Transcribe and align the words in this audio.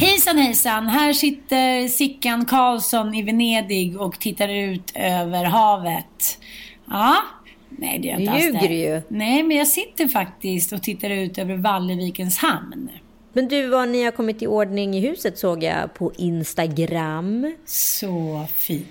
Hejsan 0.00 0.38
hejsan, 0.38 0.86
här 0.86 1.12
sitter 1.12 1.88
Sickan 1.88 2.44
Karlsson 2.44 3.14
i 3.14 3.22
Venedig 3.22 4.00
och 4.00 4.20
tittar 4.20 4.48
ut 4.48 4.92
över 4.94 5.44
havet. 5.44 6.38
Ja, 6.90 7.16
nej 7.68 7.98
det 7.98 8.08
gör 8.08 8.14
jag 8.14 8.20
inte 8.20 8.32
Du 8.32 8.36
alls 8.36 8.44
ljuger 8.44 8.68
det. 8.68 8.74
ju. 8.74 9.02
Nej, 9.08 9.42
men 9.42 9.56
jag 9.56 9.66
sitter 9.68 10.08
faktiskt 10.08 10.72
och 10.72 10.82
tittar 10.82 11.10
ut 11.10 11.38
över 11.38 11.56
Vallevikens 11.56 12.38
hamn. 12.38 12.88
Men 13.32 13.48
du, 13.48 13.66
vad 13.68 13.88
ni 13.88 14.04
har 14.04 14.10
kommit 14.10 14.42
i 14.42 14.46
ordning 14.46 14.94
i 14.96 15.00
huset 15.00 15.38
såg 15.38 15.62
jag 15.62 15.94
på 15.94 16.12
Instagram. 16.18 17.56
Så 17.66 18.46
fint. 18.56 18.86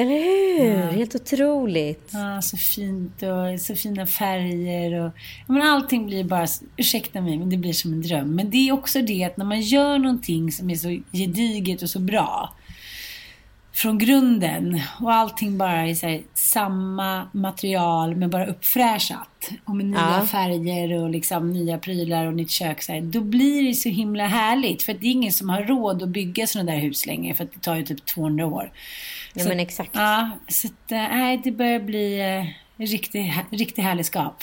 Eller 0.00 0.18
hur? 0.18 0.92
Helt 0.98 1.14
otroligt. 1.14 2.10
Ja, 2.12 2.42
så 2.42 2.56
fint 2.56 3.22
och 3.22 3.60
så 3.60 3.74
fina 3.74 4.06
färger 4.06 5.00
och... 5.00 5.12
Ja, 5.46 5.52
men 5.52 5.62
allting 5.62 6.06
blir 6.06 6.24
bara... 6.24 6.46
Ursäkta 6.76 7.20
mig, 7.20 7.38
men 7.38 7.50
det 7.50 7.56
blir 7.56 7.72
som 7.72 7.92
en 7.92 8.02
dröm. 8.02 8.34
Men 8.34 8.50
det 8.50 8.68
är 8.68 8.72
också 8.72 9.02
det 9.02 9.24
att 9.24 9.36
när 9.36 9.44
man 9.44 9.60
gör 9.60 9.98
någonting 9.98 10.52
som 10.52 10.70
är 10.70 10.74
så 10.74 11.00
gediget 11.12 11.82
och 11.82 11.90
så 11.90 11.98
bra 11.98 12.52
från 13.78 13.98
grunden 13.98 14.80
och 15.00 15.12
allting 15.12 15.58
bara 15.58 15.80
är 15.86 16.06
här, 16.06 16.22
samma 16.34 17.28
material 17.32 18.16
men 18.16 18.30
bara 18.30 18.46
uppfräschat 18.46 19.50
och 19.64 19.76
med 19.76 19.86
nya 19.86 20.18
Ja. 20.20 20.26
färger 20.26 21.02
och 21.02 21.10
liksom 21.10 21.52
nya 21.52 21.78
prylar 21.78 22.26
och 22.26 22.34
nytt 22.34 22.50
kök 22.50 22.82
så 22.82 22.92
här, 22.92 23.00
då 23.00 23.20
blir 23.20 23.68
det 23.68 23.74
så 23.74 23.88
himla 23.88 24.26
härligt 24.26 24.82
för 24.82 24.92
det 24.94 25.06
är 25.06 25.10
ingen 25.10 25.32
som 25.32 25.48
har 25.48 25.62
råd 25.62 26.02
att 26.02 26.08
bygga 26.08 26.46
sådana 26.46 26.72
där 26.72 26.78
hus 26.78 27.06
längre 27.06 27.34
för 27.34 27.44
att 27.44 27.52
det 27.52 27.60
tar 27.60 27.76
ju 27.76 27.84
typ 27.84 28.06
200 28.06 28.46
år. 28.46 28.72
Ja, 29.38 29.42
Så- 29.44 29.48
men 29.48 29.60
exakt. 29.60 29.90
Ja, 29.94 30.30
så 30.48 30.66
att, 30.68 30.92
äh, 30.92 30.98
nej, 30.98 31.40
det 31.44 31.50
börjar 31.50 31.80
bli 31.80 32.20
eh, 32.20 32.84
riktig, 32.86 33.20
hä- 33.22 33.44
riktig 33.56 33.82
härligskap. 33.82 34.42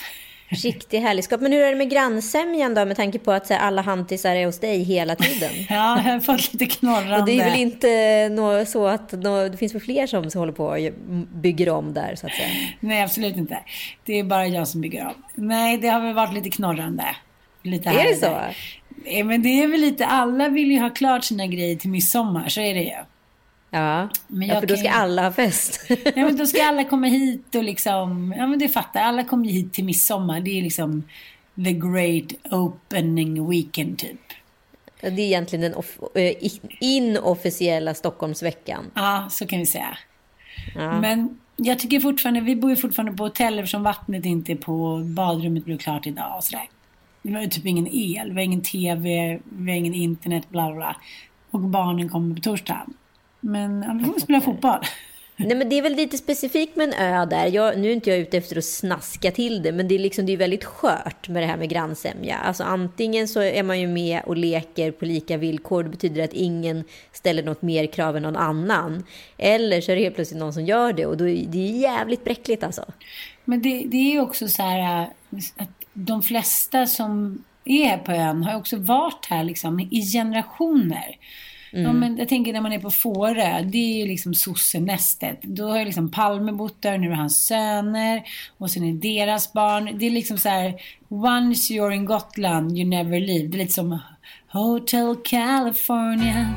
Riktig 0.50 1.00
härligskap. 1.00 1.42
Men 1.42 1.52
hur 1.52 1.62
är 1.62 1.70
det 1.72 1.76
med 1.78 1.90
grannsämjan 1.90 2.74
då 2.74 2.86
med 2.86 2.98
tanke 2.98 3.20
på 3.20 3.32
att 3.32 3.50
här, 3.50 3.58
alla 3.60 3.82
hantisar 3.82 4.36
är 4.36 4.46
hos 4.46 4.60
dig 4.60 4.84
hela 4.84 5.16
tiden? 5.16 5.50
Ja, 5.70 6.02
jag 6.06 6.14
har 6.14 6.20
fått 6.20 6.54
lite 6.54 6.66
knorrande. 6.66 7.18
Och 7.20 7.26
det 7.26 7.40
är 7.40 7.46
väl 7.50 7.60
inte 7.60 8.30
nå- 8.30 8.66
så 8.66 8.88
att 8.88 9.12
nå- 9.12 9.50
det 9.50 9.58
finns 9.58 9.74
väl 9.76 9.82
fler 9.82 10.08
som 10.08 10.40
håller 10.40 10.54
på 10.54 10.66
och 10.66 10.78
bygger 11.42 11.70
om 11.70 11.94
där 11.94 12.16
så 12.16 12.28
att 12.28 12.34
säga? 12.34 12.48
Nej, 12.80 13.04
absolut 13.04 13.38
inte. 13.38 13.60
Det 14.06 14.20
är 14.20 14.24
bara 14.24 14.48
jag 14.48 14.68
som 14.68 14.82
bygger 14.82 15.06
om. 15.06 15.14
Nej, 15.36 15.78
det 15.78 15.88
har 15.88 16.02
väl 16.02 16.14
varit 16.14 16.34
lite 16.34 16.50
knorrande. 16.50 17.06
Lite 17.64 17.90
Är 17.90 18.04
det 18.10 18.16
så? 18.16 18.40
Eh, 19.10 19.26
Men 19.26 19.42
det 19.42 19.50
är 19.64 19.68
väl 19.68 19.82
lite, 19.82 20.06
alla 20.06 20.50
vill 20.50 20.72
ju 20.72 20.80
ha 20.80 20.90
klart 20.90 21.24
sina 21.24 21.46
grejer 21.48 21.76
till 21.76 21.90
midsommar, 21.90 22.50
så 22.50 22.62
är 22.62 22.74
det 22.74 22.82
ju. 22.84 22.96
Ja, 23.76 24.10
Men 24.28 24.48
ja 24.48 24.60
för 24.60 24.68
då 24.68 24.74
kan 24.76 24.78
ska 24.78 24.88
ju- 24.88 24.94
alla 24.96 25.24
ha 25.24 25.32
fest. 25.32 25.86
Ja, 25.90 25.96
men 26.16 26.38
då 26.38 26.46
ska 26.46 26.64
alla 26.68 26.84
komma 26.84 27.08
hit 27.08 27.56
och 27.56 27.64
liksom, 27.64 28.34
ja 28.38 28.48
men 28.48 28.60
du 28.60 28.70
fattar, 28.70 29.02
alla 29.02 29.24
kommer 29.24 29.50
hit 29.50 29.74
till 29.74 29.86
midsommar. 29.86 30.42
Det 30.42 30.60
är 30.60 30.62
liksom 30.64 31.04
the 31.56 31.72
great 31.72 32.54
opening 32.54 33.50
weekend 33.50 33.98
typ. 34.00 34.20
det 35.02 35.08
är 35.08 35.20
egentligen 35.20 35.72
den 35.72 35.84
eh, 36.24 36.52
inofficiella 36.80 37.94
Stockholmsveckan. 37.94 38.86
Ja, 38.94 39.28
så 39.30 39.48
kan 39.48 39.60
vi 39.60 39.66
säga. 39.66 39.98
Ja. 40.76 41.00
Men 41.02 41.40
jag 41.56 41.80
tycker 41.80 42.00
fortfarande, 42.00 42.42
vi 42.42 42.56
bor 42.56 42.70
ju 42.70 42.76
fortfarande 42.76 43.18
på 43.18 43.24
hotell 43.24 43.60
eftersom 43.60 43.84
vattnet 43.84 44.26
inte 44.26 44.52
är 44.52 44.56
på, 44.56 44.98
badrummet 45.06 45.66
blev 45.66 45.78
klart 45.78 46.08
idag 46.08 46.38
och 46.38 46.44
sådär. 46.44 46.70
Vi 47.22 47.34
har 47.34 47.42
ju 47.42 47.48
typ 47.48 47.66
ingen 47.66 47.88
el, 47.88 48.30
vi 48.30 48.36
har 48.36 48.42
ingen 48.42 48.62
TV, 48.62 49.40
vi 49.50 49.72
har 49.72 49.78
ingen 49.78 49.94
internet, 49.94 50.50
bla 50.50 50.74
bla. 50.74 50.96
Och 51.52 51.60
barnen 51.60 52.10
kommer 52.10 52.36
på 52.36 52.42
torsdag. 52.42 52.86
Men 53.40 53.98
vi 53.98 54.06
får 54.06 54.20
spela 54.20 54.42
fotboll. 54.42 54.80
Nej 55.38 55.58
men 55.58 55.70
det 55.70 55.78
är 55.78 55.82
väl 55.82 55.96
lite 55.96 56.18
specifikt 56.18 56.76
med 56.76 56.88
en 56.88 56.94
ö 56.94 57.26
där. 57.26 57.48
Jag, 57.48 57.80
nu 57.80 57.90
är 57.90 57.94
inte 57.94 58.10
jag 58.10 58.20
ute 58.20 58.38
efter 58.38 58.58
att 58.58 58.66
snaska 58.66 59.32
till 59.32 59.64
det, 59.64 59.72
men 59.72 59.88
det 59.88 59.96
är, 59.96 60.00
liksom, 60.00 60.26
det 60.26 60.34
är 60.34 60.38
väldigt 60.38 60.64
skört 60.64 61.30
med 61.30 61.44
det 61.44 61.48
här 61.48 61.58
med 61.58 61.70
grannsämja. 61.70 62.38
Alltså 62.38 62.64
antingen 62.64 63.28
så 63.28 63.42
är 63.42 63.64
man 63.64 63.80
ju 63.80 63.88
med 63.88 64.22
och 64.26 64.38
leker 64.38 64.92
på 64.92 65.06
lika 65.06 65.38
villkor. 65.38 65.84
Det 65.84 65.90
betyder 65.90 66.24
att 66.24 66.34
ingen 66.34 66.84
ställer 67.12 67.44
något 67.44 67.62
mer 67.62 67.86
krav 67.86 68.18
än 68.18 68.24
någon 68.24 68.36
annan. 68.36 69.04
Eller 69.38 69.82
så 69.82 69.92
är 69.92 69.96
det 69.96 70.02
helt 70.02 70.16
plötsligt 70.16 70.40
någon 70.40 70.54
som 70.54 70.66
gör 70.66 70.94
det 70.94 71.06
och 71.06 71.18
då 71.18 71.28
är 71.28 71.46
det 71.48 71.58
är 71.58 71.80
jävligt 71.80 72.24
bräckligt 72.24 72.64
alltså. 72.64 72.86
Men 73.46 73.62
det, 73.62 73.84
det 73.88 73.98
är 73.98 74.12
ju 74.12 74.22
också 74.22 74.48
så 74.48 74.62
här 74.62 75.02
äh, 75.02 75.08
att 75.58 75.70
de 75.94 76.22
flesta 76.22 76.88
som 76.88 77.44
är 77.66 77.98
på 77.98 78.12
ön 78.12 78.44
har 78.44 78.56
också 78.56 78.78
varit 78.78 79.26
här 79.30 79.44
liksom 79.44 79.80
i 79.80 80.02
generationer. 80.02 81.18
Ja, 81.84 81.94
men 81.94 82.18
jag 82.18 82.30
tänker 82.30 82.54
när 82.54 82.62
man 82.62 82.74
är 82.74 82.80
på 82.80 82.92
Fårö, 82.92 83.62
det 83.62 83.78
är 83.78 83.98
ju 83.98 84.08
liksom 84.08 84.34
sossenästet. 84.34 85.42
Då 85.42 85.70
har 85.70 85.80
ju 85.80 85.86
liksom 85.86 86.12
Palme 86.12 86.52
bott 86.52 86.82
där, 86.82 86.98
nu 86.98 87.12
är 87.12 87.16
hans 87.16 87.46
söner 87.46 88.24
och 88.58 88.72
sen 88.72 88.84
är 88.84 88.94
deras 88.94 89.54
barn. 89.54 89.98
Det 90.00 90.06
är 90.06 90.12
liksom 90.12 90.38
så 90.38 90.50
här, 90.50 90.74
once 91.10 91.74
you're 91.74 91.92
in 91.92 92.06
Gotland 92.06 92.78
you 92.78 92.90
never 92.90 93.20
leave. 93.20 93.48
Det 93.48 93.58
är 93.58 93.60
lite 93.60 93.74
som 93.74 94.00
Hotel 94.52 95.16
California. 95.24 96.54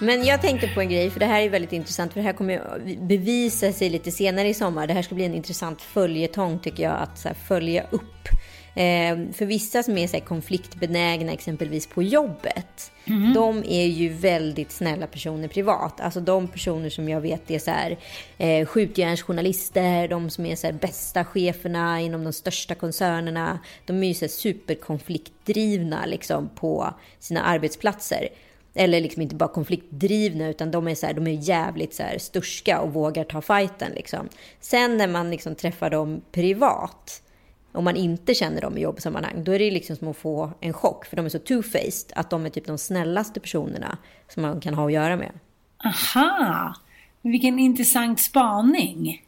Men 0.00 0.24
jag 0.24 0.42
tänkte 0.42 0.68
på 0.68 0.80
en 0.80 0.88
grej, 0.88 1.10
för 1.10 1.20
det 1.20 1.26
här 1.26 1.40
är 1.40 1.50
väldigt 1.50 1.72
intressant, 1.72 2.12
för 2.12 2.20
det 2.20 2.26
här 2.26 2.32
kommer 2.32 3.06
bevisa 3.06 3.72
sig 3.72 3.90
lite 3.90 4.10
senare 4.10 4.48
i 4.48 4.54
sommar. 4.54 4.86
Det 4.86 4.94
här 4.94 5.02
ska 5.02 5.14
bli 5.14 5.24
en 5.24 5.34
intressant 5.34 5.82
följetong 5.82 6.58
tycker 6.58 6.82
jag, 6.82 6.96
att 7.02 7.26
följa 7.48 7.82
upp. 7.90 8.28
Eh, 8.74 9.32
för 9.32 9.46
vissa 9.46 9.82
som 9.82 9.98
är 9.98 10.06
så 10.06 10.20
konfliktbenägna, 10.20 11.32
exempelvis 11.32 11.86
på 11.86 12.02
jobbet, 12.02 12.92
de 13.34 13.64
är 13.64 13.86
ju 13.86 14.08
väldigt 14.08 14.72
snälla 14.72 15.06
personer 15.06 15.48
privat. 15.48 16.00
Alltså 16.00 16.20
de 16.20 16.48
personer 16.48 16.90
som 16.90 17.08
jag 17.08 17.20
vet 17.20 17.50
är 17.50 17.58
så 17.58 17.70
här, 17.70 17.98
eh, 18.38 18.66
skjutjärnsjournalister, 18.66 20.08
de 20.08 20.30
som 20.30 20.46
är 20.46 20.56
så 20.56 20.66
här, 20.66 20.74
bästa 20.74 21.24
cheferna 21.24 22.00
inom 22.00 22.24
de 22.24 22.32
största 22.32 22.74
koncernerna. 22.74 23.58
De 23.86 24.02
är 24.02 24.08
ju 24.08 24.14
så 24.14 24.24
här, 24.24 24.30
superkonfliktdrivna 24.30 26.06
liksom, 26.06 26.50
på 26.54 26.94
sina 27.18 27.42
arbetsplatser. 27.42 28.28
Eller 28.74 29.00
liksom 29.00 29.22
inte 29.22 29.34
bara 29.34 29.48
konfliktdrivna 29.48 30.48
utan 30.48 30.70
de 30.70 30.88
är, 30.88 30.94
så 30.94 31.06
här, 31.06 31.14
de 31.14 31.26
är 31.26 31.48
jävligt 31.48 31.94
så 31.94 32.02
här 32.02 32.18
sturska 32.18 32.80
och 32.80 32.92
vågar 32.92 33.24
ta 33.24 33.40
fighten. 33.40 33.92
Liksom. 33.92 34.28
Sen 34.60 34.96
när 34.96 35.08
man 35.08 35.30
liksom 35.30 35.54
träffar 35.54 35.90
dem 35.90 36.20
privat, 36.32 37.22
om 37.72 37.84
man 37.84 37.96
inte 37.96 38.34
känner 38.34 38.60
dem 38.60 38.78
i 38.78 38.80
jobbsammanhang, 38.80 39.44
då 39.44 39.52
är 39.52 39.58
det 39.58 39.70
liksom 39.70 39.96
som 39.96 40.08
att 40.08 40.16
få 40.16 40.50
en 40.60 40.72
chock. 40.72 41.06
För 41.06 41.16
de 41.16 41.26
är 41.26 41.28
så 41.28 41.38
two-faced 41.38 42.12
att 42.16 42.30
de 42.30 42.46
är 42.46 42.50
typ 42.50 42.66
de 42.66 42.78
snällaste 42.78 43.40
personerna 43.40 43.98
som 44.28 44.42
man 44.42 44.60
kan 44.60 44.74
ha 44.74 44.86
att 44.86 44.92
göra 44.92 45.16
med. 45.16 45.32
Aha! 45.84 46.74
Vilken 47.22 47.58
intressant 47.58 48.20
spaning. 48.20 49.24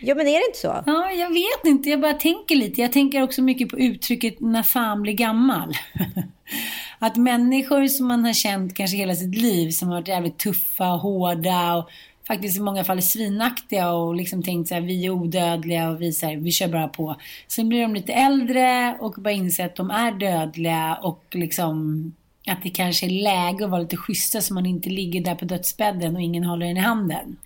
Ja 0.00 0.14
men 0.14 0.26
är 0.26 0.32
det 0.32 0.46
inte 0.46 0.58
så? 0.58 0.82
Ja, 0.86 1.10
jag 1.10 1.28
vet 1.28 1.64
inte. 1.64 1.90
Jag 1.90 2.00
bara 2.00 2.14
tänker 2.14 2.56
lite. 2.56 2.80
Jag 2.80 2.92
tänker 2.92 3.22
också 3.22 3.42
mycket 3.42 3.68
på 3.68 3.78
uttrycket 3.78 4.40
när 4.40 4.62
fan 4.62 5.02
blir 5.02 5.12
gammal. 5.12 5.74
att 6.98 7.16
människor 7.16 7.86
som 7.86 8.06
man 8.06 8.24
har 8.24 8.32
känt 8.32 8.74
kanske 8.74 8.96
hela 8.96 9.14
sitt 9.14 9.34
liv, 9.34 9.70
som 9.70 9.88
har 9.88 9.94
varit 9.94 10.08
jävligt 10.08 10.38
tuffa 10.38 10.92
och 10.92 11.00
hårda 11.00 11.74
och 11.74 11.90
faktiskt 12.28 12.58
i 12.58 12.60
många 12.60 12.84
fall 12.84 12.96
är 12.96 13.02
svinaktiga 13.02 13.92
och 13.92 14.14
liksom 14.14 14.42
tänkt 14.42 14.68
så 14.68 14.74
här, 14.74 14.80
vi 14.80 15.06
är 15.06 15.10
odödliga 15.10 15.90
och 15.90 16.02
vi, 16.02 16.12
så 16.12 16.26
här, 16.26 16.36
vi 16.36 16.50
kör 16.50 16.68
bara 16.68 16.88
på. 16.88 17.16
Sen 17.48 17.68
blir 17.68 17.82
de 17.82 17.94
lite 17.94 18.12
äldre 18.12 18.96
och 19.00 19.14
bara 19.18 19.32
inser 19.32 19.66
att 19.66 19.76
de 19.76 19.90
är 19.90 20.12
dödliga 20.12 20.98
och 21.02 21.24
liksom 21.30 22.04
att 22.46 22.62
det 22.62 22.70
kanske 22.70 23.06
är 23.06 23.10
läge 23.10 23.64
att 23.64 23.70
vara 23.70 23.80
lite 23.80 23.96
schyssta 23.96 24.40
så 24.40 24.54
man 24.54 24.66
inte 24.66 24.88
ligger 24.90 25.20
där 25.20 25.34
på 25.34 25.44
dödsbädden 25.44 26.16
och 26.16 26.22
ingen 26.22 26.44
håller 26.44 26.66
en 26.66 26.76
i 26.76 26.80
handen. 26.80 27.36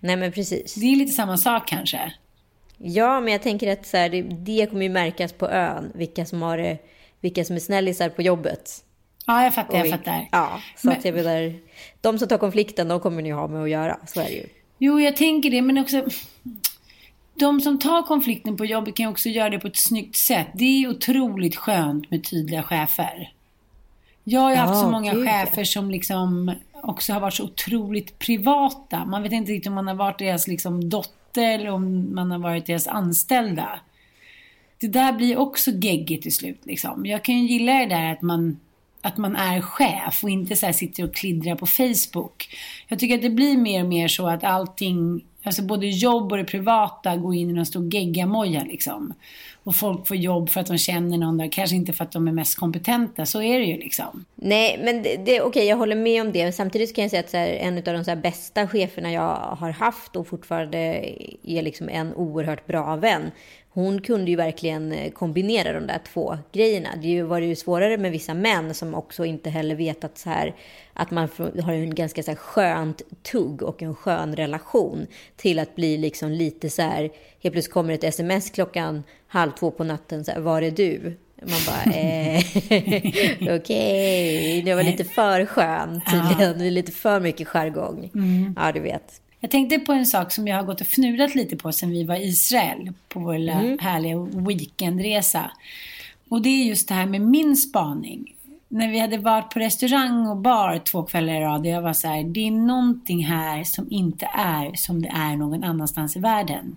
Nej 0.00 0.16
men 0.16 0.32
precis. 0.32 0.74
Det 0.74 0.86
är 0.86 0.96
lite 0.96 1.12
samma 1.12 1.36
sak 1.36 1.68
kanske. 1.68 2.12
Ja, 2.78 3.20
men 3.20 3.32
jag 3.32 3.42
tänker 3.42 3.72
att 3.72 3.86
så 3.86 3.96
här, 3.96 4.08
det, 4.08 4.22
det 4.22 4.66
kommer 4.66 4.82
ju 4.82 4.88
märkas 4.88 5.32
på 5.32 5.48
ön, 5.48 5.92
vilka 5.94 6.26
som, 6.26 6.42
har 6.42 6.78
vilka 7.20 7.44
som 7.44 7.56
är 7.56 7.60
snällisar 7.60 8.08
på 8.08 8.22
jobbet. 8.22 8.84
Ja, 9.28 9.44
jag 9.44 9.54
fattar, 9.54 9.78
jag 9.78 9.90
fattar. 9.90 10.28
Ja, 10.32 10.60
så 10.76 10.86
men, 10.88 10.98
att 10.98 11.04
jag 11.04 11.14
menar, 11.14 11.54
de 12.00 12.18
som 12.18 12.28
tar 12.28 12.38
konflikten, 12.38 12.88
de 12.88 13.00
kommer 13.00 13.22
ni 13.22 13.30
ha 13.30 13.48
med 13.48 13.62
att 13.62 13.70
göra. 13.70 13.98
Så 14.06 14.20
är 14.20 14.24
det 14.24 14.30
ju. 14.30 14.46
Jo, 14.78 15.00
jag 15.00 15.16
tänker 15.16 15.50
det, 15.50 15.62
men 15.62 15.78
också... 15.78 16.04
De 17.34 17.60
som 17.60 17.78
tar 17.78 18.02
konflikten 18.02 18.56
på 18.56 18.64
jobbet 18.64 18.96
kan 18.96 19.08
också 19.08 19.28
göra 19.28 19.50
det 19.50 19.58
på 19.58 19.66
ett 19.66 19.76
snyggt 19.76 20.16
sätt. 20.16 20.46
Det 20.54 20.64
är 20.64 20.90
otroligt 20.90 21.56
skönt 21.56 22.10
med 22.10 22.24
tydliga 22.24 22.62
chefer. 22.62 23.32
Jag 24.24 24.40
har 24.40 24.50
ju 24.50 24.56
haft 24.56 24.80
så 24.80 24.90
många 24.90 25.14
gud. 25.14 25.28
chefer 25.28 25.64
som 25.64 25.90
liksom 25.90 26.54
också 26.72 27.12
har 27.12 27.20
varit 27.20 27.34
så 27.34 27.44
otroligt 27.44 28.18
privata. 28.18 29.04
Man 29.04 29.22
vet 29.22 29.32
inte 29.32 29.52
riktigt 29.52 29.68
om 29.68 29.74
man 29.74 29.86
har 29.86 29.94
varit 29.94 30.18
deras 30.18 30.48
liksom 30.48 30.88
dotter 30.88 31.54
eller 31.54 31.70
om 31.70 32.14
man 32.14 32.30
har 32.30 32.38
varit 32.38 32.66
deras 32.66 32.86
anställda. 32.86 33.80
Det 34.80 34.88
där 34.88 35.12
blir 35.12 35.36
också 35.36 35.70
geggigt 35.70 36.22
till 36.22 36.34
slut 36.34 36.60
liksom. 36.62 37.06
Jag 37.06 37.24
kan 37.24 37.38
ju 37.38 37.46
gilla 37.46 37.72
det 37.72 37.86
där 37.86 38.12
att 38.12 38.22
man 38.22 38.60
att 39.00 39.16
man 39.16 39.36
är 39.36 39.60
chef 39.60 40.24
och 40.24 40.30
inte 40.30 40.56
så 40.56 40.72
sitter 40.72 41.04
och 41.04 41.14
kliddrar 41.14 41.54
på 41.54 41.66
Facebook. 41.66 42.48
Jag 42.88 42.98
tycker 42.98 43.14
att 43.14 43.22
det 43.22 43.30
blir 43.30 43.56
mer 43.56 43.82
och 43.82 43.88
mer 43.88 44.08
så 44.08 44.28
att 44.28 44.44
allting, 44.44 45.24
alltså 45.42 45.62
både 45.62 45.86
jobb 45.86 46.32
och 46.32 46.38
det 46.38 46.44
privata 46.44 47.16
går 47.16 47.34
in 47.34 47.50
i 47.50 47.52
någon 47.52 47.66
stor 47.66 47.94
geggamoja 47.94 48.64
liksom. 48.64 49.14
Och 49.64 49.76
folk 49.76 50.06
får 50.06 50.16
jobb 50.16 50.50
för 50.50 50.60
att 50.60 50.66
de 50.66 50.78
känner 50.78 51.18
någon 51.18 51.38
där, 51.38 51.48
kanske 51.52 51.76
inte 51.76 51.92
för 51.92 52.04
att 52.04 52.12
de 52.12 52.28
är 52.28 52.32
mest 52.32 52.58
kompetenta. 52.58 53.26
Så 53.26 53.42
är 53.42 53.58
det 53.58 53.64
ju 53.64 53.76
liksom. 53.76 54.24
Nej, 54.34 54.80
men 54.84 55.02
det, 55.02 55.16
det, 55.16 55.22
okej, 55.22 55.42
okay, 55.42 55.64
jag 55.64 55.76
håller 55.76 55.96
med 55.96 56.22
om 56.22 56.32
det. 56.32 56.42
Men 56.42 56.52
samtidigt 56.52 56.94
kan 56.94 57.02
jag 57.02 57.10
säga 57.10 57.20
att 57.20 57.32
här, 57.32 57.48
en 57.48 57.76
av 57.76 57.82
de 57.82 58.04
så 58.04 58.16
bästa 58.16 58.68
cheferna 58.68 59.12
jag 59.12 59.56
har 59.58 59.70
haft 59.70 60.16
och 60.16 60.26
fortfarande 60.26 60.78
är 61.42 61.62
liksom 61.62 61.88
en 61.88 62.14
oerhört 62.14 62.66
bra 62.66 62.96
vän 62.96 63.30
hon 63.78 64.00
kunde 64.00 64.30
ju 64.30 64.36
verkligen 64.36 64.92
eh, 64.92 65.10
kombinera 65.10 65.72
de 65.72 65.86
där 65.86 66.00
två 66.12 66.38
grejerna. 66.52 66.88
Det 67.02 67.22
var 67.22 67.38
ju 67.38 67.56
svårare 67.56 67.98
med 67.98 68.12
vissa 68.12 68.34
män 68.34 68.74
som 68.74 68.94
också 68.94 69.24
inte 69.24 69.50
heller 69.50 69.74
vet 69.74 70.04
att, 70.04 70.18
så 70.18 70.30
här, 70.30 70.54
att 70.92 71.10
man 71.10 71.28
har 71.62 71.72
en 71.72 71.94
ganska 71.94 72.22
så 72.22 72.30
här 72.30 72.36
skönt 72.36 73.02
tugg 73.22 73.62
och 73.62 73.82
en 73.82 73.94
skön 73.94 74.36
relation 74.36 75.06
till 75.36 75.58
att 75.58 75.76
bli 75.76 75.98
liksom 75.98 76.30
lite 76.30 76.70
så 76.70 76.82
här, 76.82 77.00
helt 77.42 77.52
plötsligt 77.52 77.72
kommer 77.72 77.94
ett 77.94 78.04
sms 78.04 78.50
klockan 78.50 79.02
halv 79.26 79.50
två 79.50 79.70
på 79.70 79.84
natten, 79.84 80.24
så 80.24 80.32
här, 80.32 80.40
var 80.40 80.62
är 80.62 80.70
du? 80.70 81.16
Man 81.40 81.60
bara, 81.66 81.94
eh, 81.96 82.38
okej, 83.56 83.58
okay. 83.58 84.62
det 84.62 84.74
var 84.74 84.82
lite 84.82 85.04
för 85.04 85.46
skön 85.46 86.00
tydligen. 86.10 86.64
Ja. 86.64 86.70
Lite 86.70 86.92
för 86.92 87.20
mycket 87.20 87.48
jargong. 87.48 88.10
Mm. 88.14 88.54
Ja, 88.56 88.72
du 88.72 88.80
vet. 88.80 89.20
Jag 89.40 89.50
tänkte 89.50 89.78
på 89.78 89.92
en 89.92 90.06
sak 90.06 90.32
som 90.32 90.48
jag 90.48 90.56
har 90.56 90.64
gått 90.64 90.80
och 90.80 90.86
fnulat 90.86 91.34
lite 91.34 91.56
på 91.56 91.72
sen 91.72 91.90
vi 91.90 92.04
var 92.04 92.16
i 92.16 92.28
Israel 92.28 92.92
på 93.08 93.20
vår 93.20 93.34
mm. 93.34 93.78
härliga 93.78 94.18
weekendresa. 94.18 95.50
Och 96.28 96.42
det 96.42 96.48
är 96.48 96.64
just 96.64 96.88
det 96.88 96.94
här 96.94 97.06
med 97.06 97.20
min 97.20 97.56
spaning. 97.56 98.34
När 98.68 98.88
vi 98.88 98.98
hade 98.98 99.18
varit 99.18 99.50
på 99.50 99.58
restaurang 99.58 100.26
och 100.26 100.36
bar 100.36 100.78
två 100.78 101.02
kvällar 101.02 101.34
i 101.34 101.40
rad 101.40 101.60
och 101.60 101.66
jag 101.66 101.82
var 101.82 101.92
så 101.92 102.08
här, 102.08 102.24
det 102.24 102.46
är 102.46 102.50
någonting 102.50 103.24
här 103.24 103.64
som 103.64 103.86
inte 103.90 104.28
är 104.34 104.76
som 104.76 105.02
det 105.02 105.08
är 105.08 105.36
någon 105.36 105.64
annanstans 105.64 106.16
i 106.16 106.20
världen. 106.20 106.76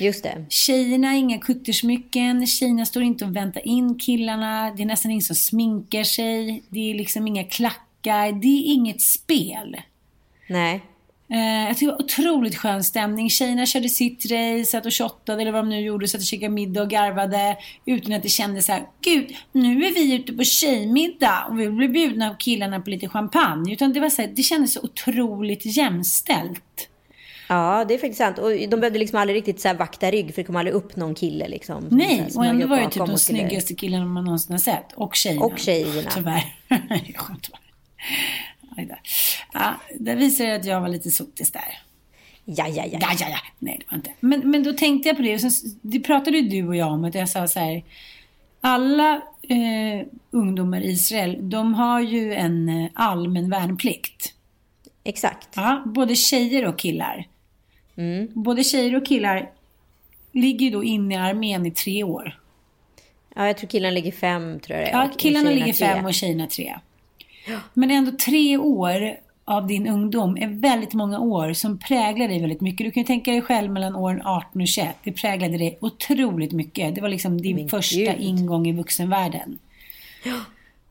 Just 0.00 0.22
det. 0.22 0.46
Tjejerna 0.48 1.08
har 1.08 1.14
inga 1.14 1.38
kuttersmycken, 1.38 2.46
tjejerna 2.46 2.86
står 2.86 3.02
inte 3.02 3.24
och 3.24 3.36
väntar 3.36 3.68
in 3.68 3.98
killarna, 3.98 4.72
det 4.76 4.82
är 4.82 4.86
nästan 4.86 5.10
ingen 5.10 5.22
som 5.22 5.36
sminkar 5.36 6.04
sig, 6.04 6.62
det 6.68 6.90
är 6.90 6.94
liksom 6.94 7.26
inga 7.26 7.44
klackar, 7.44 8.32
det 8.32 8.48
är 8.48 8.72
inget 8.74 9.00
spel. 9.00 9.76
Nej. 10.48 10.82
Eh, 11.30 11.66
jag 11.68 11.76
tycker 11.76 11.86
det 11.86 11.92
var 11.92 12.04
otroligt 12.04 12.56
skön 12.56 12.84
stämning. 12.84 13.30
Tjejerna 13.30 13.66
körde 13.66 13.88
sitt 13.88 14.24
race, 14.30 14.64
satt 14.64 14.86
och 14.86 14.94
shottade 14.94 15.42
eller 15.42 15.52
vad 15.52 15.64
de 15.64 15.68
nu 15.68 15.80
gjorde, 15.80 16.08
satt 16.08 16.20
och 16.20 16.26
käkade 16.26 16.52
middag 16.52 16.82
och 16.82 16.90
garvade. 16.90 17.56
Utan 17.84 18.12
att 18.12 18.22
det 18.22 18.28
kändes 18.28 18.66
så 18.66 18.72
här, 18.72 18.82
gud, 19.00 19.36
nu 19.52 19.84
är 19.84 19.94
vi 19.94 20.14
ute 20.14 20.32
på 20.32 20.44
tjejmiddag 20.44 21.46
och 21.48 21.60
vi 21.60 21.68
blir 21.68 21.88
bjudna 21.88 22.30
av 22.30 22.34
killarna 22.34 22.80
på 22.80 22.90
lite 22.90 23.08
champagne. 23.08 23.72
Utan 23.72 23.92
det 23.92 24.00
var 24.00 24.10
så 24.10 24.22
här, 24.22 24.32
det 24.36 24.42
kändes 24.42 24.72
så 24.72 24.80
otroligt 24.82 25.76
jämställt. 25.76 26.88
Ja, 27.48 27.84
det 27.88 27.94
är 27.94 27.98
faktiskt 27.98 28.18
sant. 28.18 28.38
Och 28.38 28.50
de 28.50 28.76
behövde 28.76 28.98
liksom 28.98 29.18
aldrig 29.18 29.36
riktigt 29.36 29.60
så 29.60 29.74
vakta 29.74 30.10
rygg 30.10 30.34
för 30.34 30.42
det 30.42 30.46
kom 30.46 30.56
aldrig 30.56 30.74
upp 30.74 30.96
någon 30.96 31.14
kille 31.14 31.48
liksom. 31.48 31.88
Nej, 31.90 32.28
och 32.36 32.46
ändå 32.46 32.66
var 32.66 32.76
det 32.76 32.90
typ 32.90 33.06
de 33.06 33.18
snyggaste 33.18 33.74
killarna 33.74 34.04
man 34.04 34.24
någonsin 34.24 34.52
har 34.52 34.58
sett. 34.58 34.92
Och 34.94 35.14
tjejerna. 35.14 35.44
Och 35.44 35.58
tjejerna. 35.58 36.10
Tyvärr. 36.14 36.44
Ja, 39.52 39.74
det 39.98 40.14
visar 40.14 40.48
att 40.48 40.64
jag 40.64 40.80
var 40.80 40.88
lite 40.88 41.10
sotis 41.10 41.52
där. 41.52 41.78
Ja, 42.44 42.68
ja, 42.68 42.84
ja. 42.92 42.98
Ja, 43.00 43.08
ja, 43.20 43.28
ja. 43.28 43.38
Nej, 43.58 43.76
det 43.78 43.84
var 43.90 43.96
inte. 43.96 44.10
Men, 44.20 44.50
men 44.50 44.62
då 44.62 44.72
tänkte 44.72 45.08
jag 45.08 45.16
på 45.16 45.22
det. 45.22 45.34
Och 45.34 45.40
sen, 45.40 45.50
det 45.82 46.00
pratade 46.00 46.38
ju 46.38 46.48
du 46.48 46.68
och 46.68 46.76
jag 46.76 46.92
om. 46.92 47.04
Att 47.04 47.14
jag 47.14 47.28
sa 47.28 47.48
så 47.48 47.60
här. 47.60 47.84
Alla 48.60 49.14
eh, 49.42 50.06
ungdomar 50.30 50.80
i 50.80 50.90
Israel, 50.90 51.50
de 51.50 51.74
har 51.74 52.00
ju 52.00 52.34
en 52.34 52.68
eh, 52.68 52.90
allmän 52.94 53.50
värnplikt. 53.50 54.34
Exakt. 55.04 55.48
Ja, 55.56 55.82
både 55.86 56.16
tjejer 56.16 56.66
och 56.66 56.78
killar. 56.78 57.28
Mm. 57.96 58.28
Både 58.34 58.64
tjejer 58.64 58.96
och 58.96 59.06
killar 59.06 59.50
ligger 60.32 60.66
ju 60.66 60.72
då 60.72 60.84
inne 60.84 61.14
i 61.14 61.18
armén 61.18 61.66
i 61.66 61.70
tre 61.70 62.04
år. 62.04 62.40
Ja, 63.34 63.46
jag 63.46 63.58
tror 63.58 63.68
killarna 63.68 63.94
ligger 63.94 64.12
fem, 64.12 64.60
tror 64.60 64.78
jag 64.78 64.88
Ja, 64.90 65.10
killarna 65.18 65.50
ligger 65.50 65.72
fem 65.72 66.04
och 66.04 66.14
tjejerna 66.14 66.46
tre. 66.46 66.74
Men 67.74 67.90
ändå 67.90 68.12
tre 68.12 68.56
år 68.56 69.16
av 69.44 69.66
din 69.66 69.86
ungdom 69.86 70.36
är 70.36 70.48
väldigt 70.48 70.94
många 70.94 71.18
år 71.18 71.52
som 71.52 71.78
präglar 71.78 72.28
dig 72.28 72.40
väldigt 72.40 72.60
mycket. 72.60 72.86
Du 72.86 72.90
kan 72.90 73.00
ju 73.00 73.06
tänka 73.06 73.30
dig 73.30 73.42
själv 73.42 73.72
mellan 73.72 73.96
åren 73.96 74.22
18 74.24 74.62
och 74.62 74.68
21. 74.68 74.96
Det 75.04 75.12
präglade 75.12 75.58
dig 75.58 75.78
otroligt 75.80 76.52
mycket. 76.52 76.94
Det 76.94 77.00
var 77.00 77.08
liksom 77.08 77.40
din 77.40 77.56
Min 77.56 77.68
första 77.68 77.96
Gud. 77.98 78.14
ingång 78.18 78.66
i 78.68 78.72
vuxenvärlden. 78.72 79.58
Ja. 80.24 80.40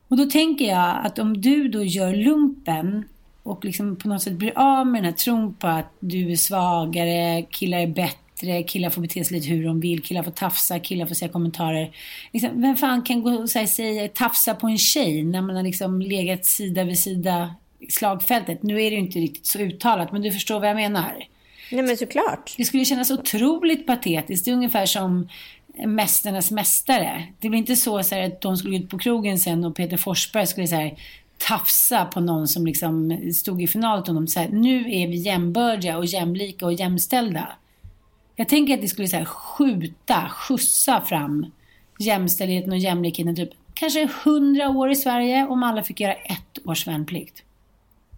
Och 0.07 0.17
då 0.17 0.25
tänker 0.25 0.65
jag 0.65 1.05
att 1.05 1.19
om 1.19 1.41
du 1.41 1.67
då 1.67 1.83
gör 1.83 2.13
lumpen 2.15 3.05
och 3.43 3.65
liksom 3.65 3.95
på 3.95 4.07
något 4.07 4.21
sätt 4.21 4.33
blir 4.33 4.51
av 4.55 4.87
med 4.87 5.03
den 5.03 5.05
här 5.05 5.17
tron 5.17 5.53
på 5.53 5.67
att 5.67 5.93
du 5.99 6.31
är 6.31 6.35
svagare, 6.35 7.41
killar 7.41 7.79
är 7.79 7.87
bättre 7.87 8.24
killar 8.67 8.89
får 8.89 9.01
bete 9.01 9.25
sig 9.25 9.37
lite 9.37 9.49
hur 9.49 9.65
de 9.65 9.79
vill, 9.79 10.03
killar 10.03 10.23
får 10.23 10.31
tafsa, 10.31 10.79
killar 10.79 11.05
får 11.05 11.15
säga 11.15 11.31
kommentarer. 11.31 11.91
Liksom, 12.33 12.61
vem 12.61 12.75
fan 12.75 13.01
kan 13.01 13.23
gå 13.23 13.31
och 13.31 13.49
säga, 13.49 13.67
säga, 13.67 14.07
tafsa 14.07 14.55
på 14.55 14.67
en 14.67 14.77
tjej 14.77 15.23
när 15.23 15.41
man 15.41 15.55
har 15.55 15.63
liksom 15.63 16.01
legat 16.01 16.45
sida 16.45 16.83
vid 16.83 16.99
sida 16.99 17.55
i 17.79 17.91
slagfältet? 17.91 18.63
Nu 18.63 18.73
är 18.83 18.89
det 18.91 18.95
ju 18.95 19.01
inte 19.01 19.19
riktigt 19.19 19.45
så 19.45 19.59
uttalat, 19.59 20.11
men 20.11 20.21
du 20.21 20.31
förstår 20.31 20.59
vad 20.59 20.69
jag 20.69 20.75
menar. 20.75 21.27
Nej 21.71 21.83
men 21.83 21.97
såklart. 21.97 22.53
Det 22.57 22.65
skulle 22.65 22.85
kännas 22.85 23.11
otroligt 23.11 23.87
patetiskt. 23.87 24.45
Det 24.45 24.51
är 24.51 24.55
ungefär 24.55 24.85
som 24.85 25.29
Mästarnas 25.85 26.51
mästare. 26.51 27.23
Det 27.39 27.49
blir 27.49 27.59
inte 27.59 27.75
så, 27.75 28.03
så 28.03 28.15
här, 28.15 28.27
att 28.27 28.41
de 28.41 28.57
skulle 28.57 28.77
ut 28.77 28.89
på 28.89 28.97
krogen 28.97 29.39
sen 29.39 29.63
och 29.65 29.75
Peter 29.75 29.97
Forsberg 29.97 30.47
skulle 30.47 30.67
säga 30.67 30.91
tafsa 31.37 32.05
på 32.05 32.19
någon 32.19 32.47
som 32.47 32.65
liksom 32.65 33.21
stod 33.33 33.61
i 33.61 33.67
final 33.67 33.99
och 33.99 34.13
de 34.13 34.27
säger 34.27 34.49
nu 34.49 34.79
är 34.79 35.07
vi 35.07 35.15
jämbördiga 35.15 35.97
och 35.97 36.05
jämlika 36.05 36.65
och 36.65 36.73
jämställda. 36.73 37.47
Jag 38.35 38.49
tänker 38.49 38.73
att 38.73 38.81
det 38.81 38.87
skulle 38.87 39.07
så 39.07 39.17
här, 39.17 39.25
skjuta, 39.25 40.29
skjutsa 40.29 41.01
fram 41.01 41.51
jämställdheten 41.99 42.71
och 42.71 42.77
jämlikheten 42.77 43.35
typ 43.35 43.49
kanske 43.73 44.09
hundra 44.23 44.69
år 44.69 44.91
i 44.91 44.95
Sverige 44.95 45.47
om 45.47 45.63
alla 45.63 45.83
fick 45.83 45.99
göra 45.99 46.13
ett 46.13 46.59
års 46.65 46.87
värnplikt. 46.87 47.43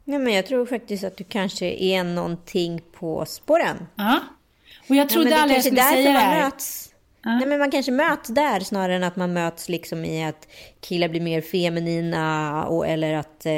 Nej, 0.03 0.19
men 0.19 0.33
jag 0.33 0.45
tror 0.45 0.65
faktiskt 0.65 1.03
att 1.03 1.17
du 1.17 1.24
kanske 1.24 1.65
är 1.65 2.03
någonting 2.03 2.81
på 3.00 3.25
spåren. 3.25 3.88
Ja. 3.95 4.19
Och 4.89 4.95
jag 4.95 5.09
trodde 5.09 5.29
ja, 5.29 5.41
aldrig 5.41 5.57
jag 5.57 5.65
skulle 5.65 5.81
säga 5.81 6.12
det 6.12 6.17
här. 6.17 6.43
Möts. 6.43 6.93
Ja. 7.24 7.38
Nej, 7.38 7.47
men 7.47 7.59
man 7.59 7.71
kanske 7.71 7.91
möts 7.91 8.29
där 8.29 8.59
snarare 8.59 8.95
än 8.95 9.03
att 9.03 9.15
man 9.15 9.33
möts 9.33 9.69
liksom 9.69 10.05
i 10.05 10.25
att 10.25 10.47
killar 10.81 11.07
blir 11.07 11.21
mer 11.21 11.41
feminina 11.41 12.65
och, 12.65 12.88
eller 12.88 13.13
att 13.13 13.45
eh, 13.45 13.53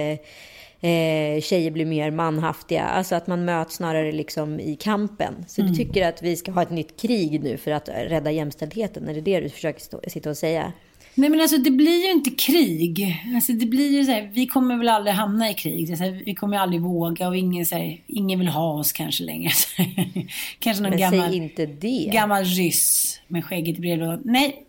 eh, 0.82 1.42
tjejer 1.42 1.72
blir 1.72 1.86
mer 1.86 2.12
manhaftiga. 2.12 2.84
Alltså 2.84 3.16
att 3.16 3.28
man 3.28 3.46
möts 3.46 3.76
snarare 3.76 4.12
liksom 4.12 4.60
i 4.60 4.76
kampen. 4.76 5.46
Så 5.48 5.62
mm. 5.62 5.74
du 5.74 5.78
tycker 5.78 6.08
att 6.08 6.22
vi 6.24 6.36
ska 6.36 6.52
ha 6.52 6.62
ett 6.62 6.72
nytt 6.72 7.02
krig 7.02 7.44
nu 7.44 7.58
för 7.58 7.72
att 7.72 7.90
rädda 7.90 8.32
jämställdheten? 8.32 9.10
Är 9.10 9.14
det 9.14 9.22
det 9.22 9.40
du 9.40 9.50
försöker 9.50 9.82
stå, 9.82 10.02
sitta 10.08 10.30
och 10.30 10.38
säga? 10.38 10.74
Nej 11.16 11.30
men 11.30 11.42
alltså 11.42 11.58
det 11.58 11.72
blir 11.72 12.06
ju 12.06 12.12
inte 12.12 12.30
krig. 12.30 13.18
Alltså 13.36 13.52
det 13.52 13.66
blir 13.66 13.92
ju 13.92 14.06
så 14.06 14.12
här, 14.12 14.30
vi 14.34 14.48
kommer 14.48 14.78
väl 14.78 14.90
aldrig 14.90 15.16
hamna 15.16 15.50
i 15.50 15.54
krig. 15.54 15.90
Här, 15.90 16.24
vi 16.26 16.36
kommer 16.36 16.58
aldrig 16.58 16.82
våga 16.82 17.28
och 17.28 17.38
ingen, 17.38 17.66
så 17.66 17.76
här, 17.76 18.02
ingen 18.08 18.40
vill 18.40 18.48
ha 18.48 18.74
oss 18.74 18.92
kanske 18.92 19.24
längre. 19.24 19.52
kanske 20.60 20.84
någon 20.84 20.90
men 20.90 21.00
gammal, 21.00 21.30
säg 21.30 21.38
inte 21.38 21.66
det. 21.66 22.10
gammal 22.14 22.44
ryss 22.44 23.22
med 23.28 23.46
skägget 23.46 23.78
i 23.78 23.82
brevlådan. 23.82 24.22
Nej, 24.26 24.66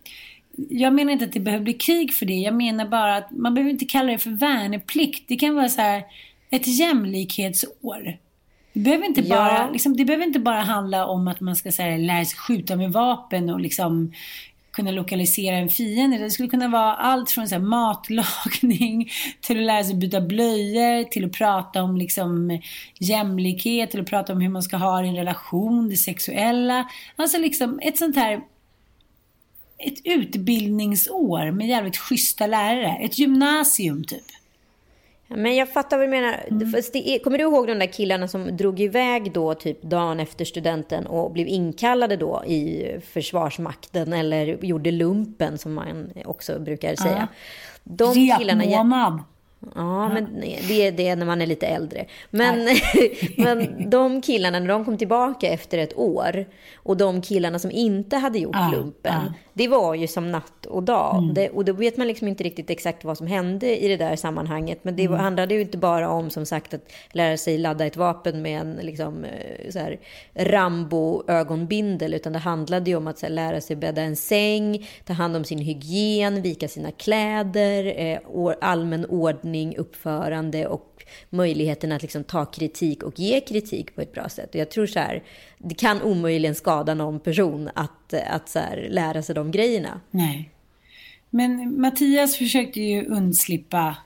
jag 0.56 0.92
menar 0.92 1.12
inte 1.12 1.24
att 1.24 1.32
det 1.32 1.40
behöver 1.40 1.64
bli 1.64 1.72
krig 1.72 2.14
för 2.14 2.26
det. 2.26 2.34
Jag 2.34 2.54
menar 2.54 2.86
bara 2.86 3.16
att 3.16 3.30
man 3.30 3.54
behöver 3.54 3.70
inte 3.70 3.84
kalla 3.84 4.12
det 4.12 4.18
för 4.18 4.30
värneplikt. 4.30 5.24
Det 5.28 5.36
kan 5.36 5.54
vara 5.54 5.68
så 5.68 5.80
här 5.80 6.04
ett 6.50 6.66
jämlikhetsår. 6.66 8.18
Det 8.72 8.80
behöver 8.80 9.06
inte 9.06 9.22
bara, 9.22 9.52
ja. 9.52 9.68
liksom, 9.72 9.96
det 9.96 10.04
behöver 10.04 10.26
inte 10.26 10.38
bara 10.38 10.60
handla 10.60 11.06
om 11.06 11.28
att 11.28 11.40
man 11.40 11.56
ska 11.56 11.72
så 11.72 11.82
här, 11.82 11.98
lära 11.98 12.24
sig 12.24 12.38
skjuta 12.38 12.76
med 12.76 12.92
vapen 12.92 13.50
och 13.50 13.60
liksom 13.60 14.12
kunna 14.72 14.90
lokalisera 14.90 15.56
en 15.56 15.68
fiende. 15.68 16.18
Det 16.18 16.30
skulle 16.30 16.48
kunna 16.48 16.68
vara 16.68 16.94
allt 16.94 17.30
från 17.30 17.48
så 17.48 17.54
här, 17.54 17.62
matlagning 17.62 19.10
till 19.40 19.58
att 19.58 19.66
lära 19.66 19.84
sig 19.84 19.94
byta 19.94 20.20
blöjor, 20.20 21.04
till 21.04 21.24
att 21.24 21.32
prata 21.32 21.82
om 21.82 21.96
liksom, 21.96 22.60
jämlikhet, 22.98 23.90
till 23.90 24.00
att 24.00 24.10
prata 24.10 24.32
om 24.32 24.40
hur 24.40 24.48
man 24.48 24.62
ska 24.62 24.76
ha 24.76 25.04
en 25.04 25.16
relation, 25.16 25.88
det 25.88 25.96
sexuella. 25.96 26.88
Alltså 27.16 27.38
liksom 27.38 27.80
ett 27.82 27.98
sånt 27.98 28.16
här 28.16 28.40
ett 29.80 30.00
utbildningsår 30.04 31.50
med 31.50 31.68
jävligt 31.68 31.96
schyssta 31.96 32.46
lärare. 32.46 32.96
Ett 33.00 33.18
gymnasium 33.18 34.04
typ. 34.04 34.24
Men 35.34 35.56
jag 35.56 35.72
fattar 35.72 35.98
vad 35.98 36.06
du 36.06 36.10
menar. 36.10 36.40
Mm. 36.50 37.20
Kommer 37.24 37.38
du 37.38 37.44
ihåg 37.44 37.66
de 37.66 37.78
där 37.78 37.92
killarna 37.92 38.28
som 38.28 38.56
drog 38.56 38.80
iväg 38.80 39.32
då 39.32 39.54
typ 39.54 39.82
dagen 39.82 40.20
efter 40.20 40.44
studenten 40.44 41.06
och 41.06 41.32
blev 41.32 41.48
inkallade 41.48 42.16
då 42.16 42.44
i 42.46 42.90
Försvarsmakten 43.12 44.12
eller 44.12 44.64
gjorde 44.64 44.90
lumpen 44.90 45.58
som 45.58 45.74
man 45.74 46.10
också 46.24 46.58
brukar 46.58 46.96
säga. 46.96 47.28
Ja. 47.30 47.36
De 47.84 48.14
killarna... 48.14 48.64
Ja, 49.74 50.08
men 50.08 50.40
det 50.68 50.86
är 50.86 50.92
det 50.92 51.16
när 51.16 51.26
man 51.26 51.42
är 51.42 51.46
lite 51.46 51.66
äldre. 51.66 52.06
Men, 52.30 52.68
men 53.36 53.90
de 53.90 54.22
killarna, 54.22 54.60
när 54.60 54.68
de 54.68 54.84
kom 54.84 54.98
tillbaka 54.98 55.48
efter 55.48 55.78
ett 55.78 55.98
år 55.98 56.46
och 56.74 56.96
de 56.96 57.22
killarna 57.22 57.58
som 57.58 57.70
inte 57.70 58.16
hade 58.16 58.38
gjort 58.38 58.56
ah, 58.56 58.70
lumpen, 58.72 59.14
ah. 59.14 59.32
Det 59.60 59.68
var 59.68 59.94
ju 59.94 60.06
som 60.06 60.32
natt 60.32 60.66
och 60.66 60.82
dag. 60.82 61.18
Mm. 61.18 61.34
Det, 61.34 61.50
och 61.50 61.64
då 61.64 61.72
vet 61.72 61.96
man 61.96 62.06
liksom 62.06 62.28
inte 62.28 62.44
riktigt 62.44 62.70
exakt 62.70 63.04
vad 63.04 63.18
som 63.18 63.26
hände 63.26 63.84
i 63.84 63.88
det 63.88 63.96
där 63.96 64.16
sammanhanget. 64.16 64.78
Men 64.82 64.96
det 64.96 65.04
mm. 65.04 65.18
handlade 65.18 65.54
ju 65.54 65.60
inte 65.60 65.78
bara 65.78 66.08
om 66.08 66.30
som 66.30 66.46
sagt 66.46 66.74
att 66.74 66.92
lära 67.12 67.36
sig 67.36 67.58
ladda 67.58 67.86
ett 67.86 67.96
vapen 67.96 68.42
med 68.42 68.60
en 68.60 68.78
liksom, 68.82 69.24
eh, 69.24 69.96
Rambo-ögonbindel, 70.34 72.14
utan 72.14 72.32
det 72.32 72.38
handlade 72.38 72.90
ju 72.90 72.96
om 72.96 73.06
att 73.06 73.22
här, 73.22 73.28
lära 73.28 73.60
sig 73.60 73.76
bädda 73.76 74.02
en 74.02 74.16
säng, 74.16 74.88
ta 75.04 75.12
hand 75.12 75.36
om 75.36 75.44
sin 75.44 75.58
hygien, 75.58 76.42
vika 76.42 76.68
sina 76.68 76.90
kläder, 76.90 77.94
eh, 77.96 78.18
allmän 78.60 79.04
ordning, 79.04 79.76
uppförande 79.76 80.66
och 80.66 80.89
möjligheten 81.30 81.92
att 81.92 82.02
liksom 82.02 82.24
ta 82.24 82.44
kritik 82.44 83.02
och 83.02 83.18
ge 83.18 83.40
kritik 83.40 83.94
på 83.94 84.00
ett 84.00 84.12
bra 84.12 84.28
sätt. 84.28 84.48
Och 84.54 84.60
jag 84.60 84.70
tror 84.70 84.86
så 84.86 84.98
här, 84.98 85.22
det 85.58 85.74
kan 85.74 86.02
omöjligen 86.02 86.54
skada 86.54 86.94
någon 86.94 87.20
person 87.20 87.70
att, 87.74 88.14
att 88.14 88.48
så 88.48 88.58
här, 88.58 88.88
lära 88.90 89.22
sig 89.22 89.34
de 89.34 89.50
grejerna. 89.50 90.00
Nej. 90.10 90.50
Men 91.30 91.80
Mattias 91.80 92.36
försökte 92.36 92.80
ju 92.80 93.06
undslippa 93.06 93.96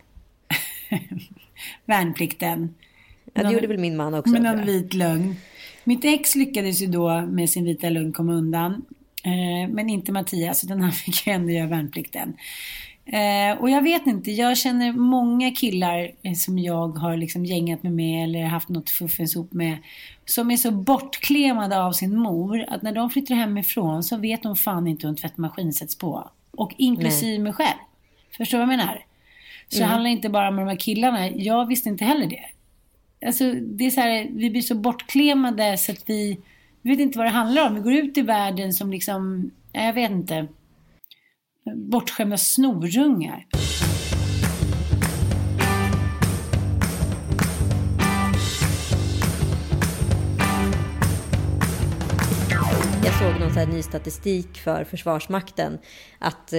värnplikten. 1.84 2.74
Ja, 3.34 3.42
det 3.42 3.52
gjorde 3.52 3.66
väl 3.66 3.78
min 3.78 3.96
man 3.96 4.14
också. 4.14 4.32
Med 4.32 4.42
någon 4.42 4.66
vit 4.66 4.94
lögn. 4.94 5.36
Mitt 5.84 6.04
ex 6.04 6.34
lyckades 6.34 6.80
ju 6.80 6.86
då 6.86 7.20
med 7.20 7.50
sin 7.50 7.64
vita 7.64 7.90
lögn 7.90 8.12
komma 8.12 8.32
undan. 8.32 8.82
Eh, 9.24 9.68
men 9.68 9.90
inte 9.90 10.12
Mattias, 10.12 10.64
utan 10.64 10.80
han 10.80 10.92
fick 10.92 11.26
ju 11.26 11.32
ändå 11.32 11.52
göra 11.52 11.66
värnplikten. 11.66 12.36
Eh, 13.06 13.58
och 13.60 13.70
jag 13.70 13.82
vet 13.82 14.06
inte, 14.06 14.30
jag 14.30 14.58
känner 14.58 14.92
många 14.92 15.50
killar 15.50 16.10
eh, 16.22 16.32
som 16.32 16.58
jag 16.58 16.88
har 16.88 17.16
liksom 17.16 17.44
gängat 17.44 17.82
mig 17.82 17.92
med 17.92 18.24
eller 18.24 18.44
haft 18.44 18.68
något 18.68 18.90
fuffens 18.90 19.36
ihop 19.36 19.52
med. 19.52 19.78
Som 20.24 20.50
är 20.50 20.56
så 20.56 20.70
bortklemade 20.70 21.82
av 21.82 21.92
sin 21.92 22.16
mor 22.16 22.64
att 22.68 22.82
när 22.82 22.92
de 22.92 23.10
flyttar 23.10 23.34
hemifrån 23.34 24.02
så 24.02 24.16
vet 24.16 24.42
de 24.42 24.56
fan 24.56 24.86
inte 24.86 25.06
hur 25.06 25.10
en 25.10 25.16
tvättmaskin 25.16 25.72
sätts 25.72 25.98
på. 25.98 26.30
Och 26.50 26.74
inklusive 26.76 27.32
Nej. 27.32 27.38
mig 27.38 27.52
själv. 27.52 27.78
Förstår 28.36 28.58
du 28.58 28.66
vad 28.66 28.72
jag 28.72 28.78
menar? 28.78 29.04
Så 29.68 29.76
mm. 29.76 29.88
det 29.88 29.92
handlar 29.92 30.10
inte 30.10 30.28
bara 30.28 30.48
om 30.48 30.56
de 30.56 30.68
här 30.68 30.76
killarna. 30.76 31.30
Jag 31.30 31.66
visste 31.66 31.88
inte 31.88 32.04
heller 32.04 32.26
det. 32.26 32.44
Alltså, 33.26 33.52
det 33.52 33.86
är 33.86 33.90
så 33.90 34.00
här, 34.00 34.28
vi 34.30 34.50
blir 34.50 34.62
så 34.62 34.74
bortklemade 34.74 35.78
så 35.78 35.92
att 35.92 36.02
vi, 36.06 36.38
vi 36.84 36.90
vet 36.90 37.00
inte 37.00 37.18
vad 37.18 37.26
det 37.26 37.30
handlar 37.30 37.66
om. 37.66 37.74
Vi 37.74 37.80
går 37.80 37.92
ut 37.92 38.18
i 38.18 38.22
världen 38.22 38.72
som 38.72 38.90
liksom, 38.90 39.50
jag 39.72 39.92
vet 39.92 40.10
inte 40.10 40.48
bortskämda 41.74 42.36
snorungar. 42.36 43.46
Såg 53.24 53.40
någon 53.40 53.54
så 53.54 53.66
ny 53.66 53.82
statistik 53.82 54.58
för 54.58 54.84
Försvarsmakten. 54.84 55.78
Att 56.18 56.52
eh, 56.52 56.58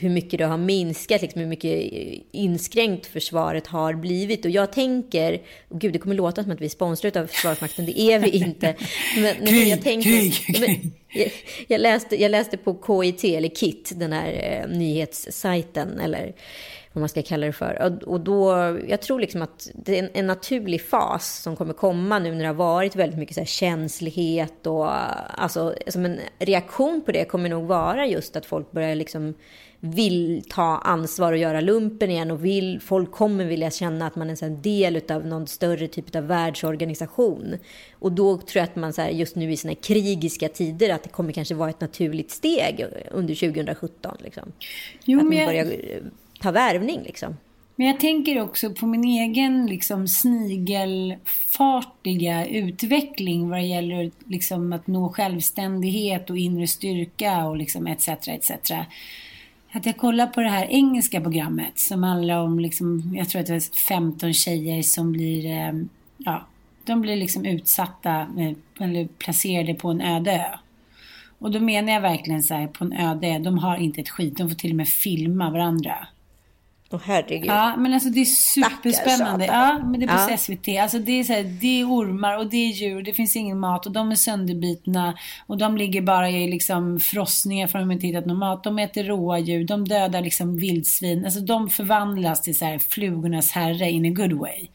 hur 0.00 0.08
mycket 0.08 0.38
det 0.38 0.44
har 0.44 0.58
minskat, 0.58 1.22
liksom 1.22 1.40
hur 1.40 1.48
mycket 1.48 1.92
inskränkt 2.32 3.06
försvaret 3.06 3.66
har 3.66 3.94
blivit. 3.94 4.44
Och 4.44 4.50
jag 4.50 4.72
tänker, 4.72 5.42
och 5.68 5.80
gud 5.80 5.92
det 5.92 5.98
kommer 5.98 6.14
låta 6.14 6.42
som 6.42 6.52
att 6.52 6.60
vi 6.60 6.64
är 6.64 6.68
sponsrade 6.70 7.20
av 7.20 7.26
Försvarsmakten, 7.26 7.86
det 7.86 8.00
är 8.00 8.18
vi 8.18 8.30
inte. 8.30 8.74
Men, 9.16 9.46
krig, 9.46 9.68
jag 9.68 9.82
tänker, 9.82 10.10
krig. 10.10 10.92
Jag, 11.08 11.30
jag, 11.68 11.80
läste, 11.80 12.22
jag 12.22 12.30
läste 12.30 12.56
på 12.56 13.02
KIT, 13.02 13.24
eller 13.24 13.48
KIT, 13.48 13.92
den 13.94 14.12
här 14.12 14.62
eh, 14.68 14.76
nyhetssajten, 14.76 16.00
eller 16.00 16.34
vad 16.96 17.00
man 17.00 17.08
ska 17.08 17.22
kalla 17.22 17.46
det 17.46 17.52
för. 17.52 18.02
Och 18.06 18.20
då, 18.20 18.52
jag 18.88 19.00
tror 19.00 19.20
liksom 19.20 19.42
att 19.42 19.70
det 19.74 19.98
är 19.98 20.02
en, 20.02 20.10
en, 20.14 20.26
naturlig 20.26 20.82
fas 20.82 21.42
som 21.42 21.56
kommer 21.56 21.72
komma 21.72 22.18
nu 22.18 22.34
när 22.34 22.40
det 22.40 22.46
har 22.46 22.54
varit 22.54 22.96
väldigt 22.96 23.18
mycket 23.18 23.34
så 23.34 23.44
känslighet 23.44 24.66
och 24.66 24.90
alltså 25.42 25.74
som 25.86 26.04
en 26.04 26.20
reaktion 26.38 27.02
på 27.06 27.12
det 27.12 27.24
kommer 27.24 27.48
nog 27.48 27.66
vara 27.66 28.06
just 28.06 28.36
att 28.36 28.46
folk 28.46 28.72
börjar 28.72 28.94
liksom 28.94 29.34
vill 29.80 30.42
ta 30.48 30.78
ansvar 30.78 31.32
och 31.32 31.38
göra 31.38 31.60
lumpen 31.60 32.10
igen 32.10 32.30
och 32.30 32.44
vill, 32.44 32.80
folk 32.80 33.10
kommer 33.10 33.44
vilja 33.44 33.70
känna 33.70 34.06
att 34.06 34.16
man 34.16 34.30
är 34.30 34.44
en 34.44 34.62
del 34.62 35.00
av 35.10 35.26
någon 35.26 35.46
större 35.46 35.88
typ 35.88 36.16
av 36.16 36.26
världsorganisation. 36.26 37.56
Och 37.92 38.12
då 38.12 38.36
tror 38.36 38.60
jag 38.60 38.64
att 38.64 38.76
man 38.76 38.92
så 38.92 39.02
här, 39.02 39.08
just 39.08 39.36
nu 39.36 39.52
i 39.52 39.56
såna 39.56 39.74
krigiska 39.74 40.48
tider 40.48 40.90
att 40.90 41.02
det 41.02 41.08
kommer 41.08 41.32
kanske 41.32 41.54
vara 41.54 41.70
ett 41.70 41.80
naturligt 41.80 42.30
steg 42.30 42.86
under 43.10 43.34
2017. 43.34 44.16
Liksom. 44.20 44.52
Jo, 45.04 45.18
att 45.18 45.24
man 45.24 45.46
börjar 45.46 45.66
ta 46.40 46.50
värvning 46.50 47.02
liksom. 47.02 47.36
Men 47.78 47.86
jag 47.86 48.00
tänker 48.00 48.40
också 48.40 48.70
på 48.70 48.86
min 48.86 49.04
egen 49.04 49.66
liksom, 49.66 50.08
snigelfartiga 50.08 52.46
utveckling 52.46 53.48
vad 53.48 53.58
det 53.58 53.66
gäller 53.66 54.10
liksom, 54.26 54.72
att 54.72 54.86
nå 54.86 55.08
självständighet 55.08 56.30
och 56.30 56.38
inre 56.38 56.66
styrka 56.66 57.46
och 57.46 57.56
liksom, 57.56 57.86
etc. 57.86 58.08
etc. 58.08 58.72
Att 59.72 59.86
jag 59.86 59.96
kollar 59.96 60.26
på 60.26 60.40
det 60.40 60.48
här 60.48 60.66
engelska 60.70 61.20
programmet 61.20 61.78
som 61.78 62.02
handlar 62.02 62.38
om, 62.38 62.60
liksom, 62.60 63.14
jag 63.16 63.28
tror 63.28 63.40
att 63.40 63.46
det 63.46 63.52
var 63.52 63.76
15 63.88 64.32
tjejer 64.32 64.82
som 64.82 65.12
blir, 65.12 65.46
ehm, 65.46 65.88
ja, 66.18 66.46
de 66.84 67.00
blir 67.00 67.16
liksom 67.16 67.44
utsatta 67.44 68.20
eh, 68.20 68.52
eller 68.80 69.06
placerade 69.06 69.74
på 69.74 69.88
en 69.88 70.00
öde 70.00 70.32
ö. 70.32 70.56
Och 71.38 71.50
då 71.50 71.60
menar 71.60 71.92
jag 71.92 72.00
verkligen 72.00 72.42
så 72.42 72.54
här, 72.54 72.66
på 72.66 72.84
en 72.84 72.92
öde 72.92 73.26
ö, 73.26 73.38
de 73.38 73.58
har 73.58 73.76
inte 73.76 74.00
ett 74.00 74.08
skit, 74.08 74.36
de 74.36 74.48
får 74.48 74.56
till 74.56 74.70
och 74.70 74.76
med 74.76 74.88
filma 74.88 75.50
varandra. 75.50 76.06
Oh, 76.90 77.00
herregud. 77.04 77.46
Ja, 77.46 77.76
men 77.76 77.92
alltså 77.92 78.08
det 78.08 78.20
är 78.20 78.24
superspännande. 78.24 79.46
Ja, 79.46 79.78
men 79.78 80.00
det 80.00 80.06
är 80.06 80.26
på 80.26 80.32
ja. 80.32 80.36
SVT. 80.36 80.68
Alltså 80.82 80.98
det 80.98 81.12
är 81.12 81.24
så 81.24 81.32
här, 81.32 81.42
det 81.42 81.80
är 81.80 81.84
ormar 81.84 82.38
och 82.38 82.50
det 82.50 82.56
är 82.56 82.72
djur. 82.72 83.02
Det 83.02 83.12
finns 83.12 83.36
ingen 83.36 83.60
mat 83.60 83.86
och 83.86 83.92
de 83.92 84.10
är 84.10 84.14
sönderbitna. 84.14 85.18
Och 85.46 85.58
de 85.58 85.76
ligger 85.76 86.02
bara 86.02 86.30
i 86.30 86.50
liksom 86.50 87.00
frossningar 87.00 87.66
för 87.66 87.78
att 87.78 87.82
de 87.82 87.92
inte 87.92 88.06
hittat 88.06 88.26
någon 88.26 88.38
mat. 88.38 88.64
De 88.64 88.78
äter 88.78 89.04
råa 89.04 89.38
djur. 89.38 89.64
De 89.64 89.88
dödar 89.88 90.20
liksom 90.20 90.56
vildsvin. 90.56 91.24
Alltså 91.24 91.40
de 91.40 91.68
förvandlas 91.68 92.42
till 92.42 92.58
så 92.58 92.64
här 92.64 92.78
flugornas 92.78 93.50
herre 93.50 93.90
in 93.90 94.06
a 94.06 94.22
good 94.22 94.32
way. 94.32 94.68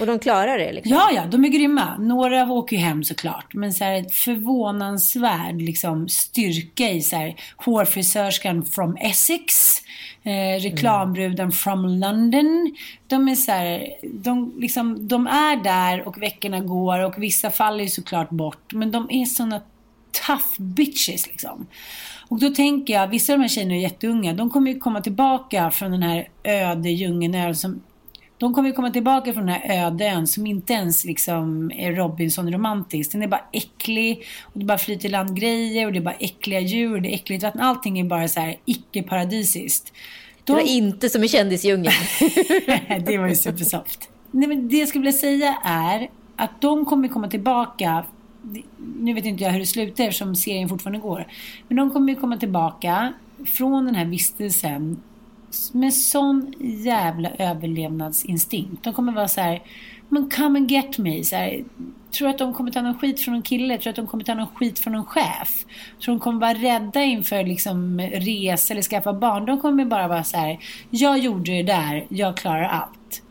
Och 0.00 0.06
de 0.06 0.18
klarar 0.18 0.58
det 0.58 0.72
liksom? 0.72 0.92
Ja, 0.92 1.10
ja, 1.14 1.26
de 1.26 1.44
är 1.44 1.48
grymma. 1.48 1.96
Några 1.98 2.52
åker 2.52 2.76
ju 2.76 2.82
hem 2.82 3.04
såklart. 3.04 3.54
Men 3.54 3.72
så 3.72 3.84
här 3.84 4.04
förvånansvärd 4.12 5.62
liksom, 5.62 6.08
styrka 6.08 6.90
i 6.90 7.02
så 7.02 7.16
här 7.16 7.36
hårfrisörskan 7.56 8.64
from 8.64 8.96
Essex. 8.96 9.76
Eh, 10.22 10.60
reklambruden 10.62 11.40
mm. 11.40 11.52
from 11.52 11.86
London. 11.86 12.76
De 13.06 13.28
är 13.28 13.34
så 13.34 13.52
här, 13.52 13.88
de, 14.02 14.54
liksom, 14.58 15.08
de 15.08 15.26
är 15.26 15.64
där 15.64 16.08
och 16.08 16.22
veckorna 16.22 16.60
går 16.60 17.04
och 17.04 17.22
vissa 17.22 17.50
faller 17.50 17.84
ju 17.84 17.90
såklart 17.90 18.30
bort. 18.30 18.72
Men 18.72 18.90
de 18.90 19.08
är 19.10 19.24
såna 19.24 19.60
tough 20.26 20.62
bitches 20.62 21.26
liksom. 21.26 21.66
Och 22.28 22.40
då 22.40 22.50
tänker 22.50 22.94
jag, 22.94 23.08
vissa 23.08 23.32
av 23.32 23.38
de 23.38 23.42
här 23.42 23.48
tjejerna 23.48 23.74
är 23.74 23.80
jätteunga. 23.80 24.32
De 24.32 24.50
kommer 24.50 24.70
ju 24.70 24.78
komma 24.78 25.00
tillbaka 25.00 25.70
från 25.70 25.90
den 25.90 26.02
här 26.02 26.28
öde 26.44 26.90
djungeln 26.90 27.54
som 27.54 27.82
de 28.40 28.54
kommer 28.54 28.68
ju 28.68 28.74
komma 28.74 28.90
tillbaka 28.90 29.32
från 29.32 29.46
den 29.46 29.54
här 29.54 29.86
öde 29.86 30.26
som 30.26 30.46
inte 30.46 30.72
ens 30.72 31.04
liksom 31.04 31.70
är 31.74 31.92
Robinson-romantisk. 31.92 33.12
Den 33.12 33.22
är 33.22 33.28
bara 33.28 33.44
äcklig 33.52 34.24
och 34.42 34.58
det 34.58 34.64
bara 34.64 34.78
flyter 34.78 35.08
land 35.08 35.36
grejer 35.36 35.86
och 35.86 35.92
det 35.92 35.98
är 35.98 36.02
bara 36.02 36.14
äckliga 36.14 36.60
djur 36.60 36.94
och 36.94 37.02
det 37.02 37.08
är 37.08 37.14
äckligt 37.14 37.42
vatten. 37.42 37.60
Allting 37.60 37.98
är 37.98 38.04
bara 38.04 38.28
så 38.28 38.40
här 38.40 38.56
icke-paradisiskt. 38.64 39.92
De... 40.44 40.52
Det 40.52 40.52
var 40.52 40.68
inte 40.68 41.08
som 41.08 41.24
i 41.24 41.28
Kändisdjungeln. 41.28 41.94
det 43.06 43.18
var 43.18 43.28
ju 43.28 43.34
supersoft. 43.34 44.08
Nej, 44.30 44.48
men 44.48 44.68
det 44.68 44.76
jag 44.76 44.88
skulle 44.88 45.02
vilja 45.02 45.18
säga 45.18 45.56
är 45.64 46.10
att 46.36 46.60
de 46.60 46.84
kommer 46.84 47.08
komma 47.08 47.28
tillbaka 47.28 48.04
nu 49.00 49.14
vet 49.14 49.24
inte 49.24 49.44
jag 49.44 49.50
hur 49.50 49.60
det 49.60 49.66
slutar 49.66 50.04
eftersom 50.04 50.36
serien 50.36 50.68
fortfarande 50.68 50.98
går. 50.98 51.26
Men 51.68 51.76
de 51.76 51.90
kommer 51.90 52.12
ju 52.12 52.20
komma 52.20 52.36
tillbaka 52.36 53.12
från 53.46 53.84
den 53.84 53.94
här 53.94 54.04
vistelsen 54.04 55.02
med 55.72 55.94
sån 55.94 56.54
jävla 56.60 57.30
överlevnadsinstinkt. 57.30 58.84
De 58.84 58.94
kommer 58.94 59.12
vara 59.12 59.28
så 59.28 59.40
här, 59.40 59.62
men 60.08 60.30
come 60.30 60.58
and 60.58 60.70
get 60.70 60.98
me. 60.98 61.24
Så 61.24 61.36
här, 61.36 61.64
tror 62.10 62.28
att 62.28 62.38
de 62.38 62.54
kommer 62.54 62.70
ta 62.70 62.82
någon 62.82 62.98
skit 62.98 63.20
från 63.20 63.34
någon 63.34 63.42
kille? 63.42 63.78
Tror 63.78 63.90
att 63.90 63.96
de 63.96 64.06
kommer 64.06 64.24
ta 64.24 64.34
någon 64.34 64.46
skit 64.54 64.78
från 64.78 64.92
någon 64.92 65.04
chef? 65.04 65.64
Tror 66.04 66.14
de 66.14 66.20
kommer 66.20 66.40
vara 66.40 66.54
rädda 66.54 67.02
inför 67.02 67.44
liksom 67.44 68.00
resa 68.00 68.74
eller 68.74 68.82
skaffa 68.82 69.12
barn? 69.12 69.46
De 69.46 69.60
kommer 69.60 69.84
bara 69.84 70.08
vara 70.08 70.24
så 70.24 70.36
här, 70.36 70.58
jag 70.90 71.18
gjorde 71.18 71.52
det 71.52 71.62
där, 71.62 72.06
jag 72.08 72.36
klarar 72.36 72.64
allt. 72.64 73.22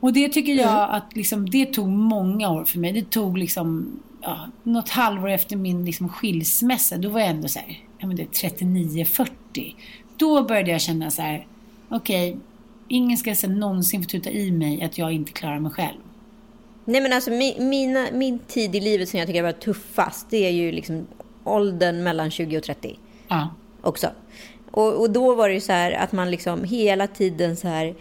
Och 0.00 0.12
det 0.12 0.28
tycker 0.28 0.52
jag 0.52 0.84
mm. 0.84 0.90
att 0.90 1.16
liksom, 1.16 1.50
det 1.50 1.66
tog 1.66 1.88
många 1.88 2.50
år 2.50 2.64
för 2.64 2.78
mig. 2.78 2.92
Det 2.92 3.10
tog 3.10 3.38
liksom 3.38 4.00
ja, 4.22 4.48
något 4.62 4.88
halvår 4.88 5.28
efter 5.28 5.56
min 5.56 5.84
liksom, 5.84 6.08
skilsmässa. 6.08 6.96
Då 6.96 7.08
var 7.08 7.20
jag 7.20 7.28
ändå 7.28 7.48
så 7.48 7.58
här, 7.58 7.78
ja, 7.98 8.06
men 8.06 8.16
det 8.16 8.24
39-40. 8.24 9.26
Då 10.22 10.42
började 10.42 10.70
jag 10.70 10.80
känna 10.80 11.10
så 11.10 11.22
här, 11.22 11.46
okej, 11.88 12.30
okay, 12.30 12.40
ingen 12.88 13.18
ska 13.18 13.34
så 13.34 13.48
någonsin 13.48 14.02
få 14.02 14.08
tuta 14.08 14.30
i 14.30 14.50
mig 14.50 14.82
att 14.82 14.98
jag 14.98 15.12
inte 15.12 15.32
klarar 15.32 15.58
mig 15.58 15.70
själv. 15.72 15.98
Nej 16.84 17.00
men 17.00 17.12
alltså 17.12 17.30
min, 17.30 17.68
mina, 17.68 18.06
min 18.12 18.38
tid 18.38 18.76
i 18.76 18.80
livet 18.80 19.08
som 19.08 19.18
jag 19.18 19.26
tycker 19.26 19.42
var 19.42 19.52
tuffast, 19.52 20.26
det 20.30 20.36
är 20.36 20.50
ju 20.50 20.72
liksom 20.72 21.06
åldern 21.44 22.02
mellan 22.02 22.30
20 22.30 22.58
och 22.58 22.62
30. 22.62 22.98
Ja. 23.28 23.48
Också. 23.82 24.10
Och, 24.70 25.00
och 25.00 25.10
då 25.10 25.34
var 25.34 25.48
det 25.48 25.54
ju 25.54 25.60
så 25.60 25.72
här 25.72 25.92
att 25.92 26.12
man 26.12 26.30
liksom 26.30 26.64
hela 26.64 27.06
tiden 27.06 27.56
så 27.56 27.68
här 27.68 27.94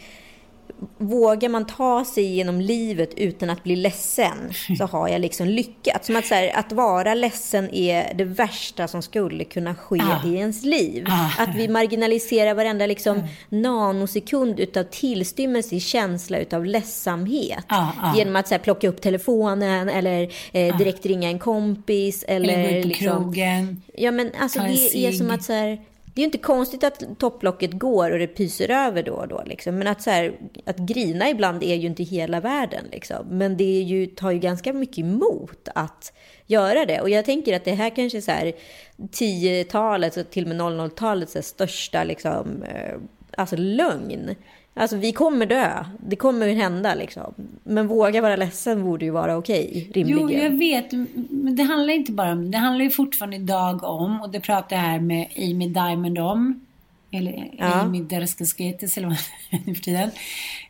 vågar 0.97 1.50
man 1.50 1.65
ta 1.65 2.05
sig 2.05 2.23
genom 2.23 2.61
livet 2.61 3.13
utan 3.17 3.50
att 3.50 3.63
bli 3.63 3.75
ledsen 3.75 4.53
så 4.77 4.85
har 4.85 5.07
jag 5.07 5.21
liksom 5.21 5.47
lyckats. 5.47 6.07
Som 6.07 6.15
att, 6.15 6.25
så 6.25 6.35
här, 6.35 6.51
att 6.55 6.71
vara 6.71 7.13
ledsen 7.13 7.73
är 7.73 8.13
det 8.13 8.23
värsta 8.23 8.88
som 8.88 9.01
skulle 9.01 9.43
kunna 9.43 9.75
ske 9.75 10.01
ah. 10.01 10.27
i 10.27 10.35
ens 10.35 10.63
liv. 10.63 11.05
Ah. 11.09 11.43
Att 11.43 11.55
vi 11.55 11.67
marginaliserar 11.67 12.53
varenda 12.53 12.85
liksom, 12.85 13.17
mm. 13.17 13.27
nanosekund 13.50 14.59
utav 14.59 14.83
tillstymmelse 14.83 15.75
i 15.75 15.79
känsla 15.79 16.38
utav 16.38 16.65
ledsamhet. 16.65 17.65
Ah, 17.67 17.88
ah. 18.01 18.15
Genom 18.15 18.35
att 18.35 18.47
så 18.47 18.53
här, 18.53 18.59
plocka 18.59 18.88
upp 18.88 19.01
telefonen 19.01 19.89
eller 19.89 20.31
eh, 20.51 20.77
direkt 20.77 21.05
ringa 21.05 21.29
en 21.29 21.39
kompis. 21.39 22.25
Eller, 22.27 22.53
eller 22.53 22.75
gå 22.75 22.81
på 22.81 22.88
liksom, 22.88 23.23
krogen. 23.23 23.81
Ja, 23.95 24.11
men 24.11 24.31
alltså, 24.39 24.59
det 24.59 25.07
är 25.07 25.11
som 25.11 25.31
att 25.31 25.43
så 25.43 25.53
här, 25.53 25.79
det 26.13 26.20
är 26.20 26.24
ju 26.24 26.25
inte 26.25 26.38
konstigt 26.38 26.84
att 26.84 27.20
topplocket 27.20 27.72
går 27.72 28.12
och 28.12 28.20
det 28.20 28.27
pyser 28.27 28.70
över 28.70 29.03
då 29.03 29.13
och 29.13 29.27
då. 29.27 29.44
Liksom. 29.46 29.77
Men 29.77 29.88
att, 29.88 30.01
så 30.01 30.10
här, 30.10 30.34
att 30.65 30.77
grina 30.77 31.30
ibland 31.30 31.63
är 31.63 31.75
ju 31.75 31.88
inte 31.88 32.03
hela 32.03 32.39
världen. 32.39 32.86
Liksom. 32.91 33.27
Men 33.30 33.58
det 33.58 33.80
är 33.80 33.84
ju, 33.84 34.06
tar 34.06 34.32
ju 34.32 34.39
ganska 34.39 34.74
mycket 34.74 34.98
emot 34.98 35.68
att 35.75 36.13
göra 36.46 36.86
det. 36.86 37.01
Och 37.01 37.10
jag 37.10 37.25
tänker 37.25 37.56
att 37.56 37.65
det 37.65 37.72
här 37.72 37.89
kanske 37.89 38.18
är 38.18 38.22
så 38.22 38.32
här 38.32 38.53
10-talets 38.98 40.18
och 40.18 40.30
till 40.30 40.44
och 40.44 40.56
med 40.56 40.62
00-talets 40.62 41.48
största 41.48 42.03
liksom, 42.03 42.63
eh, 42.63 42.98
alltså 43.38 43.56
lögn. 43.56 44.36
Alltså 44.73 44.97
vi 44.97 45.11
kommer 45.11 45.45
dö. 45.45 45.85
Det 45.99 46.15
kommer 46.15 46.47
ju 46.47 46.53
hända 46.53 46.95
liksom. 46.95 47.33
Men 47.63 47.87
våga 47.87 48.21
vara 48.21 48.35
ledsen 48.35 48.83
borde 48.83 49.05
ju 49.05 49.11
vara 49.11 49.37
okej, 49.37 49.89
rimligen. 49.93 50.29
Jo, 50.29 50.31
jag 50.31 50.49
vet. 50.49 50.91
Men 51.29 51.55
det 51.55 51.63
handlar 51.63 51.93
inte 51.93 52.11
bara 52.11 52.31
om 52.31 52.43
det. 52.43 52.49
Det 52.49 52.57
handlar 52.57 52.83
ju 52.83 52.91
fortfarande 52.91 53.35
idag 53.35 53.83
om, 53.83 54.21
och 54.21 54.29
det 54.29 54.39
pratar 54.39 54.75
jag 54.75 54.83
här 54.83 54.99
med 54.99 55.27
Amy 55.37 55.67
Diamond 55.67 56.19
om. 56.19 56.65
Eller 57.13 57.49
ja. 57.57 57.65
Amy 57.65 58.01
Derskasketes 58.01 58.97
eller 58.97 59.07
vad 59.07 59.17
nu 59.65 59.75
för 59.75 59.81
tiden. 59.81 60.11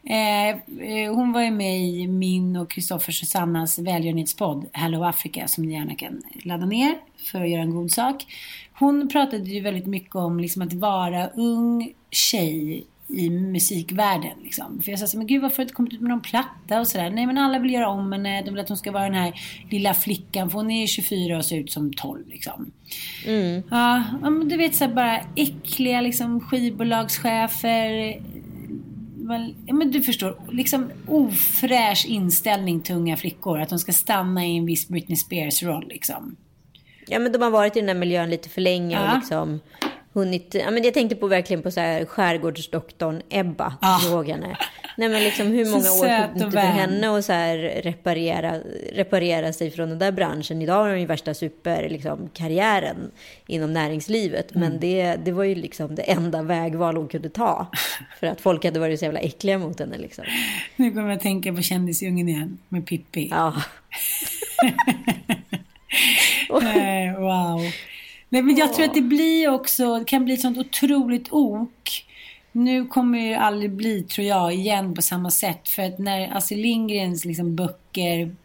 Eh, 0.04 0.50
eh, 0.50 1.16
hon 1.16 1.32
var 1.32 1.42
ju 1.42 1.52
med 1.52 1.82
i 1.82 2.08
min 2.08 2.56
och 2.56 2.70
Kristoffer 2.70 3.12
Susannas 3.12 3.80
välgörenhetspodd 3.80 4.66
Hello 4.72 5.04
Africa 5.04 5.48
som 5.48 5.66
ni 5.66 5.74
gärna 5.74 5.96
kan 5.96 6.22
ladda 6.44 6.66
ner 6.66 6.96
för 7.32 7.42
att 7.42 7.50
göra 7.50 7.62
en 7.62 7.76
god 7.76 7.92
sak. 7.92 8.26
Hon 8.80 9.10
pratade 9.10 9.44
ju 9.44 9.62
väldigt 9.62 9.86
mycket 9.86 10.16
om 10.16 10.40
liksom 10.40 10.62
att 10.62 10.74
vara 10.74 11.28
ung 11.28 11.94
tjej 12.12 12.84
i 13.14 13.30
musikvärlden. 13.30 14.38
Liksom. 14.44 14.82
För 14.82 14.92
jag 14.92 15.00
sa 15.00 15.08
så 15.08 15.18
men 15.18 15.28
gud 15.28 15.42
varför 15.42 15.58
har 15.58 15.64
du 15.64 15.64
inte 15.64 15.74
kommit 15.74 15.94
ut 15.94 16.02
med 16.02 16.10
någon 16.10 16.22
platta 16.22 16.80
och 16.80 16.88
sådär. 16.88 17.10
Nej 17.10 17.26
men 17.26 17.38
alla 17.38 17.60
vill 17.60 17.74
göra 17.74 17.90
om 17.90 18.12
henne. 18.12 18.42
De 18.42 18.52
vill 18.52 18.60
att 18.60 18.70
hon 18.70 18.78
ska 18.78 18.92
vara 18.92 19.04
den 19.04 19.14
här 19.14 19.42
lilla 19.70 19.94
flickan. 19.94 20.50
För 20.50 20.58
hon 20.58 20.72
är 20.72 20.88
24 20.88 21.38
och 21.38 21.46
ser 21.46 21.58
ut 21.58 21.72
som 21.72 21.94
12 21.94 22.28
liksom. 22.28 22.72
Mm. 23.26 23.64
Ja, 23.70 24.04
men 24.22 24.50
du 24.50 24.58
vet 24.58 24.76
så 24.76 24.88
bara 24.88 25.20
äckliga 25.36 26.02
liksom 26.02 26.40
skivbolagschefer. 26.40 28.22
Ja, 29.66 29.74
men 29.74 29.92
du 29.92 30.02
förstår, 30.02 30.42
liksom 30.52 30.92
ofräsch 31.08 32.06
inställning 32.08 32.82
till 32.82 32.96
unga 32.96 33.18
flickor. 33.18 33.60
Att 33.60 33.70
de 33.70 33.80
ska 33.80 33.92
stanna 33.92 34.46
i 34.46 34.58
en 34.58 34.66
viss 34.66 34.88
Britney 34.88 35.16
Spears-roll 35.16 35.88
liksom. 35.88 36.36
Ja 37.08 37.20
men 37.20 37.32
de 37.32 37.42
har 37.42 37.52
varit 37.52 37.76
i 37.76 37.80
den 37.80 37.88
där 37.88 37.94
miljön 37.94 38.30
lite 38.30 38.50
för 38.50 38.62
länge 38.62 38.96
ja. 38.96 39.12
och 39.12 39.18
liksom 39.18 39.60
hunnit... 40.14 40.56
Ja, 40.60 40.72
men 40.72 40.84
jag 40.84 40.94
tänkte 40.94 41.16
på 41.16 41.28
verkligen 41.28 41.64
på 41.64 41.72
så 41.72 41.80
här 41.80 42.06
skärgårdsdoktorn 42.06 43.22
Ebba. 43.30 43.78
Ah. 43.82 44.00
Nej, 44.98 45.10
men 45.10 45.24
liksom, 45.24 45.48
hur 45.48 45.66
många 45.72 45.84
så 45.84 46.00
år 46.00 46.28
tog 46.28 46.36
det 46.36 46.44
inte 46.44 46.52
för 46.52 46.68
henne 46.68 47.18
att 47.18 47.26
så 47.26 47.34
här 47.34 47.58
reparera, 47.84 48.60
reparera 48.94 49.54
sig 49.54 49.72
från 49.72 49.90
den 49.90 50.00
där 50.00 50.12
branschen? 50.12 50.62
Idag 50.62 50.74
har 50.74 50.90
hon 50.90 51.00
ju 51.00 51.06
värsta 51.06 51.34
superkarriären 51.34 52.96
liksom, 52.96 53.12
inom 53.48 53.74
näringslivet. 53.74 54.56
Mm. 54.56 54.70
Men 54.70 54.80
det, 54.80 55.16
det 55.16 55.32
var 55.32 55.44
ju 55.44 55.56
liksom 55.56 55.96
det 55.96 56.02
enda 56.02 56.42
vägval 56.42 56.98
hon 56.98 57.08
kunde 57.08 57.30
ta. 57.30 57.68
För 58.20 58.28
att 58.28 58.42
folk 58.42 58.66
hade 58.66 58.80
varit 58.80 59.00
så 59.00 59.06
jävla 59.06 59.20
äckliga 59.20 59.58
mot 59.58 59.80
henne. 59.80 59.98
Liksom. 59.98 60.26
Nu 60.76 60.92
kommer 60.92 61.10
jag 61.10 61.16
att 61.16 61.24
tänka 61.24 61.54
på 61.54 61.62
Kändisdjungeln 61.62 62.30
igen 62.30 62.58
med 62.70 62.86
Pippi. 62.86 63.28
Ja. 63.32 63.54
wow. 67.18 67.62
Nej, 68.34 68.42
men 68.42 68.56
jag 68.56 68.74
tror 68.74 68.86
att 68.86 68.94
det 68.94 69.02
blir 69.02 69.50
också, 69.50 70.00
det 70.00 70.06
kan 70.06 70.26
bli 70.26 70.34
ett 70.34 70.42
sånt 70.42 70.58
otroligt 70.58 71.28
ok. 71.32 72.06
Nu 72.52 72.86
kommer 72.86 73.30
det 73.30 73.36
aldrig 73.36 73.72
bli, 73.72 74.04
tror 74.04 74.28
jag, 74.28 74.54
igen 74.54 74.94
på 74.94 75.02
samma 75.02 75.32
sätt. 75.32 75.70
För 75.70 75.84
att 75.84 76.00
när 76.00 76.38
Astrid 76.38 76.60
Lindgrens 76.60 77.26
liksom, 77.26 77.56
böcker 77.56 78.36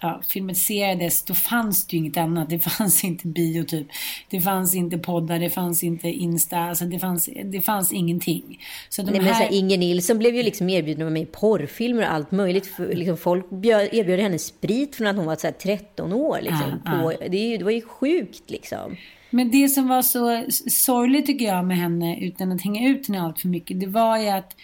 ja, 0.00 0.22
filmatiserades, 0.28 1.24
då 1.24 1.34
fanns 1.34 1.86
det 1.86 1.96
ju 1.96 1.98
inget 1.98 2.16
annat. 2.16 2.50
Det 2.50 2.58
fanns 2.58 3.04
inte 3.04 3.26
bio 3.26 3.64
typ. 3.64 3.86
Det 4.30 4.40
fanns 4.40 4.74
inte 4.74 4.98
poddar, 4.98 5.38
det 5.38 5.50
fanns 5.50 5.82
inte 5.84 6.08
Insta. 6.08 6.58
Alltså 6.58 6.84
det 6.84 6.98
fanns, 6.98 7.28
det 7.44 7.60
fanns 7.60 7.92
ingenting. 7.92 8.60
Så 8.88 9.02
de 9.02 9.10
Nej, 9.10 9.20
här... 9.20 9.40
men 9.40 9.48
så 9.48 9.54
Inger 9.54 9.78
Nilsson 9.78 10.18
blev 10.18 10.36
ju 10.36 10.42
liksom 10.42 10.68
erbjuden 10.68 11.02
att 11.02 11.06
vara 11.06 11.12
med 11.12 11.22
i 11.22 11.26
porrfilmer 11.26 12.02
och 12.02 12.12
allt 12.12 12.30
möjligt. 12.30 12.66
För, 12.66 12.94
liksom, 12.94 13.16
folk 13.16 13.46
erbjöd 13.52 14.20
henne 14.20 14.38
sprit 14.38 14.96
från 14.96 15.06
att 15.06 15.16
hon 15.16 15.26
var 15.26 15.36
så 15.36 15.52
13 15.62 16.12
år. 16.12 16.38
Liksom, 16.42 16.82
ah, 16.84 16.90
på, 16.90 17.08
ah. 17.08 17.28
Det, 17.28 17.56
det 17.56 17.64
var 17.64 17.70
ju 17.70 17.82
sjukt 17.82 18.50
liksom. 18.50 18.96
Men 19.30 19.50
det 19.50 19.68
som 19.68 19.88
var 19.88 20.02
så 20.02 20.44
sorgligt 20.70 21.26
tycker 21.26 21.44
jag 21.44 21.64
med 21.64 21.76
henne, 21.76 22.20
utan 22.20 22.52
att 22.52 22.62
hänga 22.62 22.88
ut 22.88 23.08
henne 23.08 23.22
allt 23.22 23.40
för 23.40 23.48
mycket, 23.48 23.80
det 23.80 23.86
var 23.86 24.18
ju 24.18 24.28
att 24.28 24.56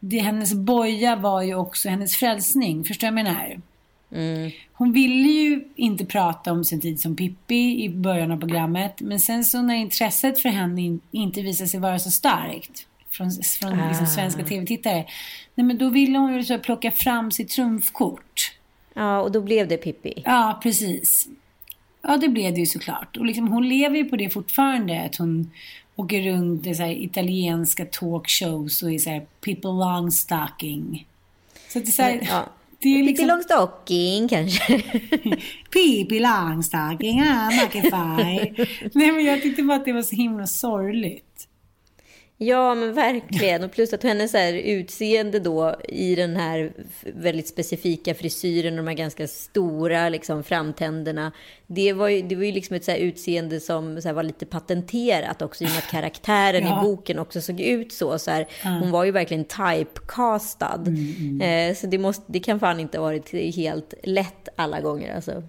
det, 0.00 0.18
hennes 0.18 0.54
boja 0.54 1.16
var 1.16 1.42
ju 1.42 1.54
också 1.54 1.88
hennes 1.88 2.16
frälsning. 2.16 2.84
Förstår 2.84 3.06
du 3.06 3.14
vad 3.14 3.18
jag 3.18 3.24
menar? 3.24 3.60
Mm. 4.12 4.50
Hon 4.72 4.92
ville 4.92 5.28
ju 5.28 5.64
inte 5.76 6.04
prata 6.04 6.52
om 6.52 6.64
sin 6.64 6.80
tid 6.80 7.00
som 7.00 7.16
Pippi 7.16 7.84
i 7.84 7.88
början 7.88 8.30
av 8.30 8.36
programmet. 8.36 9.00
Men 9.00 9.20
sen 9.20 9.44
så 9.44 9.62
när 9.62 9.74
intresset 9.74 10.38
för 10.38 10.48
henne 10.48 10.98
inte 11.10 11.42
visade 11.42 11.68
sig 11.68 11.80
vara 11.80 11.98
så 11.98 12.10
starkt 12.10 12.86
från, 13.10 13.30
från 13.60 13.80
ah. 13.80 13.88
liksom 13.88 14.06
svenska 14.06 14.44
tv-tittare. 14.44 15.04
Nej, 15.54 15.66
men 15.66 15.78
då 15.78 15.88
ville 15.88 16.18
hon 16.18 16.34
ju 16.34 16.44
så 16.44 16.58
plocka 16.58 16.90
fram 16.90 17.30
sitt 17.30 17.48
trumfkort. 17.48 18.52
Ja, 18.94 19.20
och 19.20 19.32
då 19.32 19.40
blev 19.40 19.68
det 19.68 19.76
Pippi. 19.76 20.22
Ja, 20.24 20.60
precis. 20.62 21.28
Ja, 22.02 22.16
det 22.16 22.28
blev 22.28 22.54
det 22.54 22.60
ju 22.60 22.66
såklart. 22.66 23.16
Och 23.16 23.26
liksom, 23.26 23.48
hon 23.48 23.68
lever 23.68 23.96
ju 23.96 24.04
på 24.04 24.16
det 24.16 24.30
fortfarande. 24.30 25.00
Att 25.00 25.16
hon 25.16 25.50
åker 25.96 26.22
runt 26.22 26.66
i 26.66 26.74
så 26.74 26.82
här, 26.82 27.02
italienska 27.02 27.84
talkshows 27.84 28.82
och 28.82 28.92
är 28.92 28.98
så 28.98 29.10
här 29.10 29.26
people 29.40 29.70
long 29.70 30.10
stocking. 30.10 31.06
Så 31.68 31.78
det 31.78 31.88
är 31.88 31.92
så 31.92 32.02
här, 32.02 32.20
ja. 32.30 32.46
Det 32.82 32.88
är 32.88 33.02
liksom... 33.02 33.26
Pippi 33.26 33.28
Långstocking 33.28 34.28
kanske? 34.28 34.82
Pippi 35.72 36.20
Långstocking, 36.20 37.22
ah. 37.22 37.50
Nej 38.92 39.12
men 39.12 39.24
jag 39.24 39.42
tyckte 39.42 39.62
bara 39.62 39.76
att 39.76 39.84
det 39.84 39.92
var 39.92 40.02
så 40.02 40.16
himla 40.16 40.46
sorgligt. 40.46 41.29
Ja, 42.42 42.74
men 42.74 42.94
verkligen. 42.94 43.64
Och 43.64 43.72
plus 43.72 43.92
att 43.92 44.02
hennes 44.02 44.32
här 44.32 44.52
utseende 44.52 45.40
då 45.40 45.76
i 45.88 46.14
den 46.14 46.36
här 46.36 46.72
väldigt 47.02 47.48
specifika 47.48 48.14
frisyren 48.14 48.72
och 48.72 48.84
de 48.84 48.88
här 48.88 48.96
ganska 48.96 49.28
stora 49.28 50.08
liksom, 50.08 50.44
framtänderna. 50.44 51.32
Det 51.66 51.92
var 51.92 52.08
ju, 52.08 52.22
det 52.22 52.36
var 52.36 52.44
ju 52.44 52.52
liksom 52.52 52.76
ett 52.76 52.84
så 52.84 52.92
utseende 52.92 53.60
som 53.60 54.02
så 54.02 54.12
var 54.12 54.22
lite 54.22 54.46
patenterat 54.46 55.42
också 55.42 55.64
i 55.64 55.66
och 55.66 55.70
med 55.70 55.78
att 55.78 55.90
karaktären 55.90 56.66
ja. 56.66 56.80
i 56.80 56.84
boken 56.84 57.18
också 57.18 57.40
såg 57.40 57.60
ut 57.60 57.92
så. 57.92 58.18
så 58.18 58.30
här, 58.30 58.48
ja. 58.64 58.70
Hon 58.70 58.90
var 58.90 59.04
ju 59.04 59.10
verkligen 59.10 59.44
typecastad. 59.44 60.82
Mm, 60.86 61.14
mm. 61.18 61.70
Eh, 61.70 61.76
så 61.76 61.86
det, 61.86 61.98
måste, 61.98 62.24
det 62.26 62.40
kan 62.40 62.60
fan 62.60 62.80
inte 62.80 62.98
ha 62.98 63.04
varit 63.04 63.54
helt 63.54 63.94
lätt 64.02 64.48
alla 64.56 64.80
gånger. 64.80 65.14
Alltså. 65.14 65.42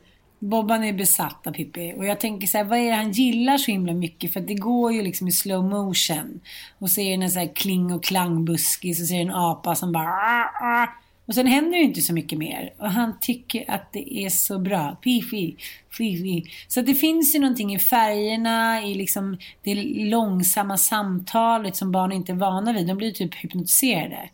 Bobban 0.43 0.84
är 0.84 0.93
besatt 0.93 1.47
av 1.47 1.51
Pippi. 1.51 1.93
Och 1.97 2.06
jag 2.06 2.19
tänker 2.19 2.47
så 2.47 2.58
här, 2.58 2.65
vad 2.65 2.80
är 2.80 2.89
det 2.89 2.95
han 2.95 3.12
gillar 3.12 3.58
så 3.58 3.71
himla 3.71 3.93
mycket? 3.93 4.34
För 4.34 4.39
det 4.39 4.54
går 4.54 4.93
ju 4.93 5.01
liksom 5.01 5.27
i 5.27 5.32
slow 5.32 5.63
motion. 5.63 6.41
Och 6.80 6.89
så 6.89 7.01
är 7.01 7.17
det 7.17 7.23
en 7.23 7.32
så 7.32 7.39
här 7.39 7.56
kling 7.56 7.93
och 7.93 8.04
klangbuskis 8.04 9.01
och 9.01 9.08
så 9.08 9.13
är 9.13 9.17
det 9.17 9.23
en 9.23 9.36
apa 9.36 9.75
som 9.75 9.91
bara... 9.91 10.08
Ah, 10.08 10.49
ah. 10.62 10.88
Och 11.25 11.36
sen 11.36 11.47
händer 11.47 11.71
det 11.71 11.77
ju 11.77 11.84
inte 11.84 12.01
så 12.01 12.13
mycket 12.13 12.39
mer. 12.39 12.73
Och 12.77 12.91
han 12.91 13.13
tycker 13.21 13.71
att 13.71 13.93
det 13.93 14.13
är 14.13 14.30
så 14.30 14.60
bra. 14.60 14.97
Pippi, 15.04 15.56
Pippi. 15.97 16.43
Så 16.67 16.82
det 16.82 16.95
finns 16.95 17.36
ju 17.36 17.39
någonting 17.39 17.75
i 17.75 17.80
färgerna, 17.80 18.84
i 18.84 18.93
liksom 18.93 19.38
det 19.63 19.75
långsamma 20.10 20.77
samtalet 20.77 21.75
som 21.75 21.91
barn 21.91 22.12
inte 22.12 22.32
är 22.32 22.36
vana 22.36 22.73
vid. 22.73 22.88
De 22.88 22.97
blir 22.97 23.12
typ 23.12 23.36
hypnotiserade. 23.36 24.30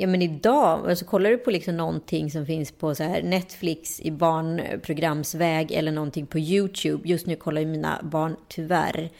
Ja 0.00 0.06
men 0.06 0.22
idag, 0.22 0.90
alltså 0.90 1.04
kollar 1.04 1.30
du 1.30 1.38
på 1.38 1.50
liksom 1.50 1.76
någonting 1.76 2.30
som 2.30 2.46
finns 2.46 2.72
på 2.72 2.94
så 2.94 3.02
här 3.02 3.22
Netflix 3.22 4.00
i 4.00 4.10
barnprogramsväg 4.10 5.72
eller 5.72 5.92
någonting 5.92 6.26
på 6.26 6.38
YouTube. 6.38 7.08
Just 7.08 7.26
nu 7.26 7.36
kollar 7.36 7.60
ju 7.60 7.66
mina 7.66 8.00
barn 8.02 8.36
tyvärr 8.48 9.10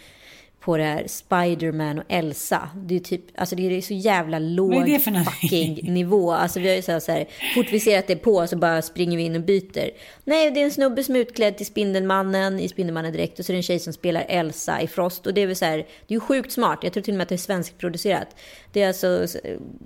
på 0.68 0.76
det 0.76 0.84
här 0.84 1.04
Spiderman 1.06 1.98
och 1.98 2.04
Elsa. 2.08 2.68
Det 2.74 2.96
är 2.96 3.00
typ, 3.00 3.22
alltså 3.34 3.56
det 3.56 3.76
är 3.76 3.80
så 3.80 3.94
jävla 3.94 4.38
låg 4.38 5.00
fucking 5.02 5.92
nivå. 5.92 6.32
Alltså 6.32 6.60
vi 6.60 6.68
har 6.68 6.76
ju 6.76 6.82
så 6.82 6.92
här, 6.92 7.00
så 7.00 7.12
här, 7.12 7.26
fort 7.54 7.66
vi 7.72 7.80
ser 7.80 7.98
att 7.98 8.06
det 8.06 8.12
är 8.12 8.16
på 8.16 8.46
så 8.46 8.56
bara 8.56 8.82
springer 8.82 9.16
vi 9.16 9.22
in 9.22 9.36
och 9.36 9.42
byter. 9.42 9.90
Nej, 10.24 10.50
det 10.50 10.60
är 10.60 10.64
en 10.64 10.70
snubbe 10.70 11.04
som 11.04 11.16
är 11.16 11.20
utklädd 11.20 11.56
till 11.56 11.66
Spindelmannen 11.66 12.60
i 12.60 12.68
Spindelmannen 12.68 13.12
direkt 13.12 13.38
och 13.38 13.44
så 13.44 13.52
är 13.52 13.54
det 13.54 13.58
en 13.58 13.62
tjej 13.62 13.78
som 13.78 13.92
spelar 13.92 14.24
Elsa 14.28 14.80
i 14.80 14.86
Frost. 14.86 15.26
Och 15.26 15.34
det 15.34 15.40
är 15.40 15.46
väl 15.46 15.56
så 15.56 15.64
här, 15.64 15.76
det 15.76 16.14
är 16.14 16.16
ju 16.16 16.20
sjukt 16.20 16.52
smart. 16.52 16.78
Jag 16.82 16.92
tror 16.92 17.02
till 17.02 17.14
och 17.14 17.18
med 17.18 17.22
att 17.22 17.28
det 17.28 17.34
är 17.34 17.36
svenskproducerat. 17.36 18.28
Det 18.72 18.82
är 18.82 18.88
alltså, 18.88 19.26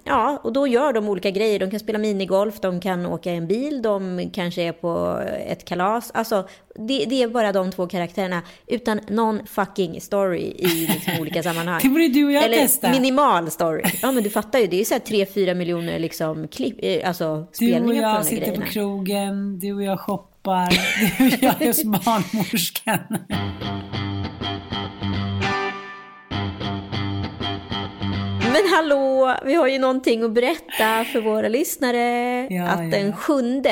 ja, 0.04 0.40
och 0.44 0.52
då 0.52 0.66
gör 0.66 0.92
de 0.92 1.08
olika 1.08 1.30
grejer. 1.30 1.58
De 1.58 1.70
kan 1.70 1.80
spela 1.80 1.98
minigolf, 1.98 2.60
de 2.60 2.80
kan 2.80 3.06
åka 3.06 3.32
i 3.32 3.36
en 3.36 3.46
bil, 3.46 3.82
de 3.82 4.30
kanske 4.34 4.62
är 4.62 4.72
på 4.72 5.22
ett 5.46 5.64
kalas. 5.64 6.10
Alltså, 6.14 6.48
det, 6.74 7.04
det, 7.04 7.22
är 7.22 7.28
bara 7.28 7.52
de 7.52 7.72
två 7.72 7.86
karaktärerna 7.86 8.42
utan 8.66 9.00
någon 9.08 9.46
fucking 9.46 10.00
story 10.00 10.54
i 10.58 10.71
liksom 10.74 11.20
olika 11.20 11.42
sammanhang. 11.42 11.80
det 11.82 11.88
borde 11.88 12.08
du 12.08 12.24
och 12.24 12.32
jag 12.32 12.44
Eller 12.44 12.56
testa. 12.56 12.90
minimal 12.90 13.50
story. 13.50 13.82
Ja 14.02 14.12
men 14.12 14.22
du 14.22 14.30
fattar 14.30 14.58
ju, 14.58 14.66
det 14.66 14.76
är 14.76 14.78
ju 14.78 14.84
så 14.84 14.94
här 14.94 15.00
3-4 15.00 15.54
miljoner 15.54 15.98
liksom 15.98 16.48
klipp, 16.48 16.76
eh, 16.82 17.08
alltså 17.08 17.46
spelningar 17.52 17.82
Du 17.86 17.90
och 17.90 17.96
jag 17.96 18.18
på 18.18 18.24
sitter 18.24 18.36
grejerna. 18.46 18.64
på 18.66 18.70
krogen, 18.72 19.58
du 19.58 19.72
och 19.72 19.82
jag 19.82 20.00
shoppar, 20.00 20.68
du 21.18 21.26
och 21.26 21.42
jag 21.42 21.62
är 21.62 21.66
hos 21.66 21.84
barnmorskan. 21.84 22.98
Men 28.52 28.62
hallå, 28.76 29.34
vi 29.44 29.54
har 29.54 29.68
ju 29.68 29.78
någonting 29.78 30.22
att 30.22 30.32
berätta 30.32 31.04
för 31.12 31.20
våra 31.20 31.48
lyssnare. 31.48 32.46
Ja, 32.50 32.64
att 32.66 32.84
ja. 32.84 32.98
den 32.98 33.12
7 33.12 33.62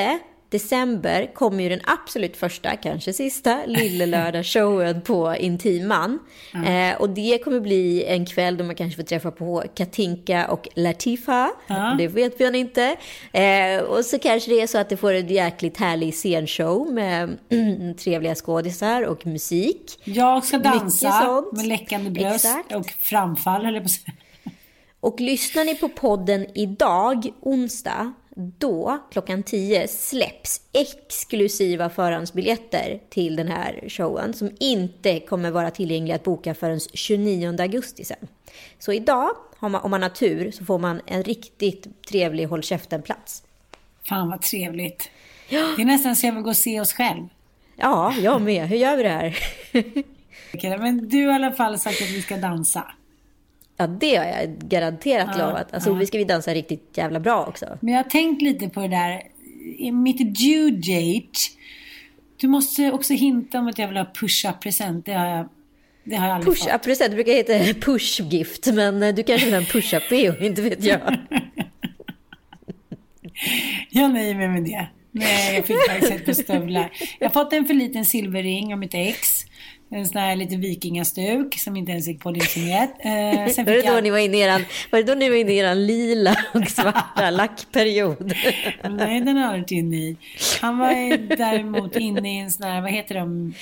december 0.51 1.33
kommer 1.33 1.63
ju 1.63 1.69
den 1.69 1.81
absolut 1.85 2.37
första, 2.37 2.75
kanske 2.75 3.13
sista, 3.13 3.65
Lillelördag-showen 3.65 5.01
på 5.01 5.35
Intiman. 5.35 6.19
Eh, 6.65 7.01
och 7.01 7.09
det 7.09 7.43
kommer 7.43 7.59
bli 7.59 8.05
en 8.05 8.25
kväll 8.25 8.57
då 8.57 8.63
man 8.63 8.75
kanske 8.75 8.95
får 8.95 9.03
träffa 9.03 9.31
på 9.31 9.63
Katinka 9.75 10.47
och 10.47 10.67
Latifa. 10.75 11.51
Ja. 11.67 11.95
Det 11.97 12.07
vet 12.07 12.41
vi 12.41 12.45
än 12.45 12.55
inte. 12.55 12.95
Eh, 13.31 13.81
och 13.81 14.05
så 14.05 14.19
kanske 14.19 14.51
det 14.51 14.61
är 14.61 14.67
så 14.67 14.77
att 14.77 14.89
det 14.89 14.97
får 14.97 15.13
en 15.13 15.27
jäkligt 15.27 15.77
härlig 15.77 16.13
scenshow 16.13 16.93
med 16.93 17.37
mm, 17.49 17.95
trevliga 17.97 18.35
skådisar 18.35 19.01
och 19.01 19.25
musik. 19.25 19.99
Jag 20.03 20.43
ska 20.43 20.57
dansa 20.57 21.43
med 21.53 21.65
läckande 21.65 22.09
bröst 22.09 22.45
Exakt. 22.45 22.75
och 22.75 22.89
framfall, 22.99 23.65
höll 23.65 23.73
jag 23.73 23.83
på 23.83 23.85
att 23.85 23.91
säga. 23.91 24.15
Och 24.99 25.19
lyssnar 25.19 25.65
ni 25.65 25.75
på 25.75 25.89
podden 25.89 26.45
idag, 26.53 27.27
onsdag, 27.41 28.13
då 28.35 28.99
klockan 29.11 29.43
10 29.43 29.87
släpps 29.87 30.61
exklusiva 30.73 31.89
förhandsbiljetter 31.89 33.01
till 33.09 33.35
den 33.35 33.47
här 33.47 33.83
showen 33.87 34.33
som 34.33 34.51
inte 34.59 35.19
kommer 35.19 35.51
vara 35.51 35.71
tillgängliga 35.71 36.15
att 36.15 36.23
boka 36.23 36.55
förrän 36.55 36.79
29 36.79 37.61
augusti 37.61 38.05
sen. 38.05 38.27
Så 38.79 38.93
idag, 38.93 39.29
om 39.59 39.71
man, 39.71 40.03
har 40.03 40.09
tur, 40.09 40.51
så 40.51 40.65
får 40.65 40.79
man 40.79 41.01
en 41.05 41.23
riktigt 41.23 42.05
trevlig 42.09 42.45
håll 42.45 42.63
käften-plats. 42.63 43.43
Fan 44.09 44.29
vad 44.29 44.41
trevligt. 44.41 45.09
Det 45.49 45.55
är 45.55 45.85
nästan 45.85 46.15
så 46.15 46.27
jag 46.27 46.33
vill 46.33 46.43
gå 46.43 46.49
och 46.49 46.57
se 46.57 46.81
oss 46.81 46.93
själv. 46.93 47.27
Ja, 47.75 48.13
jag 48.21 48.41
med. 48.41 48.67
Hur 48.67 48.77
gör 48.77 48.97
vi 48.97 49.03
det 49.03 49.09
här? 49.09 49.37
Okej, 50.53 50.77
Men 50.77 51.09
du 51.09 51.25
har 51.25 51.31
i 51.31 51.35
alla 51.35 51.51
fall 51.51 51.79
sagt 51.79 52.01
att 52.01 52.09
vi 52.09 52.21
ska 52.21 52.37
dansa. 52.37 52.91
Ja, 53.81 53.87
det 53.87 54.15
har 54.15 54.25
jag 54.25 54.57
garanterat 54.59 55.29
Ja, 55.37 55.45
lovat. 55.45 55.73
Alltså, 55.73 55.89
ja. 55.89 55.93
vi 55.93 56.05
ska 56.05 56.17
vi 56.17 56.23
dansa 56.23 56.53
riktigt 56.53 56.97
jävla 56.97 57.19
bra 57.19 57.45
också. 57.45 57.77
Men 57.79 57.93
jag 57.93 58.03
har 58.03 58.09
tänkt 58.09 58.41
lite 58.41 58.69
på 58.69 58.81
det 58.81 58.87
där. 58.87 59.21
I 59.77 59.91
mitt 59.91 60.17
due 60.17 60.71
date. 60.71 61.39
Du 62.37 62.47
måste 62.47 62.91
också 62.91 63.13
hinta 63.13 63.59
om 63.59 63.67
att 63.67 63.77
jag 63.79 63.87
vill 63.87 63.97
ha 63.97 64.05
push-up-present. 64.05 65.05
Det 65.05 65.13
har 65.13 65.25
jag, 65.25 65.49
det 66.03 66.15
har 66.15 66.27
jag 66.27 66.35
aldrig 66.35 66.57
fått. 66.57 66.67
Push-up-present 66.67 67.13
brukar 67.13 67.33
heta 67.33 67.53
push-gift, 67.79 68.73
men 68.73 69.03
eh, 69.03 69.15
du 69.15 69.23
kanske 69.23 69.45
vill 69.45 69.53
ha 69.53 69.61
en 69.61 69.65
push-up-bh, 69.65 70.45
inte 70.45 70.61
vet 70.61 70.83
jag. 70.83 70.99
Jag 73.89 74.11
nöjer 74.11 74.35
mig 74.35 74.47
med 74.47 74.63
det. 74.63 74.87
Nej, 75.11 75.55
jag 75.55 75.65
fick 75.65 75.77
faktiskt 75.89 76.11
ett 76.11 76.25
par 76.25 76.33
stövlar. 76.33 76.91
Jag 77.19 77.27
har 77.29 77.33
fått 77.33 77.53
en 77.53 77.65
för 77.65 77.73
liten 77.73 78.05
silverring 78.05 78.73
av 78.73 78.79
mitt 78.79 78.93
ex. 78.93 79.45
En 79.93 80.07
sån 80.07 80.21
här 80.21 80.35
lite 80.35 80.55
vikingastuk 80.55 81.59
som 81.59 81.77
inte 81.77 81.91
ens 81.91 82.07
gick 82.07 82.19
på 82.19 82.31
din 82.31 82.43
signett. 82.43 82.91
Eh, 82.99 83.11
Var 83.65 83.65
det, 83.65 83.81
då 83.81 83.87
jag... 83.87 84.03
ni 84.03 84.09
var, 84.09 84.17
inne 84.17 84.37
i 84.37 84.41
eran, 84.41 84.65
var 84.91 84.99
det 84.99 85.05
då 85.05 85.13
ni 85.13 85.29
var 85.29 85.35
inne 85.35 85.51
i 85.51 85.57
eran 85.57 85.85
lila 85.85 86.35
och 86.53 86.67
svarta 86.67 87.29
lackperiod? 87.29 88.33
Nej, 88.89 89.21
den 89.21 89.37
har 89.37 89.57
varit 89.57 89.71
inne 89.71 89.97
i. 89.97 90.17
Han 90.61 90.77
var 90.77 91.17
däremot 91.37 91.95
inne 91.95 92.35
i 92.35 92.39
en 92.39 92.51
sån 92.51 92.67
här, 92.67 92.81
vad 92.81 92.91
heter 92.91 93.15
de, 93.15 93.53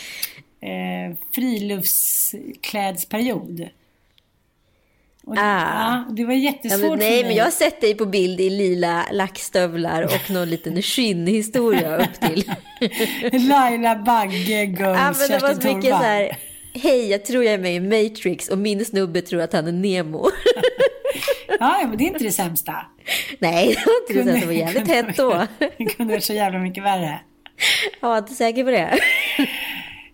eh, 0.62 1.16
friluftsklädsperiod. 1.32 3.70
Och, 5.30 5.36
Ah. 5.38 6.04
ja, 6.08 6.14
det 6.16 6.26
var 6.26 6.34
Ja, 6.34 6.40
jättesvårt 6.40 6.90
men, 6.90 7.00
nej, 7.00 7.10
för 7.10 7.16
mig. 7.16 7.24
men 7.24 7.36
jag 7.36 7.44
har 7.44 7.52
sett 7.52 7.82
dig 7.82 7.96
på 7.96 8.06
bild 8.06 8.42
i 8.42 8.50
lila 8.50 9.06
lackstövlar 9.12 10.04
och 10.04 10.30
någon 10.32 10.50
liten 10.56 10.82
skinnhistoria 10.82 11.98
upp 11.98 12.20
till. 12.22 12.52
Laila 13.50 13.96
Bagge, 13.96 14.66
Ghost, 14.66 14.80
Ja, 14.80 15.14
men 15.20 15.30
det 15.30 15.40
var 15.42 15.54
så 15.62 15.76
mycket 15.76 15.90
så 15.92 15.96
här, 16.04 16.38
hej, 16.74 17.10
jag 17.12 17.26
tror 17.26 17.44
jag 17.44 17.54
är 17.54 17.58
med 17.58 17.76
i 17.76 17.80
Matrix 17.80 18.48
och 18.50 18.58
min 18.58 18.86
snubbe 18.86 19.22
tror 19.22 19.42
att 19.42 19.54
han 19.54 19.68
är 19.68 19.72
Nemo. 19.72 20.30
Ja, 21.62 21.78
ja, 21.82 21.88
men 21.88 21.98
det 21.98 22.04
är 22.04 22.08
inte 22.08 22.24
det 22.24 22.32
sämsta. 22.32 22.74
nej, 23.40 23.68
det 23.68 23.86
var 23.86 24.24
inte 24.24 24.32
det, 24.34 24.40
det 24.40 24.46
var 24.46 24.54
jävligt 24.54 24.88
hett 24.88 25.18
då. 25.18 25.48
Det 25.78 25.86
kunde 25.86 26.14
varit 26.14 26.24
så 26.24 26.34
jävla 26.34 26.60
mycket 26.60 26.84
värre. 26.84 27.20
Jag 28.02 28.10
var 28.10 28.18
inte 28.18 28.34
säker 28.34 28.64
på 28.64 28.72
det. 28.72 29.00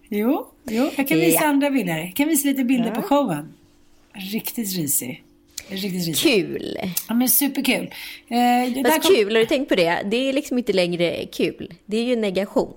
Jo, 0.09 0.47
jo 0.69 0.89
jag 0.95 1.07
kan 1.07 1.17
visa 1.19 1.39
Ja. 1.43 1.47
andra 1.47 1.69
bilder. 1.69 1.97
Jag 1.97 2.13
kan 2.15 2.27
visa 2.27 2.47
lite 2.47 2.63
bilder 2.63 2.91
på 2.91 3.01
showen. 3.01 3.53
Riktigt 4.15 4.75
risig. 4.77 5.23
Riktigt 5.67 5.93
risig. 6.07 6.17
Kul. 6.17 6.77
Ja, 7.07 7.13
men 7.13 7.29
superkul. 7.29 7.93
Eh, 8.27 8.83
Fast 8.83 9.01
kom- 9.07 9.15
kul, 9.15 9.35
har 9.35 9.39
du 9.39 9.45
tänkt 9.45 9.69
på 9.69 9.75
det? 9.75 10.01
Det 10.05 10.17
är 10.29 10.33
liksom 10.33 10.57
inte 10.57 10.73
längre 10.73 11.25
kul. 11.25 11.73
Det 11.85 11.97
är 11.97 12.03
ju 12.03 12.15
negation. 12.15 12.73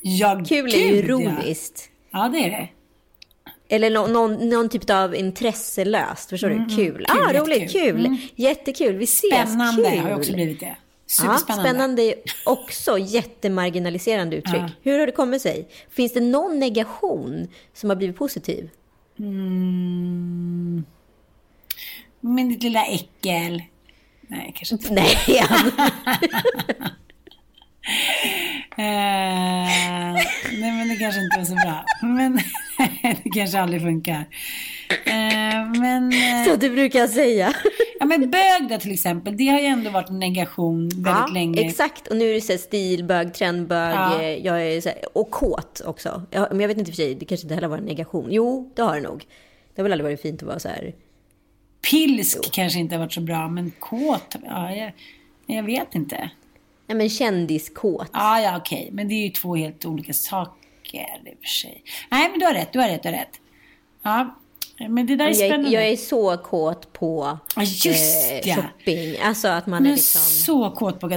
Ja, 0.00 0.44
Kul 0.48 0.74
är 0.74 0.78
ju 0.78 0.88
gud, 0.90 1.04
ironiskt. 1.04 1.90
Ja. 2.10 2.18
ja, 2.24 2.28
det 2.28 2.38
är 2.38 2.50
det. 2.50 2.68
Eller 3.68 3.90
nå- 3.90 4.06
någon, 4.06 4.48
någon 4.48 4.68
typ 4.68 4.90
av 4.90 5.14
intresselöst, 5.14 6.30
förstår 6.30 6.48
du? 6.48 6.76
Kul. 6.76 7.06
Ah, 7.08 7.14
Kul, 7.28 7.36
roligt, 7.40 7.58
jättekul. 7.60 8.04
kul. 8.04 8.16
Jättekul, 8.36 8.96
vi 8.96 9.04
ses. 9.04 9.30
Spännande 9.32 9.90
kul. 9.90 9.98
har 10.00 10.08
ju 10.08 10.14
också 10.14 10.32
blivit 10.32 10.60
det. 10.60 10.66
Ja, 10.66 10.76
Superspännande. 11.06 11.70
spännande 11.70 12.02
är 12.02 12.14
också 12.44 12.98
jättemarginaliserande 12.98 14.36
uttryck. 14.36 14.56
Ja. 14.56 14.70
Hur 14.82 14.98
har 14.98 15.06
det 15.06 15.12
kommit 15.12 15.42
sig? 15.42 15.68
Finns 15.90 16.12
det 16.12 16.20
någon 16.20 16.58
negation 16.58 17.48
som 17.74 17.90
har 17.90 17.96
blivit 17.96 18.16
positiv? 18.16 18.70
Men 22.20 22.48
ditt 22.48 22.62
lilla 22.62 22.84
äckel. 22.84 23.62
Nej, 24.20 24.52
kanske 24.56 24.74
inte. 24.74 24.92
Nej. 24.94 25.16
Eh, 28.76 30.14
nej, 30.60 30.72
men 30.72 30.88
det 30.88 30.96
kanske 30.96 31.20
inte 31.20 31.38
var 31.38 31.44
så 31.44 31.54
bra. 31.54 31.84
Men 32.02 32.38
det 33.22 33.30
kanske 33.34 33.60
aldrig 33.60 33.82
funkar. 33.82 34.24
Eh, 35.04 35.80
men, 35.80 36.12
eh, 36.12 36.44
så 36.50 36.56
du 36.56 36.70
brukar 36.70 37.06
säga. 37.06 37.52
ja, 38.00 38.06
men 38.06 38.30
bög 38.30 38.68
då 38.68 38.78
till 38.78 38.92
exempel. 38.92 39.36
Det 39.36 39.48
har 39.48 39.60
ju 39.60 39.66
ändå 39.66 39.90
varit 39.90 40.08
en 40.10 40.18
negation 40.18 40.88
väldigt 40.88 41.06
Ja, 41.06 41.26
länge. 41.34 41.60
exakt. 41.60 42.06
Och 42.08 42.16
nu 42.16 42.30
är 42.30 42.34
det 42.34 42.40
så 42.40 42.58
stilbög, 42.58 43.34
trendbög, 43.34 43.94
Ja. 43.94 44.22
eh, 44.22 44.28
jag 44.46 44.62
är 44.66 44.80
så 44.80 44.88
här, 44.88 44.98
och 45.18 45.30
kåt 45.30 45.82
också. 45.86 46.22
Ja, 46.30 46.48
men 46.50 46.60
jag 46.60 46.68
vet 46.68 46.78
inte 46.78 46.90
för 46.92 46.96
sig, 46.96 47.14
det 47.14 47.24
kanske 47.24 47.44
inte 47.44 47.54
heller 47.54 47.68
var 47.68 47.78
en 47.78 47.84
negation. 47.84 48.26
Jo, 48.30 48.72
det 48.76 48.82
har 48.82 48.94
det 48.96 49.02
nog. 49.02 49.24
Det 49.74 49.82
har 49.82 49.82
väl 49.82 49.92
aldrig 49.92 50.04
varit 50.10 50.22
fint 50.22 50.42
att 50.42 50.48
vara 50.48 50.58
så 50.58 50.68
här. 50.68 50.94
Pilsk 51.90 52.52
kanske 52.52 52.78
inte 52.78 52.94
har 52.94 53.00
varit 53.00 53.12
så 53.12 53.20
bra, 53.20 53.48
men 53.48 53.70
kåt, 53.78 54.36
ja, 54.44 54.72
jag, 54.74 54.92
jag 55.46 55.62
vet 55.62 55.94
inte. 55.94 56.30
Nej 56.86 56.96
men 56.98 57.08
kändiskåt. 57.10 58.10
Ja, 58.12 58.40
ja, 58.40 58.56
okej. 58.56 58.88
Men 58.92 59.08
det 59.08 59.14
är 59.14 59.24
ju 59.24 59.30
två 59.30 59.56
helt 59.56 59.84
olika 59.84 60.12
saker 60.12 61.20
i 61.24 61.34
och 61.34 61.38
för 61.40 61.48
sig. 61.48 61.82
Nej, 62.10 62.28
men 62.30 62.38
du 62.38 62.46
har 62.46 62.54
rätt, 62.54 62.72
du 62.72 62.78
har 62.78 62.88
rätt, 62.88 63.02
du 63.02 63.08
har 63.08 63.16
rätt. 63.16 63.40
Ja, 64.02 64.34
men 64.88 65.06
det 65.06 65.16
där 65.16 65.24
är 65.24 65.28
Jag, 65.28 65.36
spännande. 65.36 65.70
jag 65.70 65.88
är 65.88 65.96
så 65.96 66.36
kåt 66.36 66.92
på 66.92 67.24
eh, 67.24 67.38
Ja, 67.56 67.62
just 67.62 68.32
ja. 68.44 68.54
shopping. 68.54 69.16
Alltså 69.22 69.48
att 69.48 69.66
man 69.66 69.86
är 69.86 69.90
liksom... 69.90 70.20
så 70.20 70.70
kåt 70.70 71.00
på 71.00 71.06
att 71.06 71.12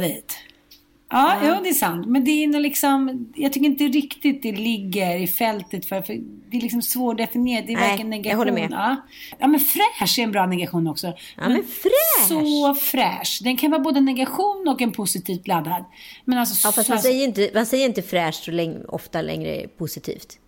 gå 1.10 1.18
dit. 1.18 1.50
Ja, 1.50 1.60
det 1.64 1.70
är 1.70 1.74
sant. 1.74 2.06
Men 2.08 2.24
det 2.24 2.32
är 2.32 2.48
nog 2.48 2.62
liksom, 2.62 3.28
jag 3.36 3.54
tycker 3.54 3.66
inte 3.66 3.84
riktigt 3.84 4.44
det 4.44 4.52
ligger 4.52 5.16
i 5.18 5.28
fältet 5.28 5.86
för, 5.86 6.02
för 6.02 6.14
det 6.52 6.58
är 6.58 6.62
liksom 6.62 6.82
svårdefinierat. 6.82 7.68
Det 7.68 7.74
är 7.74 7.78
Nej, 7.78 7.96
jag 7.98 8.08
negation. 8.08 8.38
håller 8.38 8.52
med. 8.52 8.68
Ja. 8.72 8.96
ja, 9.40 9.48
men 9.48 9.60
fräsch 9.60 10.20
är 10.20 10.24
en 10.24 10.32
bra 10.32 10.46
negation 10.46 10.88
också. 10.88 11.08
Ja, 11.38 11.50
men 11.50 11.64
fräsch! 11.64 12.28
Så 12.28 12.76
fräsch. 12.76 13.40
Den 13.44 13.58
kan 13.58 13.72
vara 13.72 13.82
både 13.82 13.98
en 13.98 14.06
negation 14.06 14.68
och 14.68 14.82
en 14.82 14.92
positivt 14.92 15.48
laddad. 15.48 15.86
Men 16.26 16.38
alltså, 16.38 16.68
Ja, 16.68 16.72
fast 16.72 16.90
man 16.90 17.00
säger 17.00 17.24
inte, 17.24 17.52
man 17.54 17.66
säger 17.66 17.86
inte 17.86 18.02
fräscht 18.02 18.44
så 18.44 18.52
länge, 18.52 18.80
ofta 18.88 19.22
längre 19.22 19.68
positivt. 19.78 20.40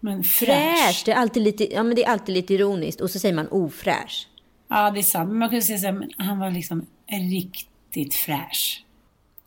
men 0.00 0.24
Fräsch, 0.24 1.02
det 1.04 1.12
är, 1.12 1.16
alltid 1.16 1.42
lite, 1.42 1.74
ja, 1.74 1.82
men 1.82 1.96
det 1.96 2.04
är 2.04 2.10
alltid 2.10 2.34
lite 2.34 2.54
ironiskt. 2.54 3.00
Och 3.00 3.10
så 3.10 3.18
säger 3.18 3.34
man 3.34 3.48
ofräsch. 3.48 4.28
Ja, 4.68 4.90
det 4.90 5.00
är 5.00 5.02
sant. 5.02 5.28
Men 5.28 5.38
man 5.38 5.48
kunde 5.48 5.62
säga 5.62 5.78
så 5.78 5.86
här, 5.86 5.92
men 5.92 6.10
han 6.16 6.38
var 6.38 6.50
liksom 6.50 6.86
riktigt 7.08 8.14
fräsch. 8.14 8.84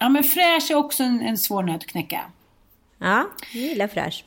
Ja, 0.03 0.09
men 0.09 0.23
fräsch 0.23 0.71
är 0.71 0.75
också 0.75 1.03
en, 1.03 1.21
en 1.21 1.37
svår 1.37 1.63
nöt 1.63 1.75
att 1.75 1.85
knäcka. 1.85 2.21
Ja, 2.97 3.29
jag 3.53 3.63
gillar 3.63 3.87
fräsch. 3.87 4.25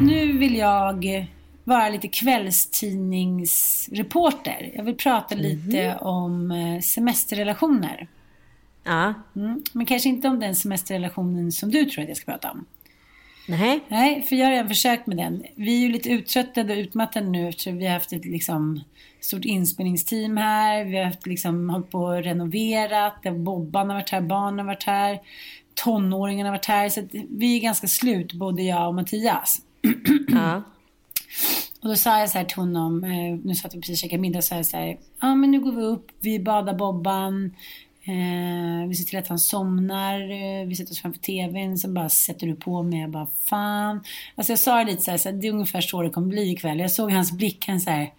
Nu 0.00 0.38
vill 0.38 0.56
jag 0.56 1.26
vara 1.64 1.88
lite 1.88 2.08
kvällstidningsreporter. 2.08 4.70
Jag 4.74 4.84
vill 4.84 4.96
prata 4.96 5.34
lite 5.34 5.96
om 5.96 6.50
eh, 6.50 6.80
semesterrelationer. 6.80 8.08
Ja, 8.84 9.14
Mm. 9.36 9.62
Men 9.72 9.86
kanske 9.86 10.08
inte 10.08 10.28
om 10.28 10.40
den 10.40 10.54
semesterrelationen 10.54 11.52
som 11.52 11.70
du 11.70 11.84
tror 11.84 12.02
att 12.02 12.08
jag 12.08 12.16
ska 12.16 12.32
prata 12.32 12.50
om. 12.50 12.64
Nej. 13.46 13.80
Nej, 13.88 14.22
för 14.22 14.36
jag 14.36 14.46
har 14.46 14.52
redan 14.52 14.68
försökt 14.68 15.06
med 15.06 15.16
den. 15.16 15.42
Vi 15.54 15.76
är 15.76 15.80
ju 15.80 15.92
lite 15.92 16.10
uttröttade 16.10 16.72
och 16.72 16.78
utmattade 16.78 17.26
nu 17.26 17.48
eftersom 17.48 17.78
vi 17.78 17.86
har 17.86 17.94
haft 17.94 18.12
ett 18.12 18.24
liksom, 18.24 18.80
stort 19.20 19.44
inspelningsteam 19.44 20.36
här. 20.36 20.84
Vi 20.84 20.96
har 20.96 21.04
haft, 21.04 21.26
liksom, 21.26 21.70
hållit 21.70 21.90
på 21.90 21.98
och 21.98 22.24
renoverat. 22.24 23.22
Bobban 23.22 23.88
har 23.88 23.96
varit 23.96 24.10
här, 24.10 24.20
barnen 24.20 24.58
har 24.58 24.66
varit 24.66 24.84
här. 24.84 25.20
Tonåringarna 25.74 26.48
har 26.48 26.56
varit 26.56 26.66
här. 26.66 26.88
Så 26.88 27.08
vi 27.30 27.56
är 27.56 27.60
ganska 27.60 27.86
slut, 27.86 28.32
både 28.32 28.62
jag 28.62 28.88
och 28.88 28.94
Mattias. 28.94 29.58
Ja. 30.28 30.62
Och 31.84 31.90
då 31.90 31.96
sa 31.96 32.18
jag 32.18 32.30
så 32.30 32.38
här 32.38 32.44
till 32.44 32.56
honom, 32.56 33.04
eh, 33.04 33.38
nu 33.44 33.54
satt 33.54 33.74
vi 33.74 33.80
precis 33.80 33.98
och 33.98 34.02
käkade 34.02 34.20
middag, 34.20 34.42
så 34.42 34.54
här, 34.54 34.62
så 34.62 34.76
här, 34.76 34.98
ja 35.20 35.34
men 35.34 35.50
nu 35.50 35.60
går 35.60 35.72
vi 35.72 35.82
upp, 35.82 36.06
vi 36.20 36.40
badar 36.40 36.74
Bobban, 36.74 37.54
eh, 38.06 38.88
vi 38.88 38.94
ser 38.94 39.04
till 39.04 39.18
att 39.18 39.28
han 39.28 39.38
somnar, 39.38 40.20
eh, 40.20 40.66
vi 40.66 40.74
sätter 40.76 40.92
oss 40.92 41.00
framför 41.00 41.20
TVn, 41.20 41.78
sen 41.78 41.94
bara 41.94 42.08
sätter 42.08 42.46
du 42.46 42.54
på 42.54 42.82
mig, 42.82 43.00
jag 43.00 43.10
bara 43.10 43.28
fan. 43.44 44.04
Alltså 44.34 44.52
jag 44.52 44.58
sa 44.58 44.78
det 44.78 44.84
lite 44.84 45.02
så 45.02 45.10
här, 45.10 45.18
så 45.18 45.28
här, 45.28 45.36
det 45.36 45.46
är 45.46 45.52
ungefär 45.52 45.80
så 45.80 46.02
det 46.02 46.10
kommer 46.10 46.28
bli 46.28 46.52
ikväll. 46.52 46.80
Jag 46.80 46.90
såg 46.90 47.12
hans 47.12 47.32
blick, 47.32 47.64
han 47.68 47.80
så 47.80 47.90
här, 47.90 48.12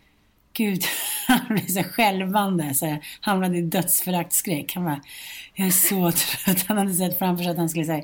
gud, 0.53 0.83
han 1.27 1.39
blev 1.49 1.67
så 1.67 1.79
här 1.79 1.89
skälvande, 1.89 2.73
så 2.73 2.85
här, 2.85 3.05
hamnade 3.21 3.57
i 3.57 3.61
dödsföraktskräck. 3.61 4.75
Han 4.75 4.85
bara, 4.85 5.01
jag 5.53 5.67
är 5.67 5.71
så 5.71 6.11
trött. 6.45 6.65
Han 6.67 6.77
hade 6.77 6.93
sett 6.93 7.19
framför 7.19 7.43
sig 7.43 7.51
att 7.51 7.57
han 7.57 7.69
skulle 7.69 7.85
säga 7.85 8.03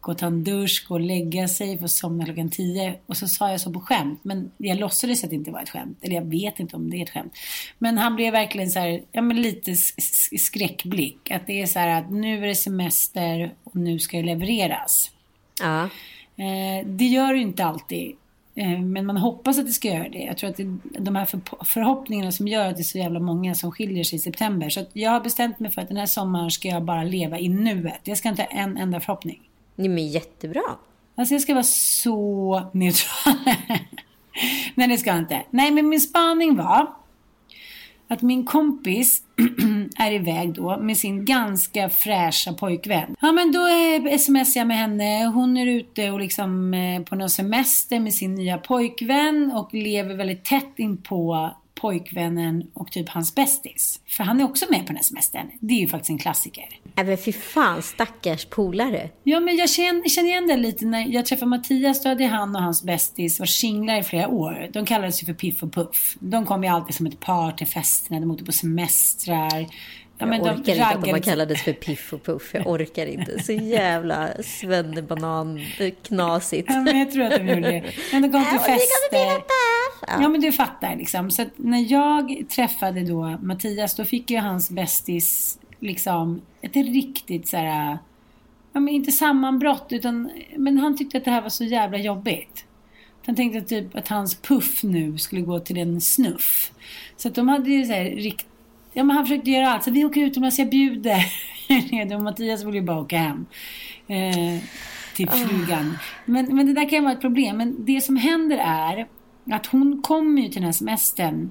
gå 0.00 0.12
och 0.12 0.18
ta 0.18 0.26
en 0.26 0.44
dusch, 0.44 0.86
gå 0.88 0.94
och 0.94 1.00
lägga 1.00 1.48
sig, 1.48 1.78
få 1.78 1.88
somna 1.88 2.24
klockan 2.24 2.50
tio. 2.50 2.98
Och 3.06 3.16
så 3.16 3.28
sa 3.28 3.50
jag 3.50 3.60
så 3.60 3.72
på 3.72 3.80
skämt. 3.80 4.20
Men 4.22 4.50
jag 4.56 4.78
låtsades 4.78 5.24
att 5.24 5.30
det 5.30 5.36
inte 5.36 5.50
var 5.50 5.62
ett 5.62 5.70
skämt. 5.70 5.98
Eller 6.02 6.14
jag 6.14 6.24
vet 6.24 6.60
inte 6.60 6.76
om 6.76 6.90
det 6.90 6.96
är 6.96 7.02
ett 7.02 7.10
skämt. 7.10 7.32
Men 7.78 7.98
han 7.98 8.16
blev 8.16 8.32
verkligen 8.32 8.70
så 8.70 8.78
här, 8.78 9.02
ja 9.12 9.22
men 9.22 9.42
lite 9.42 9.74
skräckblick. 10.38 11.30
Att 11.30 11.46
det 11.46 11.62
är 11.62 11.66
så 11.66 11.78
här 11.78 12.00
att 12.00 12.10
nu 12.10 12.42
är 12.42 12.46
det 12.46 12.54
semester 12.54 13.54
och 13.64 13.76
nu 13.76 13.98
ska 13.98 14.16
det 14.16 14.22
levereras. 14.22 15.10
Ja. 15.60 15.84
Eh, 16.36 16.86
det 16.86 17.06
gör 17.06 17.32
det 17.32 17.38
ju 17.38 17.42
inte 17.42 17.64
alltid. 17.64 18.16
Eh, 18.54 18.80
men 18.80 19.06
man 19.06 19.16
hoppas 19.16 19.58
att 19.58 19.66
det 19.66 19.72
ska 19.72 19.88
göra 19.88 20.08
det. 20.08 20.18
Jag 20.18 20.38
tror 20.38 20.50
att 20.50 20.56
det 20.56 20.78
de 20.98 21.16
här 21.16 21.24
för, 21.24 21.40
förhoppningarna 21.64 22.32
som 22.32 22.48
gör 22.48 22.68
att 22.68 22.76
det 22.76 22.82
är 22.82 22.84
så 22.84 22.98
jävla 22.98 23.20
många 23.20 23.54
som 23.54 23.72
skiljer 23.72 24.04
sig 24.04 24.16
i 24.16 24.18
september. 24.18 24.68
Så 24.68 24.84
jag 24.92 25.10
har 25.10 25.20
bestämt 25.20 25.60
mig 25.60 25.70
för 25.70 25.82
att 25.82 25.88
den 25.88 25.96
här 25.96 26.06
sommaren 26.06 26.50
ska 26.50 26.68
jag 26.68 26.84
bara 26.84 27.04
leva 27.04 27.38
i 27.38 27.48
nuet. 27.48 28.00
Jag 28.04 28.18
ska 28.18 28.28
inte 28.28 28.42
ha 28.42 28.48
en 28.48 28.76
enda 28.76 29.00
förhoppning. 29.00 29.47
Nej, 29.78 29.88
men 29.88 30.08
jättebra. 30.08 30.62
Alltså 31.14 31.34
jag 31.34 31.42
ska 31.42 31.54
vara 31.54 31.64
så 31.64 32.62
neutral. 32.72 33.34
Nej, 34.74 34.88
det 34.88 34.98
ska 34.98 35.10
jag 35.10 35.18
inte. 35.18 35.42
Nej, 35.50 35.70
men 35.70 35.88
min 35.88 36.00
spaning 36.00 36.56
var 36.56 36.94
att 38.08 38.22
min 38.22 38.44
kompis 38.46 39.22
är 39.98 40.12
iväg 40.12 40.54
då 40.54 40.76
med 40.80 40.96
sin 40.96 41.24
ganska 41.24 41.88
fräscha 41.88 42.52
pojkvän. 42.52 43.16
Ja, 43.20 43.32
men 43.32 43.52
då 43.52 43.66
eh, 43.66 44.18
smsar 44.18 44.60
jag 44.60 44.66
med 44.66 44.76
henne. 44.76 45.24
Hon 45.34 45.56
är 45.56 45.66
ute 45.66 46.10
och 46.10 46.20
liksom 46.20 46.74
eh, 46.74 47.02
på 47.02 47.16
någon 47.16 47.30
semester 47.30 48.00
med 48.00 48.14
sin 48.14 48.34
nya 48.34 48.58
pojkvän 48.58 49.52
och 49.52 49.74
lever 49.74 50.14
väldigt 50.14 50.44
tätt 50.44 50.72
in 50.76 50.96
på 50.96 51.50
pojkvännen 51.80 52.70
och 52.74 52.92
typ 52.92 53.08
hans 53.08 53.34
bästis. 53.34 54.00
För 54.06 54.24
han 54.24 54.40
är 54.40 54.44
också 54.44 54.66
med 54.70 54.80
på 54.80 54.86
den 54.86 54.96
här 54.96 55.02
semestern. 55.02 55.50
Det 55.60 55.74
är 55.74 55.78
ju 55.78 55.88
faktiskt 55.88 56.10
en 56.10 56.18
klassiker. 56.18 56.68
Nej, 56.94 57.06
men 57.06 57.18
fy 57.18 57.32
fan, 57.32 57.82
stackars 57.82 58.44
polare. 58.44 59.10
Ja, 59.22 59.40
men 59.40 59.56
jag 59.56 59.70
känner, 59.70 60.08
känner 60.08 60.28
igen 60.28 60.46
det 60.46 60.56
lite. 60.56 60.86
När 60.86 61.06
jag 61.06 61.26
träffade 61.26 61.48
Mattias, 61.48 62.02
då 62.02 62.08
hade 62.08 62.26
han 62.26 62.56
och 62.56 62.62
hans 62.62 62.82
bästis 62.82 63.40
varit 63.40 63.50
singlar 63.50 64.00
i 64.00 64.02
flera 64.02 64.28
år. 64.28 64.70
De 64.72 64.86
kallades 64.86 65.22
ju 65.22 65.26
för 65.26 65.34
Piff 65.34 65.62
och 65.62 65.72
Puff. 65.72 66.16
De 66.20 66.46
kom 66.46 66.64
ju 66.64 66.68
alltid 66.70 66.94
som 66.94 67.06
ett 67.06 67.20
par 67.20 67.52
till 67.52 67.66
festerna, 67.66 68.20
de 68.20 68.30
åkte 68.30 68.44
på 68.44 68.52
semestrar. 68.52 69.66
Ja, 70.18 70.34
Jag 70.34 70.42
orkar 70.42 70.72
inte 70.72 70.86
att 70.86 71.04
de 71.04 71.10
har 71.10 71.18
kallades 71.18 71.62
för 71.62 71.72
Piff 71.72 72.12
och 72.12 72.24
Puff. 72.24 72.50
Jag 72.54 72.66
orkar 72.66 73.06
inte. 73.06 73.42
Så 73.42 73.52
jävla 73.52 74.28
svennebanan 74.42 75.60
knasigt. 76.02 76.70
Ja, 76.70 76.80
men 76.80 76.98
jag 76.98 77.10
tror 77.12 77.24
att 77.24 77.30
de 77.30 77.48
gjorde 77.48 77.70
det. 77.70 77.84
Men 78.12 78.22
de 78.22 78.32
kom 78.32 78.44
till 78.44 78.58
fester. 78.58 79.42
Ja. 80.06 80.28
Men 80.28 80.40
du 80.40 80.52
fattar 80.52 80.96
liksom. 80.96 81.30
Så 81.30 81.44
när 81.56 81.92
jag 81.92 82.44
träffade 82.48 83.00
då 83.04 83.38
Mattias, 83.42 83.94
då 83.94 84.04
fick 84.04 84.30
ju 84.30 84.38
hans 84.38 84.70
bästis 84.70 85.58
liksom 85.80 86.40
ett 86.60 86.76
riktigt 86.76 87.48
så 87.48 87.56
här, 87.56 87.98
ja 88.72 88.80
men 88.80 88.88
inte 88.94 89.12
sammanbrott, 89.12 89.86
utan, 89.90 90.30
men 90.56 90.78
han 90.78 90.96
tyckte 90.96 91.18
att 91.18 91.24
det 91.24 91.30
här 91.30 91.42
var 91.42 91.48
så 91.48 91.64
jävla 91.64 91.98
jobbigt. 91.98 92.64
Han 93.26 93.34
tänkte 93.34 93.60
typ 93.60 93.96
att 93.96 94.08
hans 94.08 94.34
puff 94.40 94.82
nu 94.82 95.18
skulle 95.18 95.42
gå 95.42 95.60
till 95.60 95.78
en 95.78 96.00
snuff. 96.00 96.72
Så 97.16 97.28
att 97.28 97.34
de 97.34 97.48
hade 97.48 97.70
ju 97.70 97.84
så 97.84 97.92
här 97.92 98.04
rikt... 98.04 98.46
Ja 98.98 99.04
men 99.04 99.16
han 99.16 99.26
försökte 99.26 99.50
göra 99.50 99.70
allt. 99.70 99.84
Så 99.84 99.90
vi 99.90 100.04
åker 100.04 100.20
utomlands, 100.20 100.58
jag 100.58 100.70
bjuder. 100.70 101.24
och 102.14 102.22
Mattias 102.22 102.64
ville 102.64 102.76
ju 102.76 102.82
bara 102.82 103.00
åka 103.00 103.18
hem. 103.18 103.46
Eh, 104.06 104.62
till 105.16 105.28
frugan. 105.28 105.98
Men, 106.24 106.56
men 106.56 106.66
det 106.66 106.72
där 106.72 106.88
kan 106.88 107.04
vara 107.04 107.12
ett 107.12 107.20
problem. 107.20 107.56
Men 107.56 107.84
det 107.84 108.00
som 108.00 108.16
händer 108.16 108.58
är 108.58 109.06
att 109.50 109.66
hon 109.66 110.02
kommer 110.02 110.42
ju 110.42 110.48
till 110.48 110.54
den 110.54 110.64
här 110.64 110.72
semestern 110.72 111.50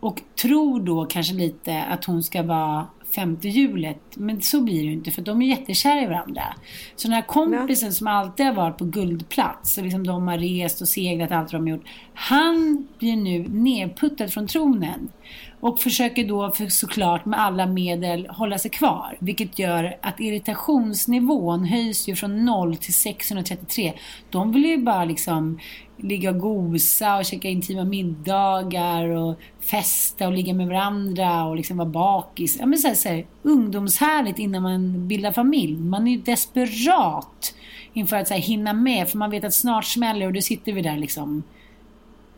och 0.00 0.22
tror 0.42 0.80
då 0.80 1.04
kanske 1.04 1.34
lite 1.34 1.82
att 1.82 2.04
hon 2.04 2.22
ska 2.22 2.42
vara 2.42 2.86
femte 3.14 3.48
hjulet. 3.48 4.02
Men 4.14 4.42
så 4.42 4.60
blir 4.60 4.78
det 4.78 4.86
ju 4.86 4.92
inte 4.92 5.10
för 5.10 5.22
de 5.22 5.42
är 5.42 5.46
jättekära 5.46 6.02
i 6.02 6.06
varandra. 6.06 6.42
Så 6.96 7.08
den 7.08 7.14
här 7.14 7.22
kompisen 7.22 7.92
som 7.92 8.06
alltid 8.06 8.46
har 8.46 8.52
varit 8.52 8.78
på 8.78 8.84
guldplats 8.84 9.78
och 9.78 9.84
liksom 9.84 10.06
de 10.06 10.28
har 10.28 10.38
rest 10.38 10.80
och 10.80 10.88
seglat 10.88 11.32
allt 11.32 11.50
de 11.50 11.62
har 11.62 11.68
gjort. 11.68 11.86
Han 12.14 12.88
blir 12.98 13.16
nu 13.16 13.48
nedputtad 13.48 14.28
från 14.28 14.46
tronen. 14.46 15.08
Och 15.60 15.80
försöker 15.80 16.24
då 16.24 16.50
för, 16.50 16.66
såklart 16.66 17.24
med 17.24 17.40
alla 17.40 17.66
medel 17.66 18.26
hålla 18.26 18.58
sig 18.58 18.70
kvar. 18.70 19.16
Vilket 19.18 19.58
gör 19.58 19.96
att 20.00 20.20
irritationsnivån 20.20 21.64
höjs 21.64 22.08
ju 22.08 22.16
från 22.16 22.44
0 22.44 22.76
till 22.76 22.94
633. 22.94 23.92
De 24.30 24.52
vill 24.52 24.64
ju 24.64 24.78
bara 24.78 25.04
liksom 25.04 25.58
ligga 25.96 26.30
och 26.30 26.38
gosa 26.38 27.16
och 27.16 27.24
käka 27.24 27.48
intima 27.48 27.84
middagar 27.84 29.08
och 29.08 29.38
festa 29.60 30.26
och 30.26 30.32
ligga 30.32 30.54
med 30.54 30.66
varandra 30.66 31.44
och 31.44 31.56
liksom 31.56 31.76
vara 31.76 31.88
bakis. 31.88 32.56
Ja 32.60 32.66
men 32.66 32.78
så 32.78 32.88
här, 32.88 32.94
så 32.94 33.08
här, 33.08 33.26
ungdomshärligt 33.42 34.38
innan 34.38 34.62
man 34.62 35.08
bildar 35.08 35.32
familj. 35.32 35.80
Man 35.80 36.06
är 36.06 36.12
ju 36.12 36.18
desperat 36.18 37.54
inför 37.92 38.16
att 38.16 38.28
så 38.28 38.34
här, 38.34 38.40
hinna 38.40 38.72
med 38.72 39.08
för 39.08 39.18
man 39.18 39.30
vet 39.30 39.44
att 39.44 39.54
snart 39.54 39.84
smäller 39.84 40.26
och 40.26 40.32
då 40.32 40.40
sitter 40.40 40.72
vi 40.72 40.82
där 40.82 40.96
liksom 40.96 41.42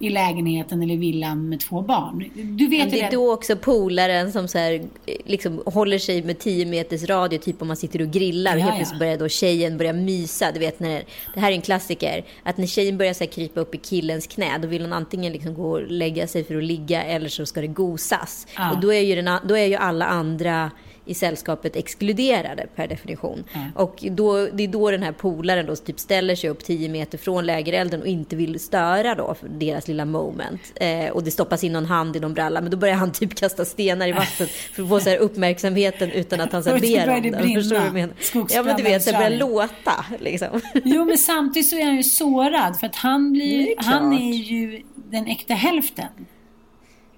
i 0.02 0.10
lägenheten 0.10 0.82
eller 0.82 0.96
villan 0.96 1.48
med 1.48 1.60
två 1.60 1.82
barn. 1.82 2.24
Du 2.34 2.68
vet 2.68 2.80
Men 2.80 2.90
det 2.90 3.00
är 3.00 3.10
då 3.10 3.32
också 3.32 3.56
polaren 3.56 4.32
som 4.32 4.48
så 4.48 4.58
här, 4.58 4.82
liksom 5.24 5.62
håller 5.66 5.98
sig 5.98 6.22
med 6.22 6.38
10 6.38 6.66
meters 6.66 7.04
radio, 7.04 7.38
typ 7.38 7.62
om 7.62 7.68
man 7.68 7.76
sitter 7.76 8.02
och 8.02 8.10
grillar. 8.10 8.52
Och 8.54 8.60
Ja, 8.60 8.64
helt 8.64 8.74
ja. 8.74 8.78
plötsligt 8.78 8.98
börjar 8.98 9.18
då 9.18 9.28
tjejen 9.28 9.78
börja 9.78 9.92
mysa. 9.92 10.52
Du 10.52 10.60
vet, 10.60 10.80
när, 10.80 11.04
det 11.34 11.40
här 11.40 11.50
är 11.50 11.54
en 11.54 11.62
klassiker. 11.62 12.24
Att 12.42 12.56
när 12.56 12.66
tjejen 12.66 12.98
börjar 12.98 13.12
så 13.12 13.24
här, 13.24 13.30
krypa 13.30 13.60
upp 13.60 13.74
i 13.74 13.78
killens 13.78 14.26
knä, 14.26 14.58
då 14.58 14.68
vill 14.68 14.82
hon 14.82 14.92
antingen 14.92 15.32
liksom 15.32 15.54
gå 15.54 15.70
och 15.70 15.90
lägga 15.90 16.26
sig 16.26 16.44
för 16.44 16.56
att 16.56 16.64
ligga 16.64 17.02
eller 17.02 17.28
så 17.28 17.46
ska 17.46 17.60
det 17.60 17.66
gosas. 17.66 18.46
Ja. 18.56 18.72
Och 18.72 18.80
då 18.80 18.92
är, 18.92 19.00
ju 19.00 19.22
den, 19.22 19.38
då 19.48 19.56
är 19.56 19.66
ju 19.66 19.74
alla 19.74 20.06
andra 20.06 20.70
i 21.10 21.14
sällskapet 21.14 21.76
exkluderade 21.76 22.66
per 22.74 22.88
definition. 22.88 23.44
Och 23.74 24.04
då, 24.10 24.46
det 24.46 24.64
är 24.64 24.68
då 24.68 24.90
den 24.90 25.02
här 25.02 25.12
polaren 25.12 25.66
då 25.66 25.76
typ 25.76 26.00
ställer 26.00 26.34
sig 26.34 26.50
upp 26.50 26.64
10 26.64 26.88
meter 26.88 27.18
från 27.18 27.46
lägerelden 27.46 28.00
och 28.00 28.06
inte 28.06 28.36
vill 28.36 28.60
störa 28.60 29.14
då 29.14 29.34
deras 29.58 29.88
lilla 29.88 30.04
moment. 30.04 30.72
Eh, 30.74 31.08
och 31.08 31.22
det 31.22 31.30
stoppas 31.30 31.64
in 31.64 31.72
någon 31.72 31.86
hand 31.86 32.16
i 32.16 32.20
någon 32.20 32.34
bralla, 32.34 32.60
men 32.60 32.70
då 32.70 32.76
börjar 32.76 32.94
han 32.94 33.12
typ 33.20 33.34
kasta 33.34 33.64
stenar 33.64 34.08
i 34.08 34.12
vattnet 34.12 34.50
för 34.72 34.82
att 34.82 34.88
få 34.88 35.00
så 35.00 35.10
här 35.10 35.16
uppmärksamheten 35.16 36.10
utan 36.10 36.40
att 36.40 36.52
han 36.52 36.62
så 36.62 36.70
här 36.70 36.80
ber 36.80 37.08
om 37.14 37.20
brinna. 37.20 37.38
Förstår 37.38 37.74
du 37.74 37.80
vad 37.80 37.86
jag 37.86 37.94
menar? 37.94 38.14
Ja 38.48 38.62
men 38.62 38.76
du 38.76 38.82
vet, 38.82 39.02
så 39.02 39.12
börjar 39.12 39.30
låta 39.30 40.04
liksom. 40.18 40.60
Jo, 40.84 41.04
men 41.04 41.18
samtidigt 41.30 41.68
så 41.68 41.76
är 41.76 41.84
han 41.84 41.96
ju 41.96 42.02
sårad 42.02 42.80
för 42.80 42.86
att 42.86 42.96
han, 42.96 43.32
blir, 43.32 43.68
är 43.68 43.74
han 43.84 44.12
är 44.12 44.34
ju 44.34 44.82
den 44.94 45.26
äkta 45.26 45.54
hälften. 45.54 46.08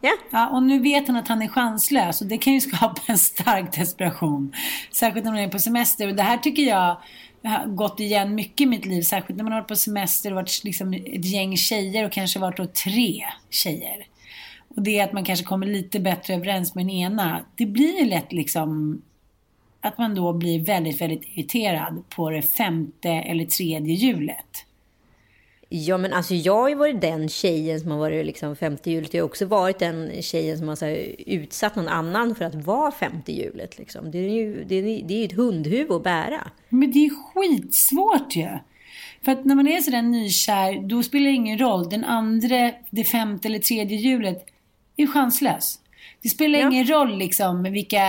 Ja. 0.05 0.13
Ja, 0.31 0.49
och 0.49 0.63
nu 0.63 0.79
vet 0.79 1.07
han 1.07 1.17
att 1.17 1.29
han 1.29 1.43
är 1.43 1.49
chanslös 1.49 2.21
och 2.21 2.27
det 2.27 2.39
kan 2.39 2.53
ju 2.53 2.61
skapa 2.61 3.03
en 3.07 3.19
stark 3.19 3.77
desperation. 3.77 4.53
Särskilt 4.93 5.25
när 5.25 5.33
man 5.33 5.41
är 5.41 5.49
på 5.49 5.59
semester. 5.59 6.09
Och 6.09 6.15
det 6.15 6.23
här 6.23 6.39
tycker 6.39 6.63
jag 6.63 6.97
har 7.45 7.67
gått 7.67 8.01
igen 8.01 8.35
mycket 8.35 8.61
i 8.61 8.67
mitt 8.67 8.87
liv. 8.87 9.03
Särskilt 9.03 9.37
när 9.37 9.45
man 9.45 9.53
har 9.53 9.61
varit 9.61 9.69
på 9.69 9.77
semester 9.77 10.31
och 10.31 10.37
varit 10.37 10.65
liksom 10.65 10.93
ett 10.93 11.25
gäng 11.25 11.57
tjejer 11.57 12.07
och 12.07 12.13
kanske 12.13 12.39
varit 12.39 12.57
då 12.57 12.67
tre 12.67 13.25
tjejer. 13.51 14.07
Och 14.77 14.83
det 14.83 14.99
är 14.99 15.05
att 15.05 15.13
man 15.13 15.25
kanske 15.25 15.45
kommer 15.45 15.67
lite 15.67 16.01
bättre 16.01 16.35
överens 16.35 16.75
med 16.75 16.85
den 16.85 16.91
ena. 16.91 17.45
Det 17.57 17.67
blir 17.67 17.99
ju 18.01 18.07
lätt 18.07 18.33
liksom 18.33 19.03
att 19.81 19.99
man 19.99 20.15
då 20.15 20.33
blir 20.33 20.65
väldigt, 20.65 21.01
väldigt 21.01 21.23
irriterad 21.35 22.05
på 22.09 22.31
det 22.31 22.43
femte 22.43 23.11
eller 23.11 23.45
tredje 23.45 23.95
hjulet. 23.95 24.67
Ja, 25.75 25.99
men 25.99 26.13
alltså 26.13 26.35
jag 26.35 26.57
har 26.57 26.69
ju 26.69 26.75
varit 26.75 27.01
den 27.01 27.29
tjejen 27.29 27.81
som 27.81 27.91
har 27.91 27.99
varit 27.99 28.27
liksom 28.27 28.57
femte 28.57 28.91
hjulet. 28.91 29.15
Jag 29.15 29.23
har 29.23 29.29
också 29.29 29.47
varit 29.47 29.79
den 29.79 30.23
tjejen 30.23 30.59
som 30.59 30.69
har 30.69 30.77
så 30.77 30.85
här, 30.85 31.15
utsatt 31.27 31.77
någon 31.77 31.89
annan 31.89 32.35
för 32.35 32.45
att 32.45 32.55
vara 32.55 32.93
femte 32.93 33.33
hjulet. 33.33 33.79
Liksom. 33.79 34.11
Det 34.11 34.19
är 34.19 34.29
ju 34.29 34.65
det 34.65 34.75
är, 34.75 35.03
det 35.09 35.15
är 35.15 35.25
ett 35.25 35.37
hundhuvud 35.37 35.93
att 35.93 36.03
bära. 36.03 36.51
Men 36.69 36.93
det 36.93 36.99
är 36.99 37.11
skitsvårt 37.11 38.37
ju. 38.37 38.49
För 39.25 39.33
att 39.33 39.45
när 39.45 39.55
man 39.55 39.69
är 39.69 39.81
sådär 39.81 40.03
nykär, 40.03 40.89
då 40.89 41.03
spelar 41.03 41.27
det 41.27 41.33
ingen 41.33 41.59
roll. 41.59 41.89
Den 41.89 42.05
andra, 42.05 42.73
det 42.91 43.05
femte 43.05 43.49
eller 43.49 43.59
tredje 43.59 43.97
hjulet 43.99 44.47
är 44.97 45.07
chanslös. 45.07 45.79
Det 46.23 46.29
spelar 46.29 46.59
ja. 46.59 46.71
ingen 46.71 46.87
roll 46.87 47.19
liksom 47.19 47.63
vilka 47.63 48.03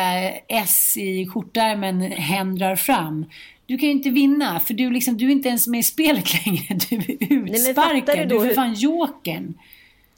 S 0.47 0.97
i 0.97 1.27
skjortärmen 1.27 2.01
hen 2.01 2.55
drar 2.55 2.75
fram. 2.75 3.25
Du 3.73 3.77
kan 3.77 3.89
ju 3.89 3.95
inte 3.95 4.09
vinna, 4.09 4.59
för 4.59 4.73
du, 4.73 4.91
liksom, 4.91 5.17
du 5.17 5.27
är 5.27 5.31
inte 5.31 5.49
ens 5.49 5.67
med 5.67 5.79
i 5.79 5.83
spelet 5.83 6.45
längre. 6.45 6.77
Du 6.89 6.95
är 6.95 7.49
utsparkad. 7.49 8.15
Nej, 8.17 8.25
du, 8.25 8.37
du 8.37 8.41
är 8.41 8.47
för 8.47 8.55
fan 8.55 8.73
jokern. 8.73 9.53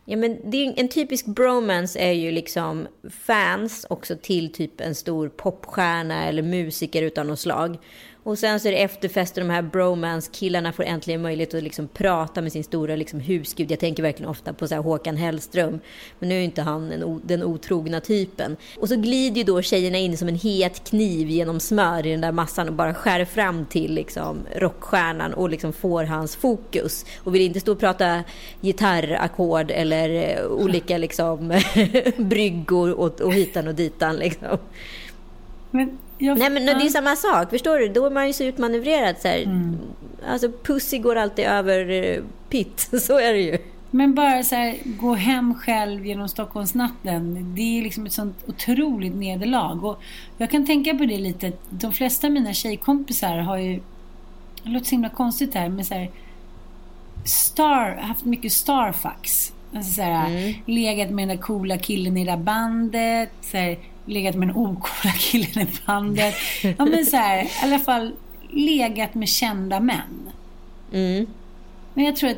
Ja, 0.06 0.18
men 0.18 0.38
det 0.52 0.66
är, 0.66 0.74
en 0.80 0.88
typisk 0.88 1.26
bromance 1.26 2.00
är 2.00 2.12
ju 2.12 2.32
liksom 2.32 2.88
fans 3.26 3.86
också 3.90 4.16
till 4.22 4.54
typ 4.54 4.82
en 4.82 4.96
stor 4.96 5.30
popstjärna 5.30 6.26
eller 6.26 6.44
musiker 6.44 7.02
utan 7.02 7.28
något 7.28 7.40
slag. 7.40 7.78
Och 8.26 8.40
sen 8.40 8.60
så 8.60 8.68
är 8.68 8.72
det 8.72 8.82
efterfest 8.82 9.38
och 9.38 9.44
de 9.44 9.50
här 9.50 9.62
bromance-killarna 9.62 10.72
får 10.72 10.84
äntligen 10.84 11.22
möjlighet 11.22 11.54
att 11.54 11.64
liksom 11.64 11.88
prata 11.88 12.42
med 12.42 12.52
sin 12.52 12.64
stora 12.64 12.96
liksom 12.96 13.20
husgud. 13.20 13.72
Jag 13.72 13.80
tänker 13.80 14.04
verkligen 14.04 14.30
ofta 14.30 14.54
på 14.54 14.68
så 14.68 14.76
Håkan 14.76 15.18
Hellström. 15.18 15.80
Men 16.20 16.30
nu 16.30 16.36
är 16.36 16.42
inte 16.42 16.62
han 16.62 16.92
en, 16.92 17.22
den 17.24 17.44
otrogna 17.44 18.00
typen. 18.00 18.58
Och 18.78 18.90
så 18.90 18.96
glider 18.96 19.38
ju 19.38 19.44
då 19.44 19.62
tjejerna 19.62 19.98
in 19.98 20.18
som 20.18 20.28
en 20.28 20.36
het 20.36 20.84
kniv 20.84 21.30
genom 21.30 21.60
smör 21.60 22.08
i 22.08 22.12
den 22.12 22.22
där 22.22 22.32
massan 22.32 22.68
och 22.68 22.74
bara 22.74 22.94
skär 22.94 23.26
fram 23.26 23.66
till 23.66 23.94
liksom 23.94 24.38
rockstjärnan 24.56 25.34
och 25.34 25.50
liksom 25.50 25.74
får 25.74 26.04
hans 26.04 26.36
fokus. 26.36 27.06
Och 27.24 27.36
vill 27.36 27.42
inte 27.42 27.60
stå 27.60 27.72
och 27.72 27.80
prata 27.80 28.24
gitarrackord 28.62 29.72
eller 29.72 30.10
eh, 30.10 30.46
olika 30.46 30.98
liksom 30.98 31.48
bryggor 32.18 32.92
och, 32.92 33.22
och 33.22 33.34
hitan 33.34 33.68
och 33.68 33.76
ditan 33.76 34.16
liksom. 34.16 34.58
Men 35.72 35.98
jag, 36.18 36.38
Nej 36.38 36.50
men 36.50 36.68
ja. 36.68 36.74
det 36.74 36.86
är 36.86 36.90
samma 36.90 37.16
sak, 37.16 37.50
förstår 37.50 37.80
du? 37.80 37.88
Då 37.88 38.06
är 38.06 38.10
man 38.10 38.28
ju 38.28 38.34
så 38.34 38.44
utmanövrerad. 38.44 39.16
Så 39.22 39.28
mm. 39.28 39.78
Alltså 40.28 40.52
pussy 40.64 41.00
går 41.00 41.16
alltid 41.16 41.46
över 41.46 41.90
eh, 41.90 42.24
pitt, 42.50 42.90
så 43.02 43.20
är 43.20 43.34
det 43.34 43.42
ju. 43.42 43.58
Men 43.92 44.16
bara 44.16 44.44
så 44.44 44.56
här, 44.56 44.78
gå 44.84 45.14
hem 45.14 45.56
själv 45.56 46.06
genom 46.06 46.30
Stockholmsnatten. 46.30 47.56
Det 47.56 47.80
är 47.80 47.84
liksom 47.84 48.06
ett 48.06 48.14
sånt 48.14 48.44
otroligt 48.48 49.16
nederlag. 49.16 49.86
Och 49.86 50.02
jag 50.38 50.52
kan 50.52 50.66
tänka 50.66 50.96
på 50.96 51.06
det 51.06 51.18
lite. 51.18 51.52
De 51.70 51.94
flesta 51.94 52.28
av 52.28 52.34
mina 52.34 52.54
tjejkompisar 52.54 53.38
har 53.38 53.58
ju... 53.58 53.82
Det 54.64 54.70
låter 54.70 54.86
så 54.86 54.92
himla 54.92 55.10
konstigt 55.10 55.56
här, 55.56 55.70
men 55.70 55.86
så 55.86 55.94
här, 55.94 56.12
star, 57.26 57.96
haft 58.02 58.26
mycket 58.26 58.52
starfucks. 58.52 59.54
Alltså 59.76 59.94
så 59.94 60.02
här, 60.02 60.30
mm. 60.30 60.54
legat 60.66 61.10
med 61.10 61.28
den 61.28 61.38
där 61.38 61.44
coola 61.44 61.78
killen 61.78 62.18
i 62.18 62.26
det 62.26 62.32
där 62.32 62.38
bandet. 62.38 63.32
Så 63.42 63.58
här, 63.58 63.78
legat 64.06 64.36
med 64.36 64.50
en 64.50 64.56
okola 64.56 65.14
killen 65.20 65.68
i 65.68 65.68
bandet. 65.86 66.36
Ja, 66.62 66.86
men 66.86 67.06
så 67.06 67.18
här, 67.18 67.44
i 67.44 67.50
alla 67.64 67.80
fall 67.80 68.12
legat 68.50 69.14
med 69.14 69.30
kända 69.30 69.80
män. 69.80 70.30
Mm. 70.94 71.28
Men 71.94 72.06
jag 72.06 72.16
tror 72.16 72.30
att 72.30 72.38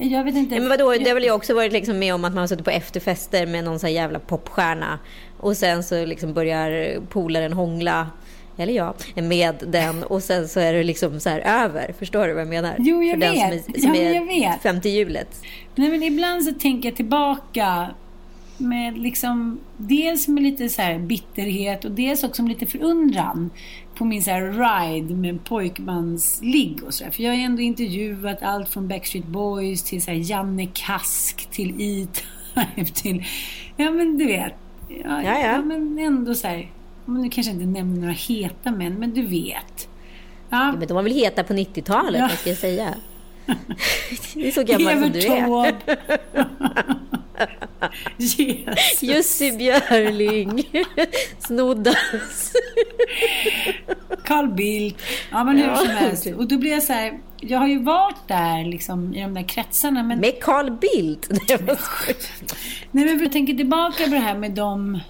jag 0.00 0.24
vet 0.24 0.34
inte. 0.34 0.54
Ja, 0.54 0.60
men 0.60 0.68
vadå, 0.68 0.92
det 0.92 1.08
har 1.08 1.14
väl 1.14 1.24
jag 1.24 1.36
också 1.36 1.54
varit 1.54 1.72
liksom 1.72 1.98
med 1.98 2.14
om 2.14 2.24
att 2.24 2.32
man 2.32 2.40
har 2.40 2.46
suttit 2.46 2.64
på 2.64 2.70
efterfester 2.70 3.46
med 3.46 3.64
någon 3.64 3.78
sån 3.78 3.92
jävla 3.92 4.18
popstjärna. 4.18 4.98
Och 5.40 5.56
sen 5.56 5.84
så 5.84 6.04
liksom 6.04 6.34
börjar 6.34 7.00
polaren 7.08 7.52
hångla, 7.52 8.10
eller 8.56 8.72
jag, 8.72 8.94
med 9.14 9.54
den. 9.66 10.02
Och 10.02 10.22
sen 10.22 10.48
så 10.48 10.60
är 10.60 10.72
det 10.72 10.82
liksom 10.82 11.20
så 11.20 11.28
här 11.28 11.64
över. 11.64 11.94
Förstår 11.98 12.26
du 12.26 12.32
vad 12.32 12.40
jag 12.40 12.48
menar? 12.48 12.74
Jo, 12.78 13.02
jag 13.02 13.20
För 13.20 13.34
vet. 13.34 13.50
Den 13.50 13.62
som 13.62 13.74
är, 13.74 13.80
som 13.80 13.94
ja, 13.94 14.10
jag 14.10 14.26
vet. 14.26 14.62
femte 14.62 14.88
hjulet. 14.88 15.42
Nej, 15.74 15.88
men 15.88 16.02
ibland 16.02 16.44
så 16.44 16.52
tänker 16.52 16.88
jag 16.88 16.96
tillbaka 16.96 17.88
med 18.58 18.98
liksom, 18.98 19.60
dels 19.76 20.28
med 20.28 20.42
lite 20.42 20.68
så 20.68 20.98
bitterhet 21.00 21.84
och 21.84 21.90
dels 21.90 22.24
också 22.24 22.42
med 22.42 22.48
lite 22.48 22.66
förundran 22.66 23.50
på 23.94 24.04
min 24.04 24.22
så 24.22 24.30
ride 24.34 25.14
med 25.14 25.44
pojkmansligg 25.44 26.82
och 26.82 26.94
sådär. 26.94 27.10
För 27.10 27.22
jag 27.22 27.32
har 27.34 27.38
ändå 27.38 27.62
intervjuat 27.62 28.42
allt 28.42 28.68
från 28.68 28.88
Backstreet 28.88 29.26
Boys 29.26 29.82
till 29.82 30.02
så 30.02 30.10
Janne 30.12 30.66
Kask 30.66 31.50
till 31.50 31.74
E-Type 31.80 32.92
till, 32.94 33.24
ja 33.76 33.90
men 33.90 34.18
du 34.18 34.26
vet. 34.26 34.54
Ja, 34.88 35.22
ja, 35.22 35.38
ja. 35.38 35.62
men 35.62 35.98
ändå 35.98 36.34
så 36.34 36.46
här, 36.46 36.70
nu 37.04 37.30
kanske 37.30 37.52
inte 37.52 37.66
nämner 37.66 38.00
några 38.00 38.12
heta 38.12 38.70
män, 38.70 38.94
men 38.94 39.14
du 39.14 39.22
vet. 39.22 39.88
Ja. 40.50 40.72
men 40.72 40.88
de 40.88 40.94
var 40.94 41.02
väl 41.02 41.12
heta 41.12 41.44
på 41.44 41.52
90-talet, 41.52 42.20
ja. 42.20 42.28
vad 42.28 42.38
ska 42.38 42.50
jag 42.50 42.58
säga? 42.58 42.94
det 44.34 44.48
är 44.48 44.50
så 44.50 44.62
gammal 44.62 45.02
som 45.02 45.12
du 45.12 45.26
är. 45.26 45.74
Jussi 49.00 49.52
Björling. 49.52 50.62
Snoddas. 51.38 52.52
Carl 54.24 54.48
Bildt. 54.48 55.02
Ja, 55.30 55.44
men 55.44 55.56
hur 55.56 55.66
ja. 55.66 55.76
som 55.76 55.88
helst. 55.88 56.26
Och 56.26 56.48
då 56.48 56.58
blir 56.58 56.70
jag 56.70 56.82
så 56.82 56.92
här, 56.92 57.18
jag 57.40 57.58
har 57.58 57.68
ju 57.68 57.82
varit 57.82 58.28
där 58.28 58.64
liksom, 58.64 59.14
i 59.14 59.22
de 59.22 59.34
där 59.34 59.42
kretsarna. 59.42 60.02
Men... 60.02 60.20
Med 60.20 60.42
Carl 60.42 60.70
Bildt? 60.70 61.28
Nej, 62.90 63.04
men 63.04 63.22
jag 63.22 63.32
tänker 63.32 63.54
tillbaka 63.54 64.04
på 64.04 64.10
det 64.10 64.18
här 64.18 64.38
med 64.38 64.50
de 64.50 65.00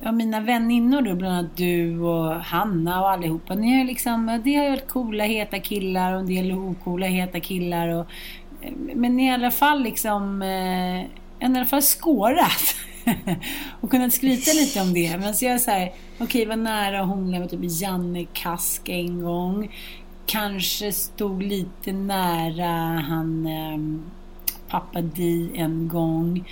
ja, 0.00 0.12
mina 0.12 0.40
väninnor 0.40 1.02
då, 1.02 1.14
bland 1.14 1.34
annat 1.34 1.56
du 1.56 2.00
och 2.00 2.34
Hanna 2.34 3.00
och 3.00 3.10
allihopa. 3.10 3.54
Ni 3.54 3.78
har 3.78 3.84
liksom, 3.84 4.40
det 4.44 4.54
har 4.54 4.64
ju 4.64 4.70
varit 4.70 4.88
coola, 4.88 5.24
heta 5.24 5.58
killar 5.58 6.12
och 6.12 6.20
en 6.20 6.26
del 6.26 6.52
ocoola, 6.52 7.06
heta 7.06 7.40
killar. 7.40 7.88
Och, 7.88 8.06
men 8.94 9.20
i 9.20 9.32
alla 9.32 9.50
fall 9.50 9.82
liksom 9.82 10.42
eh, 10.42 11.04
i 11.52 11.58
alla 11.58 11.66
fall 11.66 11.82
skårat. 11.82 12.74
och 13.80 13.90
kunnat 13.90 14.12
skryta 14.12 14.52
lite 14.52 14.80
om 14.80 14.92
det. 14.94 15.16
Men 15.18 15.34
så 15.34 15.44
jag 15.44 15.60
säger, 15.60 15.88
okej, 15.88 16.24
okay, 16.24 16.46
var 16.46 16.56
nära 16.56 17.00
att 17.00 17.08
hångla 17.08 17.38
med 17.38 17.50
typ 17.50 17.60
Janne 17.62 18.26
Kask 18.32 18.88
en 18.88 19.22
gång. 19.22 19.76
Kanske 20.26 20.92
stod 20.92 21.42
lite 21.42 21.92
nära 21.92 23.00
han 23.00 23.46
eh, 23.46 23.78
pappa 24.68 25.00
Di 25.00 25.50
en 25.54 25.88
gång 25.88 26.44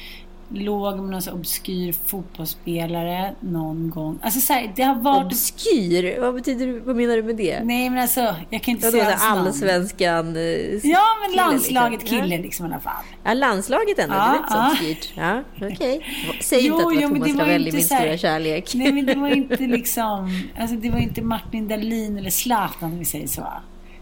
låg 0.55 0.97
med 0.97 1.11
någon 1.11 1.23
så 1.23 1.33
obskyr 1.33 1.93
fotbollsspelare 2.07 3.35
någon 3.41 3.91
gång. 3.91 4.19
Alltså 4.23 4.41
så 4.41 4.53
här, 4.53 4.73
det 4.77 4.83
har 4.83 4.95
varit... 4.95 5.27
Obskyr? 5.27 6.21
Vad 6.21 6.35
betyder 6.35 6.81
vad 6.81 6.97
menar 6.97 7.17
du 7.17 7.23
med 7.23 7.37
det? 7.37 7.65
Nej 7.65 7.91
men 7.91 7.99
alltså, 7.99 8.35
jag 8.51 8.63
kan 8.63 8.75
inte 8.75 8.91
säga 8.91 9.05
hans 9.05 9.23
namn. 9.23 9.47
Allsvenskan 9.47 10.37
eh, 10.37 10.43
Ja 10.87 11.07
men 11.27 11.37
landslaget 11.37 12.01
liksom. 12.01 12.19
kille 12.19 12.37
ja. 12.37 12.43
liksom 12.43 12.67
i 12.67 12.69
alla 12.69 12.81
fall. 12.81 13.05
Ja, 13.25 13.35
landslaget 13.35 13.99
ändå, 13.99 14.15
ja, 14.15 14.21
det 14.21 14.35
är 14.35 14.39
inte 14.39 14.53
så 14.53 14.85
obskyrt. 14.85 15.13
Ja, 15.15 15.43
okej. 15.57 15.71
Okay. 15.77 16.41
Säg 16.41 16.67
jo, 16.67 16.75
inte 16.75 16.87
att 16.87 16.95
det 16.95 17.07
var 17.07 17.27
Thomas 17.27 17.39
Ravelli, 17.39 17.73
min 17.73 17.85
stora 17.85 18.17
kärlek. 18.17 18.75
Nej 18.75 18.93
men 18.93 19.07
det 19.07 19.15
var 19.15 19.29
inte 19.37 19.67
liksom, 19.67 20.43
alltså 20.59 20.77
det 20.77 20.91
var 20.91 20.99
inte 20.99 21.23
Martin 21.23 21.69
Dahlin 21.69 22.19
eller 22.19 22.31
Zlatan 22.31 22.93
om 22.93 22.99
vi 22.99 23.05
säger 23.05 23.27
så. 23.27 23.47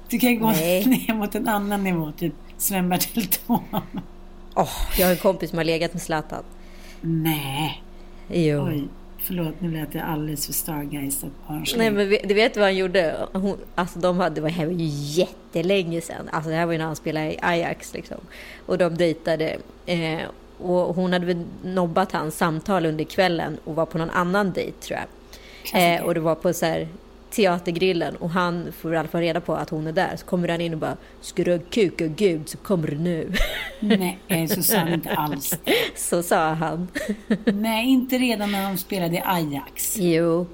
Du 0.09 0.19
kan 0.19 0.39
gå 0.39 0.51
Nej. 0.51 0.87
ner 1.09 1.15
mot 1.15 1.35
en 1.35 1.49
annan 1.49 1.85
nivå, 1.85 2.13
typ 2.13 2.35
Sven-Bertil 2.59 3.27
Taube. 3.27 3.83
Oh, 4.55 4.99
jag 4.99 5.07
har 5.07 5.13
en 5.13 5.19
kompis 5.19 5.51
som 5.51 5.59
har 5.59 5.65
legat 5.65 5.93
med 5.93 6.03
Zlatan. 6.03 6.43
Nej. 7.01 7.83
Jo. 8.29 8.67
Oj, 8.69 8.89
förlåt, 9.19 9.61
nu 9.61 9.71
lät 9.71 9.95
jag 9.95 10.05
alldeles 10.05 10.47
för 10.47 10.53
stargeistat 10.53 11.31
Nej, 11.77 11.91
men 11.91 12.09
du 12.25 12.35
vet 12.35 12.57
vad 12.57 12.65
han 12.65 12.77
gjorde? 12.77 13.27
Hon, 13.33 13.57
alltså 13.75 13.99
de 13.99 14.19
hade, 14.21 14.35
det 14.35 14.41
var 14.41 14.51
ju 14.51 14.75
jättelänge 15.21 16.01
sedan. 16.01 16.29
Alltså 16.33 16.51
det 16.51 16.57
här 16.57 16.67
var 16.67 16.73
ju 16.73 16.79
när 16.79 16.85
han 16.85 16.97
spelade 16.97 17.33
i 17.33 17.39
Ajax 17.43 17.95
liksom. 17.95 18.19
Och 18.67 18.79
de 18.79 18.97
dejtade. 18.97 19.57
Eh, 19.87 20.21
och 20.59 20.95
hon 20.95 21.13
hade 21.13 21.27
väl 21.27 21.45
nobbat 21.65 22.13
hans 22.13 22.37
samtal 22.37 22.87
under 22.87 23.05
kvällen 23.05 23.59
och 23.65 23.75
var 23.75 23.87
på 23.87 23.99
någon 23.99 24.11
annan 24.11 24.53
dejt 24.53 24.81
tror 24.81 24.99
jag. 24.99 25.09
Eh, 25.75 26.03
och 26.03 26.15
det 26.15 26.21
var 26.21 26.35
på 26.35 26.53
så 26.53 26.67
här 26.67 26.89
teatergrillen 27.31 28.17
och 28.17 28.31
han 28.31 28.73
får 28.73 28.95
i 28.95 28.99
alla 28.99 29.09
fall 29.09 29.21
reda 29.21 29.41
på 29.41 29.55
att 29.55 29.71
hon 29.71 29.87
är 29.87 29.93
där. 29.93 30.17
Så 30.17 30.27
kommer 30.27 30.49
han 30.49 30.61
in 30.61 30.73
och 30.73 30.79
bara 30.79 30.97
Ska 31.21 31.45
du 31.45 31.59
kuka 31.59 32.07
gud 32.07 32.49
så 32.49 32.59
kommer 32.59 32.89
du 32.89 32.99
nu. 32.99 33.33
Nej, 33.81 34.49
så 34.49 34.63
sa 34.63 34.77
han 34.77 34.93
inte 34.95 35.15
alls. 35.15 35.59
Så 35.97 36.23
sa 36.23 36.53
han. 36.53 36.89
Nej, 37.45 37.89
inte 37.89 38.19
redan 38.19 38.53
när 38.53 38.71
de 38.71 38.79
spelade 38.79 39.17
i 39.17 39.23
Ajax. 39.25 39.97
Jo. 39.97 40.47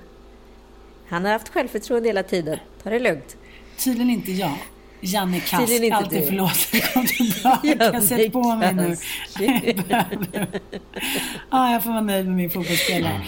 Han 1.08 1.24
har 1.24 1.32
haft 1.32 1.48
självförtroende 1.48 2.08
hela 2.08 2.22
tiden. 2.22 2.58
Ta 2.82 2.90
det 2.90 2.98
lugnt. 2.98 3.36
Tydligen 3.78 4.10
inte 4.10 4.32
jag. 4.32 4.58
Janne 5.00 5.40
Kask, 5.40 5.72
inte 5.72 5.96
alltid 5.96 6.20
du. 6.20 6.26
förlåt. 6.26 6.68
Kom 6.94 7.06
tillbaka, 7.06 8.00
sätt 8.00 8.32
på 8.32 8.56
mig 8.56 8.74
nu. 8.74 8.96
ja, 11.50 11.72
jag 11.72 11.82
får 11.82 11.90
vara 11.90 12.00
nöjd 12.00 12.26
med 12.26 12.36
min 12.36 12.50
fotbollsspelare 12.50 13.20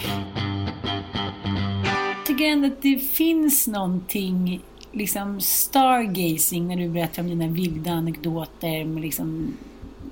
tycker 2.39 2.51
ändå 2.51 2.67
att 2.67 2.81
det 2.81 2.97
finns 2.97 3.67
någonting 3.67 4.61
liksom 4.91 5.41
stargazing 5.41 6.67
när 6.67 6.75
du 6.75 6.89
berättar 6.89 7.21
om 7.21 7.29
dina 7.29 7.47
vilda 7.47 7.91
anekdoter 7.91 8.85
med 8.85 9.01
liksom 9.01 9.57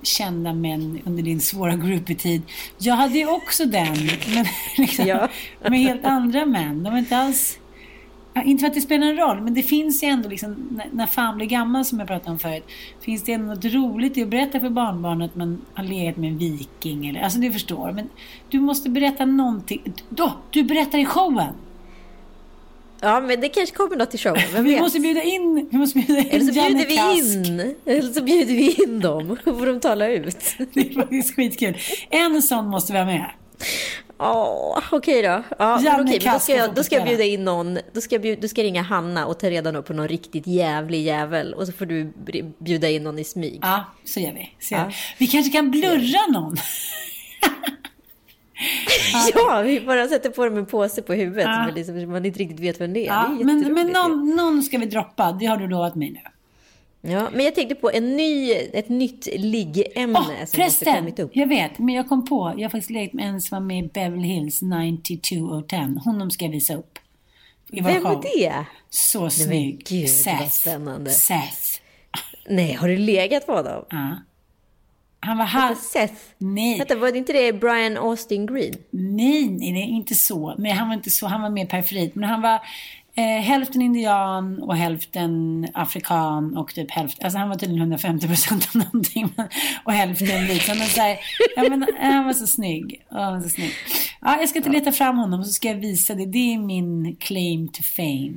kända 0.02 0.54
män 0.54 1.00
under 1.06 1.24
din 1.24 1.42
svåra 1.42 1.76
groupie-tid. 1.76 2.42
Jag 2.78 2.96
hade 2.96 3.18
ju 3.18 3.28
också 3.28 3.66
den, 3.66 3.96
men 4.36 4.46
liksom, 4.78 5.06
ja. 5.06 5.28
med 5.70 5.80
helt 5.80 6.06
andra 6.06 6.46
män. 6.46 6.84
De 6.84 6.94
är 6.94 6.98
inte 6.98 7.18
alls... 7.18 7.60
Inte 8.46 8.62
för 8.62 8.68
att 8.68 8.74
det 8.74 8.82
spelar 8.82 9.08
någon 9.08 9.18
roll, 9.18 9.42
men 9.42 9.54
det 9.54 9.64
finns 9.64 10.04
ju 10.04 10.08
ändå 10.08 10.30
liksom, 10.30 10.68
när, 10.72 10.90
när 10.92 11.06
fan 11.06 11.38
blir 11.38 11.48
gammal 11.48 11.86
som 11.86 12.00
jag 12.00 12.08
pratade 12.08 12.32
om 12.32 12.40
förut, 12.40 12.64
finns 13.02 13.24
det 13.24 13.34
ändå 13.34 13.54
något 13.54 13.66
roligt 13.66 14.18
i 14.18 14.24
att 14.24 14.30
berätta 14.30 14.60
för 14.60 14.70
barnbarnet 14.70 15.32
att 15.32 15.36
man 15.36 15.62
har 15.74 15.84
legat 15.84 16.18
med 16.18 16.30
en 16.30 16.38
viking 16.38 17.08
eller, 17.08 17.22
alltså 17.22 17.40
du 17.40 17.54
förstår. 17.54 17.92
Men 17.92 18.10
du 18.50 18.60
måste 18.60 18.90
berätta 18.90 19.26
någonting. 19.26 19.94
Då, 20.10 20.34
du 20.52 20.64
berättar 20.64 20.98
i 20.98 21.06
showen! 21.06 21.54
Ja, 23.02 23.20
men 23.20 23.42
det 23.42 23.50
kanske 23.50 23.76
kommer 23.76 23.96
något 23.96 24.14
i 24.14 24.18
showen, 24.18 24.42
vem 24.54 24.64
Vi 24.64 24.72
vet? 24.74 24.82
måste 24.82 25.00
bjuda 25.00 25.22
in, 25.24 25.68
vi 25.72 25.78
måste 25.78 26.00
bjuda 26.00 26.20
in 26.22 26.28
Eller 26.30 26.46
så 26.46 26.60
Janne 26.60 26.70
bjuder 26.76 26.86
vi 26.88 26.98
Kask. 26.98 27.36
in, 27.50 27.76
eller 27.86 28.14
så 28.14 28.24
bjuder 28.24 28.54
vi 28.54 28.84
in 28.84 29.00
dem, 29.00 29.32
och 29.32 29.58
får 29.60 29.66
de 29.66 29.80
tala 29.80 30.08
ut. 30.08 30.38
Det 30.74 30.80
är 30.80 30.94
faktiskt 30.94 31.36
skitkul. 31.36 31.78
En 32.10 32.42
sån 32.42 32.68
måste 32.68 32.94
vara 32.94 33.06
med. 33.06 33.26
Åh, 34.20 34.80
okej 34.92 35.22
då. 35.22 35.28
Ja, 35.28 35.44
Janne 35.60 35.80
okej, 35.90 36.04
men 36.04 36.06
då 36.06 36.20
Kask 36.20 36.44
ska, 36.44 36.56
jag, 36.56 36.74
då 36.76 36.84
ska 36.84 36.96
jag 36.96 37.08
bjuda 37.08 37.24
in 37.24 37.46
någon, 37.46 37.80
då 37.94 38.02
ska 38.02 38.16
jag, 38.16 38.22
bjuda, 38.22 38.42
då 38.42 38.48
ska 38.48 38.64
ringa 38.64 38.82
Hanna 38.82 39.26
och 39.26 39.40
ta 39.40 39.50
reda 39.50 39.82
på 39.82 39.94
någon 39.94 40.08
riktigt 40.08 40.48
jävlig 40.48 41.02
jävel 41.04 41.54
och 41.54 41.66
så 41.68 41.74
får 41.74 41.86
du 41.86 42.14
bjuda 42.60 42.90
in 42.90 43.04
någon 43.04 43.20
i 43.20 43.24
smyg. 43.24 43.60
Ja, 43.62 43.86
så 44.06 44.20
gör 44.20 44.34
vi. 44.34 44.50
Så 44.60 44.74
gör 44.74 44.82
Ja. 44.82 44.88
vi. 44.88 44.94
vi 45.26 45.28
kanske 45.28 45.52
kan 45.52 45.72
blurra 45.72 46.20
någon. 46.32 46.58
Ja, 49.36 49.62
vi 49.66 49.80
bara 49.82 50.08
sätter 50.08 50.30
på 50.30 50.46
dem 50.46 50.58
en 50.58 50.66
påse 50.66 51.02
på 51.02 51.14
huvudet 51.14 51.46
Ja. 51.46 51.54
så 51.54 51.60
man, 51.60 51.74
liksom, 51.74 52.12
man 52.12 52.26
inte 52.26 52.40
riktigt 52.40 52.60
vet 52.60 52.82
vem 52.82 52.94
det 52.94 53.00
är. 53.00 53.06
Ja, 53.06 53.36
det 53.38 53.42
är 53.44 53.46
men, 53.46 53.74
men 53.74 53.88
någon, 53.88 54.36
någon 54.36 54.64
ska 54.64 54.78
vi 54.78 54.86
droppa, 54.86 55.32
det 55.32 55.46
har 55.46 55.58
du 55.58 55.68
lovat 55.68 55.96
mig 55.96 56.12
nu. 56.12 56.20
Ja, 57.12 57.28
men 57.34 57.46
jag 57.46 57.56
tänkte 57.56 57.76
på 57.76 57.92
en 57.92 58.18
ny, 58.18 58.52
ett 58.52 58.90
nytt 58.90 59.28
liggämne 59.36 60.20
Åh, 60.20 60.28
som 60.28 60.48
förresten, 60.48 60.96
kommit 60.96 61.20
upp. 61.20 61.32
jag 61.34 61.48
vet, 61.48 61.80
men 61.80 61.96
jag 61.96 62.10
kom 62.10 62.26
på, 62.26 62.54
jag 62.58 62.64
har 62.64 62.70
faktiskt 62.70 62.90
lekt 62.90 63.14
med 63.14 63.26
en 63.30 63.42
som 63.42 63.56
var 63.56 63.66
med 63.68 63.86
i 63.86 63.88
Beverly 63.94 64.28
Hills 64.28 64.62
92010. 64.62 66.00
Honom 66.06 66.32
ska 66.32 66.46
jag 66.46 66.52
visa 66.52 66.76
upp. 66.76 67.00
I 67.72 67.82
vår 67.82 67.90
Vem 67.90 68.04
show. 68.04 68.12
är 68.26 68.40
det? 68.50 68.66
Så 68.90 69.30
snygg. 69.30 69.86
gud, 69.90 70.02
vad 70.02 70.10
Seth. 70.10 70.50
spännande. 70.50 71.12
Seth. 71.12 71.82
Nej, 72.50 72.74
har 72.74 72.88
du 72.88 72.98
legat 72.98 73.46
på 73.46 73.52
honom? 73.54 73.86
Ja. 73.90 74.10
Han 75.20 75.38
var 75.38 75.46
halv... 75.46 75.76
Seth? 75.76 76.14
Nej. 76.38 76.78
Vänta, 76.78 76.96
var 76.96 77.12
det 77.12 77.18
inte 77.18 77.34
det 77.34 77.54
Brian 77.54 77.98
Austin 77.98 78.46
Green? 78.46 78.74
Nej, 78.92 79.48
nej, 79.50 79.72
nej, 79.72 79.90
inte 79.90 80.16
så. 80.16 80.56
Nej, 80.58 80.72
han 80.72 80.88
var 80.88 80.96
inte 80.96 81.10
så. 81.12 81.28
Han 81.28 81.42
var 81.42 81.50
mer 81.50 81.66
periferit. 81.66 82.16
Men 82.16 82.30
han 82.30 82.42
var 82.42 82.60
eh, 83.16 83.42
hälften 83.42 83.82
indian 83.82 84.64
och 84.64 84.76
hälften 84.78 85.68
afrikan 85.74 86.58
och 86.58 86.74
typ 86.74 86.92
hälften... 86.92 87.26
Alltså 87.26 87.40
han 87.40 87.50
var 87.50 87.56
tydligen 87.56 87.82
150 87.82 88.28
procent 88.28 88.70
av 88.76 88.82
någonting. 88.82 89.30
men- 89.36 89.48
Och 89.84 89.94
hälften 89.94 90.46
vit. 90.48 90.68
Men 90.68 90.78
så 90.88 91.02
här, 91.02 91.18
ja, 91.56 91.62
men, 91.70 91.88
han 92.00 92.26
var 92.26 92.34
så 92.34 92.48
snygg. 92.48 93.06
Han 93.10 93.34
var 93.34 93.42
så 93.42 93.50
snygg. 93.50 93.72
Ja, 94.22 94.38
jag 94.40 94.50
ska 94.50 94.60
inte 94.60 94.70
leta 94.70 94.92
fram 94.92 95.18
honom 95.18 95.44
så 95.44 95.52
ska 95.52 95.68
jag 95.68 95.76
visa 95.76 96.16
det. 96.16 96.26
Det 96.26 96.54
är 96.54 96.58
min 96.58 97.16
claim 97.20 97.68
to 97.68 97.84
fame. 97.84 98.34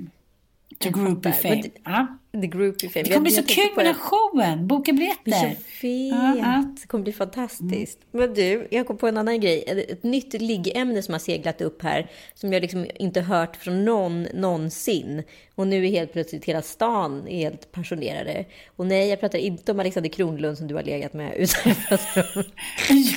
To 0.85 0.91
groupie 0.91 1.33
fame. 1.33 1.55
det- 1.62 1.70
Ja. 1.85 2.07
The 2.33 2.47
Groupie 2.47 2.91
Fame. 2.91 3.03
Det 3.03 3.11
kommer 3.14 3.20
bli 3.20 3.35
Jag- 3.37 3.45
så 3.51 3.53
jag 3.61 3.66
kul 3.66 3.76
med 3.76 3.87
den 3.87 3.95
showen. 3.95 4.66
Boka 4.66 4.93
biljetter. 4.93 5.55
fint. 5.81 6.14
Ja. 6.39 6.64
Det 6.81 6.87
kommer 6.87 7.05
bli 7.05 7.12
fantastiskt. 7.12 7.99
Men 8.12 8.35
du, 8.35 8.68
jag 8.70 8.87
kom 8.87 8.97
på 8.97 9.09
en 9.09 9.16
annan 9.16 9.41
grej. 9.41 9.64
Ett 9.89 10.03
nytt 10.03 10.33
liggämne 10.43 11.03
som 11.03 11.14
har 11.14 11.18
seglat 11.18 11.61
upp 11.61 11.83
här. 11.83 12.11
Som 12.35 12.53
jag 12.53 12.61
liksom 12.62 12.87
inte 12.95 13.20
hört 13.20 13.57
från 13.57 13.85
någon 13.85 14.22
någonsin. 14.22 15.22
Och 15.55 15.66
nu 15.66 15.87
är 15.87 15.91
helt 15.91 16.12
plötsligt 16.12 16.45
hela 16.45 16.62
stan 16.62 17.26
helt 17.26 17.72
passionerade. 17.72 18.45
Och 18.76 18.87
nej, 18.87 19.09
jag 19.09 19.20
pratar 19.20 19.39
inte 19.39 19.72
om 19.72 19.81
Alexander 19.81 20.11
Kronlund 20.11 20.59
som 20.59 20.66
du 20.66 20.74
har 20.74 20.83
legat 20.83 21.12
med. 21.12 21.33
Utan 21.37 21.72
jag. 21.91 21.99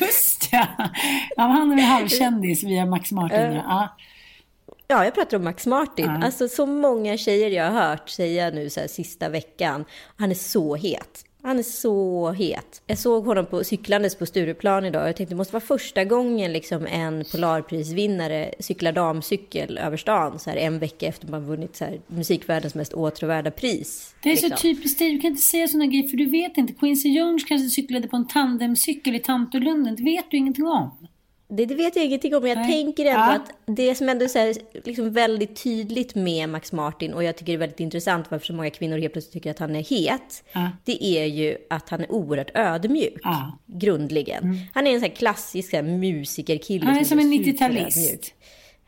Just 0.02 0.50
ja. 0.52 0.68
han 1.38 1.72
är 1.72 1.76
väl 1.76 1.86
halvkändis 1.86 2.64
via 2.64 2.86
Max 2.86 3.12
Martin. 3.12 3.40
Ja. 3.54 3.98
Ja, 4.88 5.04
jag 5.04 5.16
pratar 5.16 5.38
om 5.38 5.44
Max 5.44 5.68
Martin. 5.68 6.10
Alltså 6.10 6.48
så 6.48 6.66
många 6.66 7.18
tjejer 7.18 7.50
jag 7.50 7.72
har 7.72 7.90
hört 7.90 8.10
säga 8.10 8.50
nu 8.50 8.70
så 8.70 8.80
här 8.80 8.88
sista 8.88 9.30
veckan. 9.30 9.86
Han 10.18 10.32
är 10.32 10.36
så 10.36 10.76
het. 10.76 11.26
Han 11.46 11.60
är 11.60 11.64
så 11.64 12.32
het. 12.32 12.82
Jag 12.88 12.98
såg 12.98 13.26
honom 13.26 13.46
på 13.46 13.64
cyklandes 13.64 14.16
på 14.16 14.26
Stureplan 14.26 14.86
idag 14.86 15.02
och 15.02 15.08
jag 15.08 15.16
tänkte 15.16 15.34
det 15.34 15.38
måste 15.38 15.54
vara 15.54 15.64
första 15.64 16.04
gången 16.04 16.54
liksom 16.54 16.88
en 16.88 17.26
Polarprisvinnare 17.32 18.54
cyklar 18.60 18.92
damcykel 18.92 19.78
över 19.78 19.98
stan 19.98 20.40
så 20.40 20.50
här 20.50 20.58
en 20.58 20.80
vecka 20.80 21.08
efter 21.08 21.28
man 21.28 21.46
vunnit 21.46 21.76
så 21.76 21.86
här 21.86 22.02
musikvärldens 22.08 22.76
mest 22.76 22.94
åtråvärda 22.94 23.52
pris. 23.52 24.16
Det 24.24 24.32
är 24.32 24.36
så 24.36 24.48
liksom. 24.48 24.62
typiskt 24.62 25.00
dig. 25.00 25.12
Du 25.12 25.20
kan 25.20 25.30
inte 25.30 25.42
säga 25.42 25.68
sådana 25.68 25.86
grejer 25.86 26.08
för 26.08 26.18
du 26.18 26.26
vet 26.26 26.58
inte. 26.58 26.74
Quincy 26.74 27.10
Jones 27.10 27.44
kanske 27.44 27.70
cyklade 27.70 28.08
på 28.08 28.16
en 28.16 28.28
tandemcykel 28.28 29.16
i 29.16 29.20
Tantolunden. 29.20 29.96
Det 29.96 30.04
vet 30.04 30.32
du 30.32 30.38
ingenting 30.38 30.66
om. 30.66 31.08
Det, 31.58 31.66
det 31.66 31.76
vet 31.76 31.96
jag 31.96 32.06
ingenting 32.06 32.36
om, 32.36 32.42
men 32.42 32.50
jag 32.50 32.58
Nej. 32.60 32.72
tänker 32.84 33.06
ändå 33.06 33.20
Ja. 33.20 33.34
att 33.36 33.52
det 33.78 33.96
som 33.96 34.10
ändå 34.10 34.24
är 34.26 34.30
så 34.30 34.40
här, 34.40 34.56
liksom 34.86 35.14
väldigt 35.14 35.64
tydligt 35.64 36.16
med 36.16 36.50
Max 36.50 36.72
Martin, 36.72 37.14
och 37.14 37.24
jag 37.24 37.36
tycker 37.38 37.52
det 37.52 37.56
är 37.56 37.58
väldigt 37.58 37.80
intressant 37.80 38.32
varför 38.32 38.46
så 38.46 38.54
många 38.54 38.70
kvinnor 38.70 38.98
helt 38.98 39.14
plötsligt 39.14 39.34
tycker 39.34 39.52
att 39.52 39.60
han 39.60 39.76
är 39.76 39.84
het, 39.84 40.44
Ja. 40.54 40.70
det 40.86 41.06
är 41.06 41.26
ju 41.26 41.58
att 41.70 41.90
han 41.90 42.02
är 42.02 42.12
oerhört 42.12 42.52
ödmjuk, 42.54 43.20
Ja. 43.24 43.58
grundligen. 43.66 44.58
Han 44.74 44.88
är 44.88 44.92
en 44.94 45.00
sån 45.00 45.10
här 45.10 45.16
klassisk 45.16 45.70
så 45.70 45.76
här, 45.76 45.84
musikerkille. 45.84 46.86
Han 46.86 46.98
är 46.98 47.04
som 47.04 47.20
en 47.20 47.32
superödmjuk. 47.32 47.86
90-talist. 47.86 48.34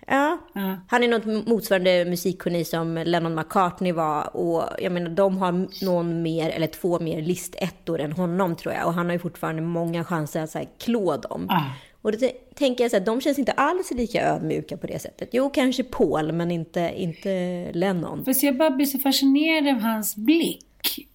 Ja. 0.08 0.38
Ja. 0.54 0.78
Han 0.88 1.04
är 1.04 1.08
något 1.08 1.48
motsvarande 1.48 2.06
musikgeni 2.06 2.64
som 2.66 2.96
Lennon 3.06 3.36
McCartney 3.36 3.92
var. 3.92 4.36
Och 4.38 4.64
jag 4.80 4.92
menar, 4.92 5.10
de 5.10 5.38
har 5.38 5.84
någon 5.86 6.22
mer, 6.22 6.50
eller 6.50 6.68
två 6.68 7.00
mer 7.00 7.22
listettor 7.22 8.00
än 8.02 8.12
honom 8.12 8.56
tror 8.56 8.74
jag. 8.74 8.88
Och 8.88 8.94
han 8.94 9.06
har 9.06 9.14
ju 9.14 9.20
fortfarande 9.20 9.62
många 9.62 10.04
chanser 10.04 10.42
att 10.44 10.50
så 10.52 10.58
här, 10.58 10.68
klå 10.80 11.18
dem. 11.18 11.46
Ja. 11.50 11.64
Och 12.06 12.12
då 12.12 12.18
tänker 12.56 12.84
jag 12.84 12.92
så 12.92 12.98
här, 12.98 13.06
de 13.06 13.22
känns 13.22 13.40
inte 13.40 13.52
alls 13.52 13.92
lika 13.92 14.22
ödmjuka 14.22 14.78
på 14.78 14.88
det 14.88 15.00
sättet. 15.00 15.30
Jo, 15.32 15.50
kanske 15.50 15.84
Paul, 15.84 16.32
men 16.32 16.52
inte, 16.52 16.94
inte 16.98 17.72
Lennon. 17.74 18.26
Fast 18.26 18.44
jag 18.44 18.58
bara 18.58 18.72
blir 18.72 18.86
så 18.86 19.00
fascinerad 19.00 19.76
av 19.76 19.82
hans 19.82 20.16
blick 20.16 20.66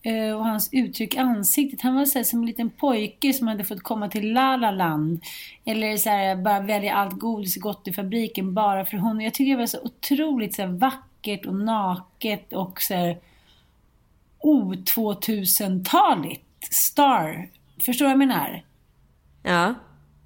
eh, 0.02 0.36
och 0.36 0.44
hans 0.44 0.68
uttryck 0.72 1.14
i 1.14 1.18
ansiktet. 1.18 1.80
Han 1.80 1.94
var 1.94 2.04
så 2.04 2.18
här, 2.18 2.24
som 2.24 2.40
en 2.40 2.46
liten 2.46 2.70
pojke 2.70 3.32
som 3.32 3.48
hade 3.48 3.64
fått 3.64 3.82
komma 3.82 4.08
till 4.08 4.32
La 4.32 4.56
La 4.56 4.70
Land. 4.70 5.22
Eller 5.64 5.96
så 5.96 6.10
här, 6.10 6.36
bara 6.36 6.60
välja 6.60 6.94
allt 6.94 7.18
godis 7.18 7.56
och 7.56 7.62
gott 7.62 7.88
i 7.88 7.92
fabriken 7.92 8.54
bara 8.54 8.84
för 8.84 8.96
honom. 8.96 9.20
Jag 9.20 9.34
tycker 9.34 9.52
det 9.52 9.58
var 9.58 9.66
så 9.66 9.80
otroligt 9.82 10.54
så 10.54 10.62
här, 10.62 10.68
vackert 10.68 11.46
och 11.46 11.54
naket 11.54 12.52
och 12.52 12.82
så 12.82 12.94
här 12.94 13.18
o-2000-taligt. 14.38 16.44
Star. 16.70 17.48
Förstår 17.80 18.04
du 18.04 18.06
vad 18.08 18.12
jag 18.12 18.28
menar? 18.28 18.64
Ja. 19.42 19.74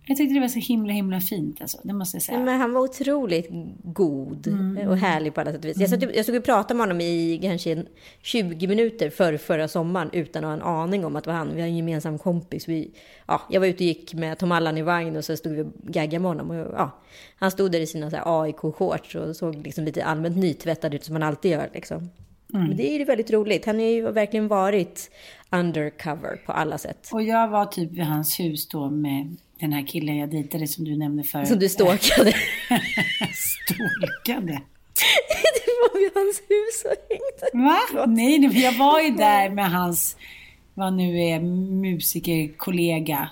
Jag 0.07 0.17
tyckte 0.17 0.35
det 0.35 0.41
var 0.41 0.49
så 0.49 0.59
himla 0.59 0.93
himla 0.93 1.21
fint 1.21 1.61
alltså. 1.61 1.79
Det 1.85 1.93
måste 1.93 2.17
jag 2.17 2.23
säga. 2.23 2.39
Men 2.39 2.61
han 2.61 2.73
var 2.73 2.81
otroligt 2.81 3.49
god 3.85 4.47
Mm. 4.47 4.89
och 4.89 4.97
härlig 4.97 5.35
på 5.35 5.41
alla 5.41 5.53
sätt 5.53 5.65
och 5.65 5.71
vis. 5.71 5.77
Jag, 5.81 5.91
satt, 5.91 6.03
jag 6.03 6.25
stod 6.25 6.37
och 6.37 6.45
pratade 6.45 6.75
med 6.75 6.83
honom 6.87 7.01
i 7.01 7.39
kanske 7.43 7.73
en 7.73 7.87
20 8.23 8.67
minuter 8.67 9.11
för 9.11 9.37
förra 9.37 9.69
sommaren 9.69 10.11
utan 10.13 10.45
att 10.45 10.49
ha 10.49 10.55
en 10.55 10.63
aning 10.63 11.05
om 11.05 11.17
att 11.17 11.25
det 11.25 11.31
var 11.31 11.37
han. 11.39 11.55
Vi 11.55 11.61
har 11.61 11.69
en 11.69 11.77
gemensam 11.77 12.19
kompis. 12.19 12.69
Vi, 12.69 12.91
ja, 13.27 13.43
jag 13.51 13.61
var 13.61 13.67
ute 13.67 13.77
och 13.77 13.81
gick 13.81 14.15
med 14.15 14.39
Tom 14.39 14.53
Allan 14.53 14.79
i 14.79 14.83
vagn 14.83 15.17
och 15.17 15.25
så 15.25 15.37
stod 15.37 15.53
vi 15.53 15.63
och 15.63 15.73
gaggade 15.83 16.19
med 16.19 16.29
honom. 16.31 16.51
Och, 16.51 16.57
ja, 16.57 16.91
han 17.37 17.51
stod 17.51 17.73
där 17.73 17.81
i 17.81 17.87
sina 17.87 18.11
AIK-shorts 18.25 19.17
och 19.17 19.37
såg 19.37 19.57
liksom 19.57 19.85
lite 19.85 20.05
allmänt 20.05 20.37
nytvättad 20.37 20.95
ut 20.95 21.05
som 21.05 21.15
han 21.15 21.23
alltid 21.23 21.51
gör. 21.51 21.71
Liksom. 21.75 22.11
Mm. 22.55 22.67
Men 22.67 22.77
det 22.77 22.97
är 22.97 23.07
väldigt 23.07 23.31
roligt. 23.31 23.67
Han 23.67 23.75
har 23.77 23.87
ju 23.87 24.11
verkligen 24.13 24.49
varit 24.49 25.11
undercover 25.51 26.37
på 26.47 26.53
alla 26.53 26.79
sätt. 26.79 27.09
Och 27.13 27.23
jag 27.23 27.49
var 27.49 27.67
typ 27.67 27.93
vid 27.93 28.05
hans 28.05 28.41
hus 28.41 28.69
då 28.69 28.91
med 28.91 29.37
den 29.59 29.73
här 29.73 29.87
killen 29.87 30.17
jag 30.17 30.31
dejtade 30.31 30.67
som 30.67 30.85
du 30.85 30.97
nämnde 30.97 31.25
förut. 31.25 31.49
Som 31.49 31.59
du 31.59 31.69
stalkade. 31.69 32.33
Stalkade. 33.35 34.53
det 35.55 35.73
var 35.81 36.01
vid 36.01 36.11
hans 36.15 36.43
hus 36.49 36.85
och 36.85 36.97
hängde. 37.11 37.69
Va? 37.69 38.07
Nej, 38.07 38.39
nej, 38.39 38.63
jag 38.63 38.73
var 38.73 39.01
ju 39.01 39.11
där 39.11 39.51
med 39.51 39.71
hans, 39.71 40.17
vad 40.75 40.93
nu 40.93 41.21
är, 41.21 41.41
musikerkollega. 41.41 43.29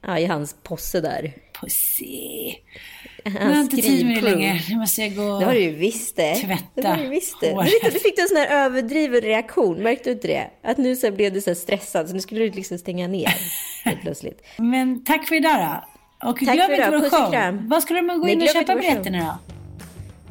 Ja, 0.00 0.18
i 0.18 0.26
hans 0.26 0.56
posse 0.62 1.00
där. 1.00 1.34
Pussy. 1.60 2.54
Jag 3.34 3.40
har 3.46 3.60
inte 3.60 3.76
tid 3.76 4.06
med 4.06 4.16
det 4.16 4.30
längre. 4.30 4.60
Nu 4.68 4.76
måste 4.76 5.02
jag 5.02 5.16
gå 5.16 5.38
Det 5.38 5.44
har 5.44 5.52
du 5.52 5.60
ju 5.60 5.70
visst 5.72 6.16
det. 6.16 6.34
tvätta 6.34 6.62
Det 6.74 6.88
har 6.88 6.96
du 6.96 7.08
visst 7.08 7.40
det. 7.40 7.52
Håret. 7.52 7.70
du, 7.82 7.90
du 7.90 7.98
fick 7.98 8.18
en 8.18 8.28
sån 8.28 8.36
här 8.36 8.64
överdriven 8.64 9.20
reaktion. 9.20 9.82
Märkte 9.82 10.08
du 10.10 10.12
inte 10.12 10.28
det? 10.28 10.50
Att 10.64 10.78
nu 10.78 10.96
så 10.96 11.10
blev 11.12 11.32
du 11.32 11.40
så 11.40 11.54
stressad 11.54 12.08
så 12.08 12.14
nu 12.14 12.20
skulle 12.20 12.40
du 12.40 12.50
liksom 12.50 12.78
stänga 12.78 13.08
ner 13.08 13.34
helt 13.84 14.00
plötsligt. 14.00 14.46
Men 14.56 15.04
tack 15.04 15.28
för 15.28 15.34
idag 15.34 15.56
då. 15.58 15.84
Och 16.28 16.38
Tack 16.46 16.54
glöm 16.54 16.70
inte 16.70 16.90
vår 16.90 16.98
Puss 17.00 17.12
och 17.12 17.18
show. 17.18 17.62
Vad 17.68 17.82
ska 17.82 17.94
de 17.94 18.06
gå 18.08 18.14
Nej, 18.14 18.14
in 18.14 18.20
och 18.22 18.26
glöm 18.26 18.40
inte 18.42 18.52
köpa 18.52 18.74
biljetterna 18.74 19.18
då? 19.18 19.54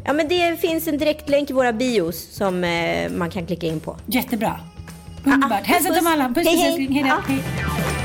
Ja, 0.05 0.13
men 0.13 0.27
det 0.27 0.59
finns 0.61 0.87
en 0.87 0.97
direktlänk 0.97 1.49
i 1.49 1.53
våra 1.53 1.73
bios 1.73 2.17
som 2.35 2.63
eh, 2.63 3.09
man 3.11 3.29
kan 3.29 3.45
klicka 3.45 3.67
in 3.67 3.79
på. 3.79 3.97
Jättebra. 4.05 4.59
Underbart. 5.25 5.59
puss, 5.59 5.67
Hälsa 5.67 5.89
puss. 5.89 5.97
till 5.99 6.07
alla. 6.07 6.29
Puss, 6.33 6.47
Hej, 6.47 6.55
puss, 6.55 6.63
hej. 6.77 6.87
Hej 6.91 7.03
då. 7.03 7.07
Ja. 7.09 7.21
Hej. 7.27 8.04